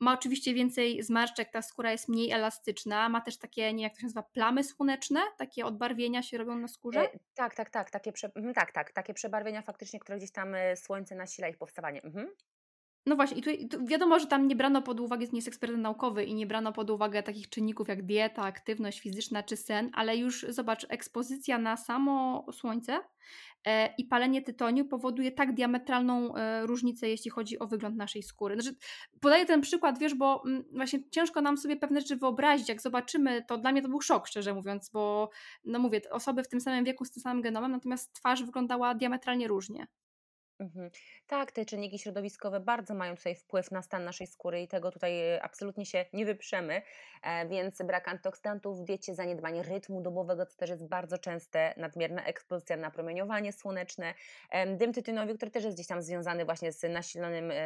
[0.00, 4.00] ma oczywiście więcej zmarszczek, ta skóra jest mniej elastyczna, ma też takie, nie jak to
[4.00, 7.00] się nazywa, plamy słoneczne, takie odbarwienia się robią na skórze?
[7.00, 10.54] E, tak, tak, tak, takie prze, mhm, tak, tak, takie przebarwienia faktycznie, które gdzieś tam
[10.76, 12.02] słońce nasila ich powstawanie.
[12.02, 12.28] Mhm.
[13.08, 15.72] No właśnie, i tu, tu wiadomo, że tam nie brano pod uwagę, nie jest ekspert
[15.76, 20.16] naukowy i nie brano pod uwagę takich czynników jak dieta, aktywność fizyczna czy sen, ale
[20.16, 23.00] już zobacz, ekspozycja na samo słońce
[23.66, 28.60] e, i palenie tytoniu powoduje tak diametralną e, różnicę, jeśli chodzi o wygląd naszej skóry.
[28.60, 28.76] Znaczy,
[29.20, 32.68] podaję ten przykład, wiesz, bo m, mm, właśnie ciężko nam sobie pewne rzeczy wyobrazić.
[32.68, 35.30] Jak zobaczymy, to dla mnie to był szok, szczerze mówiąc, bo
[35.64, 39.48] no mówię, osoby w tym samym wieku z tym samym genomem, natomiast twarz wyglądała diametralnie
[39.48, 39.86] różnie.
[40.60, 40.90] Mhm.
[41.26, 45.20] Tak, te czynniki środowiskowe bardzo mają tutaj wpływ na stan naszej skóry i tego tutaj
[45.34, 46.82] e, absolutnie się nie wyprzemy,
[47.22, 52.24] e, więc brak antyoksydantów w diecie, zaniedbanie rytmu dobowego, co też jest bardzo częste, nadmierna
[52.24, 54.14] ekspozycja na promieniowanie słoneczne,
[54.76, 57.58] dym tytoniowy, który też jest gdzieś tam związany właśnie z nasilonym e,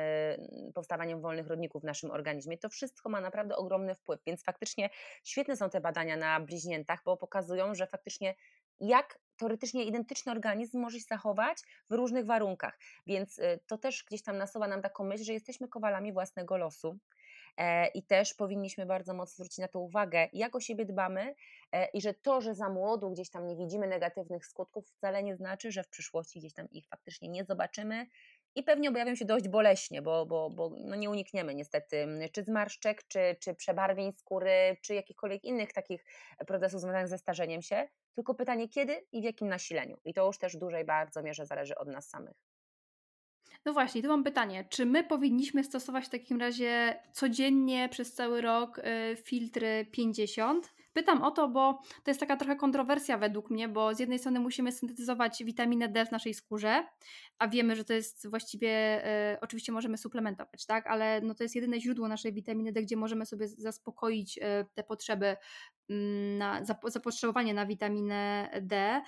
[0.75, 2.59] powstawaniem wolnych rodników w naszym organizmie.
[2.59, 4.91] To wszystko ma naprawdę ogromny wpływ, więc faktycznie
[5.25, 8.35] świetne są te badania na bliźniętach, bo pokazują, że faktycznie
[8.81, 11.59] jak teoretycznie identyczny organizm może się zachować
[11.91, 12.79] w różnych warunkach.
[13.07, 16.99] Więc y, to też gdzieś tam nasuwa nam taką myśl, że jesteśmy kowalami własnego losu.
[17.57, 21.35] e, i też powinniśmy bardzo mocno zwrócić na to uwagę, jak o siebie dbamy
[21.73, 25.37] e, i że to, że za młodu gdzieś tam nie widzimy negatywnych skutków, wcale nie
[25.37, 28.07] znaczy, że w przyszłości gdzieś tam ich faktycznie nie zobaczymy
[28.55, 33.09] i pewnie objawią się dość boleśnie, bo, bo, bo no nie unikniemy niestety czy zmarszczek,
[33.09, 36.05] czy, czy przebarwień skóry, czy jakichkolwiek innych takich
[36.47, 39.97] procesów związanych ze starzeniem się, tylko pytanie kiedy i w jakim nasileniu.
[40.05, 42.37] I to już też w dużej bardzo mierze zależy od nas samych.
[43.65, 44.65] No właśnie, tu mam pytanie.
[44.71, 50.73] Czy my powinniśmy stosować w takim razie codziennie przez cały rok y, filtry 50?
[50.93, 54.41] Pytam o to, bo to jest taka trochę kontrowersja według mnie, bo z jednej strony
[54.41, 56.87] musimy syntetyzować witaminę D w naszej skórze,
[57.39, 59.03] a wiemy, że to jest właściwie,
[59.35, 62.97] y, oczywiście możemy suplementować, tak, ale no to jest jedyne źródło naszej witaminy D, gdzie
[62.97, 64.43] możemy sobie zaspokoić y,
[64.75, 65.37] te potrzeby,
[65.91, 69.03] mm, na zapotrzebowanie na witaminę D.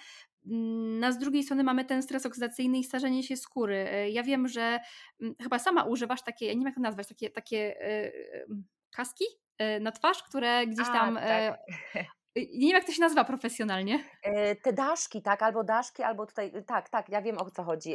[0.47, 3.77] Mm, z drugiej strony mamy ten stres oksydacyjny i starzenie się skóry.
[3.77, 4.81] E, ja wiem, że
[5.20, 7.77] mm, chyba sama używasz takie, nie wiem jak to nazwać, takie, takie
[8.90, 9.24] kaski
[9.81, 11.16] na twarz, które gdzieś tam.
[11.16, 11.59] A, tak.
[12.35, 14.05] Nie wiem, jak to się nazywa profesjonalnie.
[14.62, 17.94] Te daszki, tak, albo daszki, albo tutaj, tak, tak, ja wiem o co chodzi.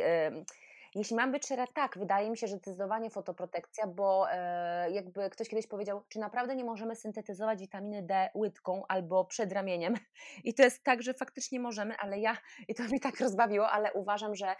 [0.96, 5.50] Jeśli mam być szczera, tak, wydaje mi się, że zdecydowanie fotoprotekcja, bo e, jakby ktoś
[5.50, 9.94] kiedyś powiedział, czy naprawdę nie możemy syntetyzować witaminy D łydką albo przed ramieniem.
[10.44, 12.38] I to jest tak, że faktycznie możemy, ale ja,
[12.68, 14.56] i to mnie tak rozbawiło, ale uważam, że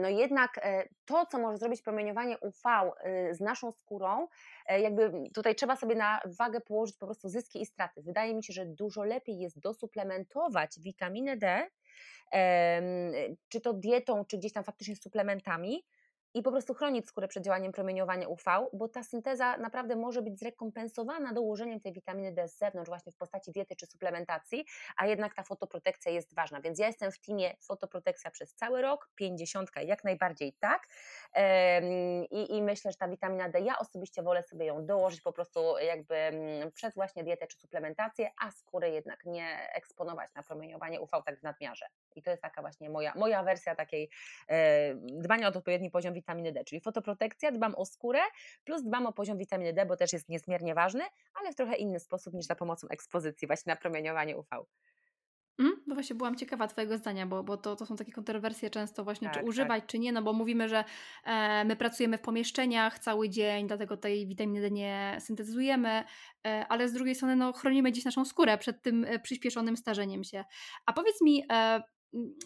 [0.00, 4.28] no jednak e, to, co może zrobić promieniowanie UV e, z naszą skórą,
[4.68, 8.02] jakby tutaj trzeba sobie na wagę położyć po prostu zyski i straty.
[8.02, 11.70] Wydaje mi się, że dużo lepiej jest dosuplementować witaminę D,
[13.48, 15.84] czy to dietą, czy gdzieś tam faktycznie suplementami,
[16.38, 18.42] i po prostu chronić skórę przed działaniem promieniowania UV,
[18.72, 23.16] bo ta synteza naprawdę może być zrekompensowana dołożeniem tej witaminy D z zewnątrz, właśnie w
[23.16, 24.64] postaci diety czy suplementacji,
[24.96, 26.60] a jednak ta fotoprotekcja jest ważna.
[26.60, 30.88] Więc ja jestem w teamie fotoprotekcja przez cały rok, 50 jak najbardziej tak.
[32.30, 35.78] I, I myślę, że ta witamina D, ja osobiście wolę sobie ją dołożyć po prostu
[35.78, 41.10] jakby mm, przez właśnie dietę czy suplementację, a skórę jednak nie eksponować na promieniowanie UV
[41.26, 41.86] tak w nadmiarze.
[42.16, 44.10] I to jest taka właśnie moja, moja wersja takiej
[44.98, 48.20] dbania o odpowiedni poziom witaminy D, czyli fotoprotekcja, dbam o skórę,
[48.64, 52.00] plus dbam o poziom witaminy D, bo też jest niezmiernie ważny, ale w trochę inny
[52.00, 54.48] sposób niż za pomocą ekspozycji właśnie na promieniowanie UV.
[55.58, 59.04] Mm, no właśnie byłam ciekawa Twojego zdania, bo, bo to, to są takie kontrowersje często
[59.04, 59.48] właśnie, tak, czy tak.
[59.48, 59.90] używać, tak.
[59.90, 60.84] czy nie, no bo mówimy, że
[61.24, 66.04] e, my pracujemy w pomieszczeniach cały dzień, dlatego tej witaminy D nie syntetyzujemy,
[66.46, 70.24] e, ale z drugiej strony no, chronimy gdzieś naszą skórę przed tym e, przyspieszonym starzeniem
[70.24, 70.44] się.
[70.86, 71.82] A powiedz mi, e,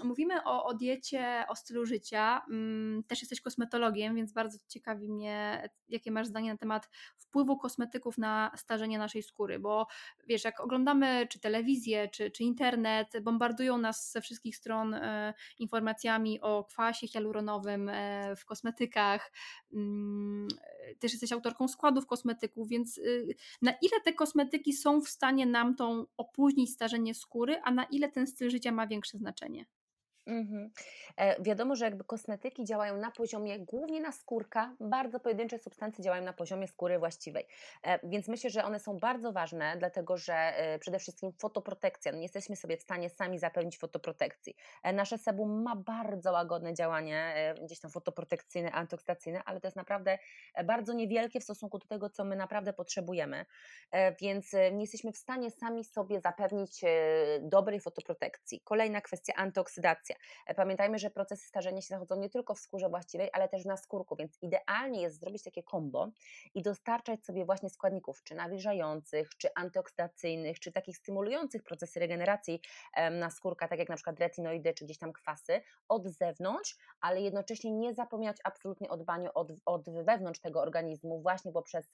[0.04, 2.42] Mówimy o, o diecie, o stylu życia.
[2.50, 8.18] Mm, też jesteś kosmetologiem, więc bardzo ciekawi mnie, jakie masz zdanie na temat wpływu kosmetyków
[8.18, 9.86] na starzenie naszej skóry, bo
[10.28, 16.40] wiesz, jak oglądamy czy telewizję, czy, czy internet, bombardują nas ze wszystkich stron e, informacjami
[16.40, 19.32] o kwasie hialuronowym e, w kosmetykach.
[19.72, 20.48] Mm,
[20.98, 25.76] też jesteś autorką składów kosmetyków, więc y, na ile te kosmetyki są w stanie nam
[25.76, 29.51] tą opóźnić starzenie skóry, a na ile ten styl życia ma większe znaczenie?
[30.26, 30.70] Mhm.
[31.16, 36.24] E, wiadomo, że jakby kosmetyki działają na poziomie głównie na skórka, bardzo pojedyncze substancje działają
[36.24, 37.46] na poziomie skóry właściwej.
[37.82, 42.12] E, więc myślę, że one są bardzo ważne, dlatego że e, przede wszystkim fotoprotekcja.
[42.12, 44.54] No nie jesteśmy sobie w stanie sami zapewnić fotoprotekcji.
[44.82, 49.76] E, nasze sebum ma bardzo łagodne działanie, e, gdzieś tam fotoprotekcyjne, antyoksydacyjne, ale to jest
[49.76, 50.18] naprawdę
[50.54, 53.44] e, bardzo niewielkie w stosunku do tego, co my naprawdę potrzebujemy.
[54.20, 56.84] Więc nie jesteśmy w stanie sami sobie zapewnić
[57.40, 58.60] dobrej fotoprotekcji.
[58.64, 60.11] Kolejna kwestia antyoksydacja.
[60.46, 63.76] E, pamiętajmy, że procesy starzenia się zachodzą nie tylko w skórze właściwej, ale też na
[63.76, 66.08] skórku, więc idealnie jest zrobić takie kombo
[66.54, 72.60] i dostarczać sobie właśnie składników, czy nawilżających, czy antyoksydacyjnych, czy takich stymulujących procesy regeneracji
[73.10, 77.72] na skórka, tak jak na przykład retinoidy, czy gdzieś tam kwasy, od zewnątrz, ale jednocześnie
[77.72, 81.92] nie zapominać absolutnie o dbaniu od, od wewnątrz tego organizmu, właśnie poprzez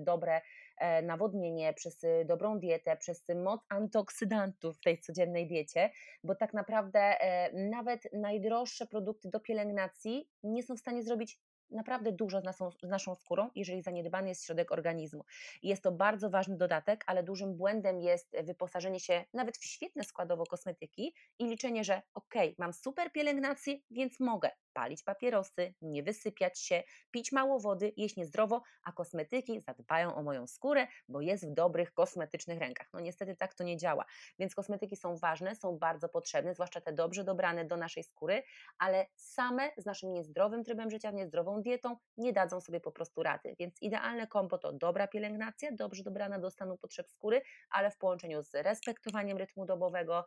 [0.00, 0.40] dobre
[0.78, 5.90] e, nawodnienie, przez dobrą dietę, przez moc antyoksydantów w tej codziennej diecie,
[6.24, 11.38] bo tak naprawdę e, nawet najdroższe produkty do pielęgnacji nie są w stanie zrobić
[11.70, 15.24] naprawdę dużo z naszą, z naszą skórą, jeżeli zaniedbany jest środek organizmu.
[15.62, 20.46] jest to bardzo ważny dodatek, ale dużym błędem jest wyposażenie się nawet w świetne składowo
[20.46, 26.82] kosmetyki i liczenie, że ok, mam super pielęgnację, więc mogę palić papierosy, nie wysypiać się,
[27.10, 31.92] pić mało wody, jeść niezdrowo, a kosmetyki zadbają o moją skórę, bo jest w dobrych
[31.92, 32.88] kosmetycznych rękach.
[32.92, 34.04] No niestety tak to nie działa.
[34.38, 38.42] Więc kosmetyki są ważne, są bardzo potrzebne, zwłaszcza te dobrze dobrane do naszej skóry,
[38.78, 43.56] ale same z naszym niezdrowym trybem życia, niezdrową dietą nie dadzą sobie po prostu rady.
[43.58, 48.42] Więc idealne kombo to dobra pielęgnacja, dobrze dobrana do stanu potrzeb skóry, ale w połączeniu
[48.42, 50.24] z respektowaniem rytmu dobowego,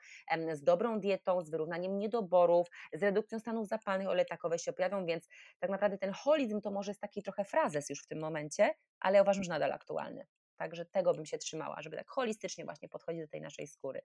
[0.54, 5.06] z dobrą dietą, z wyrównaniem niedoborów, z redukcją stanów zapalnych, ale tak jednakowe się objawią,
[5.06, 5.28] więc
[5.60, 9.16] tak naprawdę ten holizm to może jest taki trochę frazes już w tym momencie, ale
[9.16, 10.28] ja uważam, że nadal aktualny.
[10.58, 14.02] Także tego bym się trzymała, żeby tak holistycznie właśnie podchodzić do tej naszej skóry.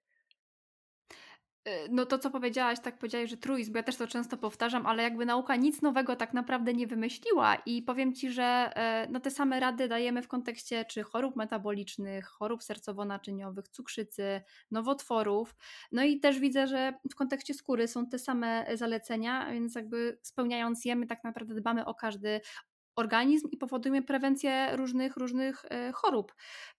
[1.67, 5.03] Y, no to, co powiedziałaś, tak powiedziałaś, że truizm, ja też to często powtarzam, ale
[5.03, 9.31] jakby nauka nic nowego tak naprawdę nie wymyśliła i powiem Ci, że e, no te
[9.31, 15.57] same rady dajemy w kontekście czy chorób metabolicznych, chorób sercowo-naczyniowych, cukrzycy, nowotworów,
[15.93, 20.85] no i też widzę, że w kontekście skóry są te same zalecenia, więc jakby spełniając
[20.85, 22.41] je, my tak naprawdę dbamy o każdy
[22.97, 26.35] organizm i powodujemy prewencję różnych, różnych e, chorób.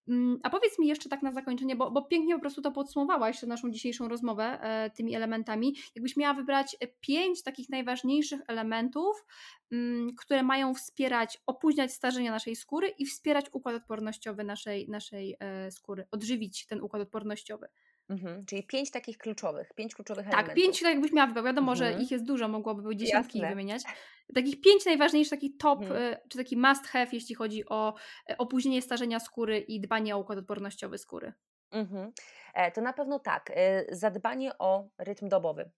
[0.07, 3.43] Mm, a powiedz mi jeszcze tak na zakończenie, bo, bo pięknie po prostu to podsumowałaś
[3.43, 5.75] naszą dzisiejszą rozmowę e, tymi elementami.
[5.95, 9.25] Jakbyś miała wybrać pięć takich najważniejszych elementów,
[9.71, 15.71] mm, które mają wspierać, opóźniać starzenie naszej skóry i wspierać układ odpornościowy naszej, naszej e,
[15.71, 17.67] skóry, odżywić ten układ odpornościowy.
[18.09, 20.55] Mhm, czyli pięć takich kluczowych, pięć kluczowych tak, elementów.
[20.55, 21.43] Tak, pięć, tak jakbyś miała.
[21.43, 21.75] Wiadomo, mhm.
[21.77, 23.83] że ich jest dużo, mogłoby być dziesiątki ich wymieniać.
[24.35, 26.13] Takich pięć najważniejszych, taki top, mhm.
[26.13, 27.93] Y, czy taki must have, jeśli chodzi o
[28.31, 31.33] y, opóźnienie starzenia skóry i dbanie o układ odpornościowy skóry.
[31.71, 32.11] Mhm.
[32.53, 33.51] E, to na pewno tak.
[33.55, 35.71] E, zadbanie o rytm dobowy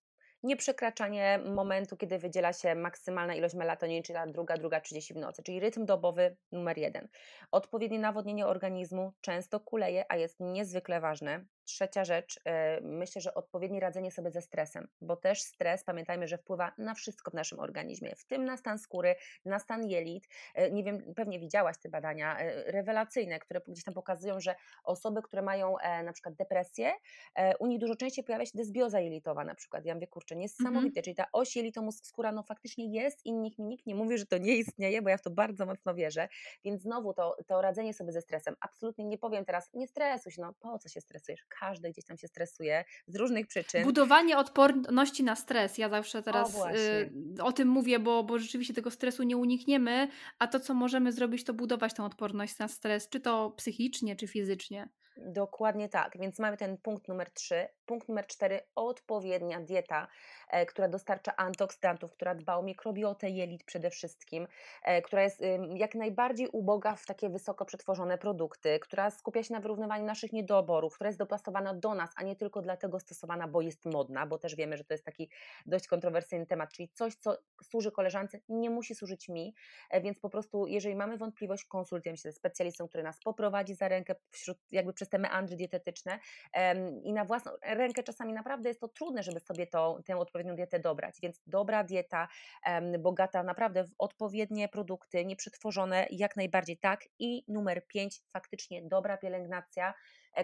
[0.44, 5.44] nieprzekraczanie momentu, kiedy wydziela się maksymalna ilość melatoniny, czyli ta druga, druga 30 w nocy,
[5.44, 7.08] czyli rytm dobowy numer jeden.
[7.52, 11.46] Odpowiednie nawodnienie organizmu często kuleje, a jest niezwykle ważne.
[11.70, 16.38] Trzecia rzecz, e, myślę, że odpowiednie radzenie sobie ze stresem, bo też stres, pamiętajmy, że
[16.38, 19.16] wpływa na wszystko w naszym organizmie, w tym na stan skóry,
[19.46, 20.28] na stan jelit.
[20.56, 25.22] E, nie wiem, pewnie widziałaś te badania e, rewelacyjne, które gdzieś tam pokazują, że osoby,
[25.22, 26.94] które mają na przykład depresję,
[27.60, 29.86] u nich dużo częściej pojawia się dysbioza jelitowa na przykład.
[29.86, 31.04] Ja mówię, kurczę, niesamowite, mhm.
[31.04, 34.26] czyli ta oś jelito-mózg skóra, no faktycznie jest i nikt mi nikt nie mówi, że
[34.26, 36.28] to nie istnieje, bo ja w to bardzo mocno wierzę,
[36.64, 40.42] więc znowu to, to radzenie sobie ze stresem, absolutnie nie powiem teraz, nie stresuj się,
[40.42, 43.84] no po co się stresujesz, każdy gdzieś tam się stresuje z różnych przyczyn.
[43.84, 45.78] Budowanie odporności na stres.
[45.78, 47.12] Ja zawsze teraz o, y,
[47.42, 50.08] o tym mówię, bo, bo rzeczywiście tego stresu nie unikniemy,
[50.40, 54.28] a to, co możemy zrobić, to budować tą odporność na stres, czy to psychicznie, czy
[54.28, 54.90] fizycznie.
[55.26, 57.68] Dokładnie tak, więc mamy ten punkt numer 3.
[57.90, 60.08] Punkt numer 4, odpowiednia dieta,
[60.50, 64.48] e, która dostarcza antyoksydantów, która dba o mikrobiotę jelit przede wszystkim,
[64.84, 65.42] e, która jest
[65.76, 70.96] jak najbardziej uboga w takie wysoko przetworzone produkty, która skupia się na wyrównywaniu naszych niedoborów,
[70.96, 74.56] która jest dopasowana do nas, a nie tylko dlatego stosowana, bo jest modna, bo też
[74.56, 75.30] wiemy, że to jest taki
[75.66, 79.56] dość kontrowersyjny temat, czyli coś, co służy koleżance, nie musi służyć mi,
[79.90, 83.88] e, więc po prostu, jeżeli mamy wątpliwość, konsultujemy się ze specjalistą, który nas poprowadzi za
[83.88, 86.20] rękę wśród jakby przez te meandry dietetyczne
[87.04, 90.80] i na własną rękę czasami naprawdę jest to trudne, żeby sobie to, tę odpowiednią dietę
[90.80, 92.28] dobrać, więc dobra dieta,
[93.00, 97.00] bogata naprawdę w odpowiednie produkty, nieprzetworzone, jak najbardziej tak.
[97.20, 99.94] I numer pięć, faktycznie dobra pielęgnacja,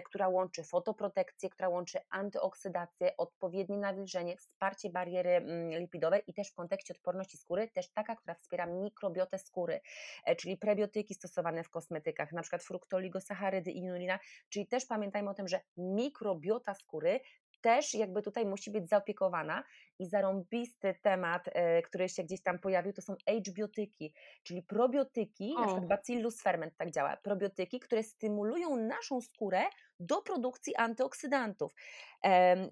[0.04, 6.54] która łączy fotoprotekcję, która łączy antyoksydację, odpowiednie nawilżenie, wsparcie bariery mm, lipidowej i też w
[6.54, 9.80] kontekście odporności skóry, też taka, która wspiera mikrobiotę skóry,
[10.24, 14.18] e, czyli prebiotyki stosowane w kosmetykach, na przykład fruktoligosacharydy i inulina,
[14.48, 17.20] czyli też pamiętajmy o tym, że mikrobiota skóry
[17.66, 19.64] też jakby tutaj musi być zaopiekowana
[19.98, 24.12] i zarąbisty temat, e, który się gdzieś tam pojawił, to są H-biotyki,
[24.42, 25.60] czyli probiotyki, o.
[25.60, 29.62] na przykład Bacillus ferment tak działa, probiotyki, które stymulują naszą skórę
[30.00, 31.74] do produkcji antyoksydantów,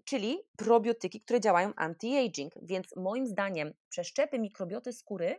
[0.05, 5.39] czyli probiotyki, które działają anti-aging, więc moim zdaniem przeszczepy mikrobioty skóry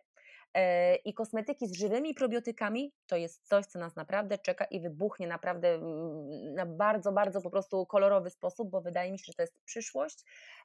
[1.05, 5.73] i kosmetyki z żywymi probiotykami to jest coś, co nas naprawdę czeka i wybuchnie naprawdę
[5.73, 9.59] mm, na bardzo, bardzo po prostu kolorowy sposób, bo wydaje mi się, że to jest
[9.65, 10.19] przyszłość.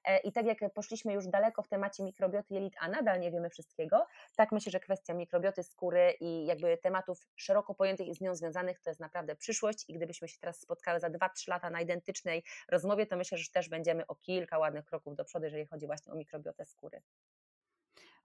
[0.04, 3.50] E, I tak jak poszliśmy już daleko w temacie mikrobioty jelit, a nadal nie wiemy
[3.50, 4.06] wszystkiego,
[4.36, 8.80] tak myślę, że kwestia mikrobioty skóry i jakby tematów szeroko pojętych i z nią związanych
[8.80, 9.84] to jest naprawdę przyszłość.
[9.88, 13.68] I gdybyśmy się teraz spotkały za 2-3 lata na identycznej rozmowie, to myślę, że też
[13.68, 17.02] będziemy o kilka ładnych kroków do przodu, jeżeli chodzi właśnie o mikrobiotę skóry.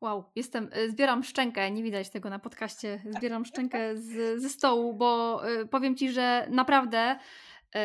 [0.02, 4.94] Wow, jestem, y, zbieram szczękę, nie widać tego na podcaście, zbieram szczękę z, ze stołu,
[4.94, 7.16] bo y, powiem Ci, że naprawdę,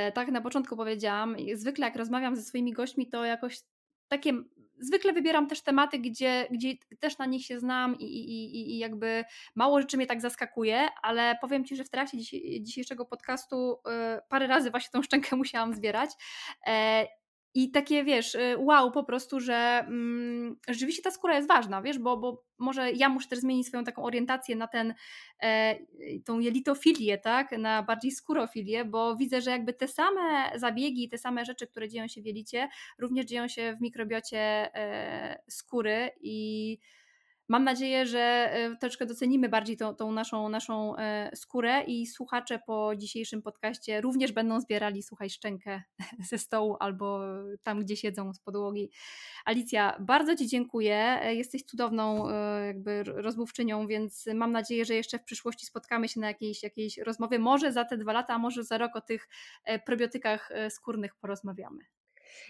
[0.08, 3.60] y, tak na początku powiedziałam, zwykle jak rozmawiam ze swoimi gośćmi, to jakoś
[4.08, 4.32] takie,
[4.78, 9.24] zwykle wybieram też tematy, gdzie, gdzie też na nich się znam i, i, i jakby
[9.54, 12.18] mało rzeczy mnie tak zaskakuje, ale powiem Ci, że w trakcie
[12.60, 13.76] dzisiejszego podcastu
[14.28, 16.10] parę razy właśnie tą szczękę musiałam zbierać.
[16.66, 17.06] E,
[17.54, 21.98] i takie, wiesz, y, wow, po prostu, że mm, rzeczywiście ta skóra jest ważna, wiesz,
[21.98, 24.94] bo, bo może ja muszę też zmienić swoją taką orientację na ten,
[25.42, 25.76] e,
[26.24, 31.44] tą jelitofilię, tak, na bardziej skórofilię, bo widzę, że jakby te same zabiegi, te same
[31.44, 32.68] rzeczy, które dzieją się w jelicie,
[32.98, 34.38] również dzieją się w mikrobiocie
[34.74, 36.78] e, skóry i
[37.50, 42.60] Mam nadzieję, że e, troszkę docenimy bardziej tą, tą naszą, naszą e, skórę i słuchacze
[42.66, 45.82] po dzisiejszym podcaście również będą zbierali, słuchaj, szczękę
[46.30, 47.20] ze stołu albo
[47.62, 48.90] tam, gdzie siedzą z podłogi.
[49.44, 51.18] Alicja, bardzo Ci dziękuję.
[51.22, 52.28] E, jesteś cudowną
[52.66, 57.38] jakby rozmówczynią, więc mam nadzieję, że jeszcze w przyszłości spotkamy się na jakiejś, jakiejś rozmowie.
[57.38, 59.28] Może za te dwa lata, a może za rok o tych
[59.86, 61.84] probiotykach skórnych porozmawiamy.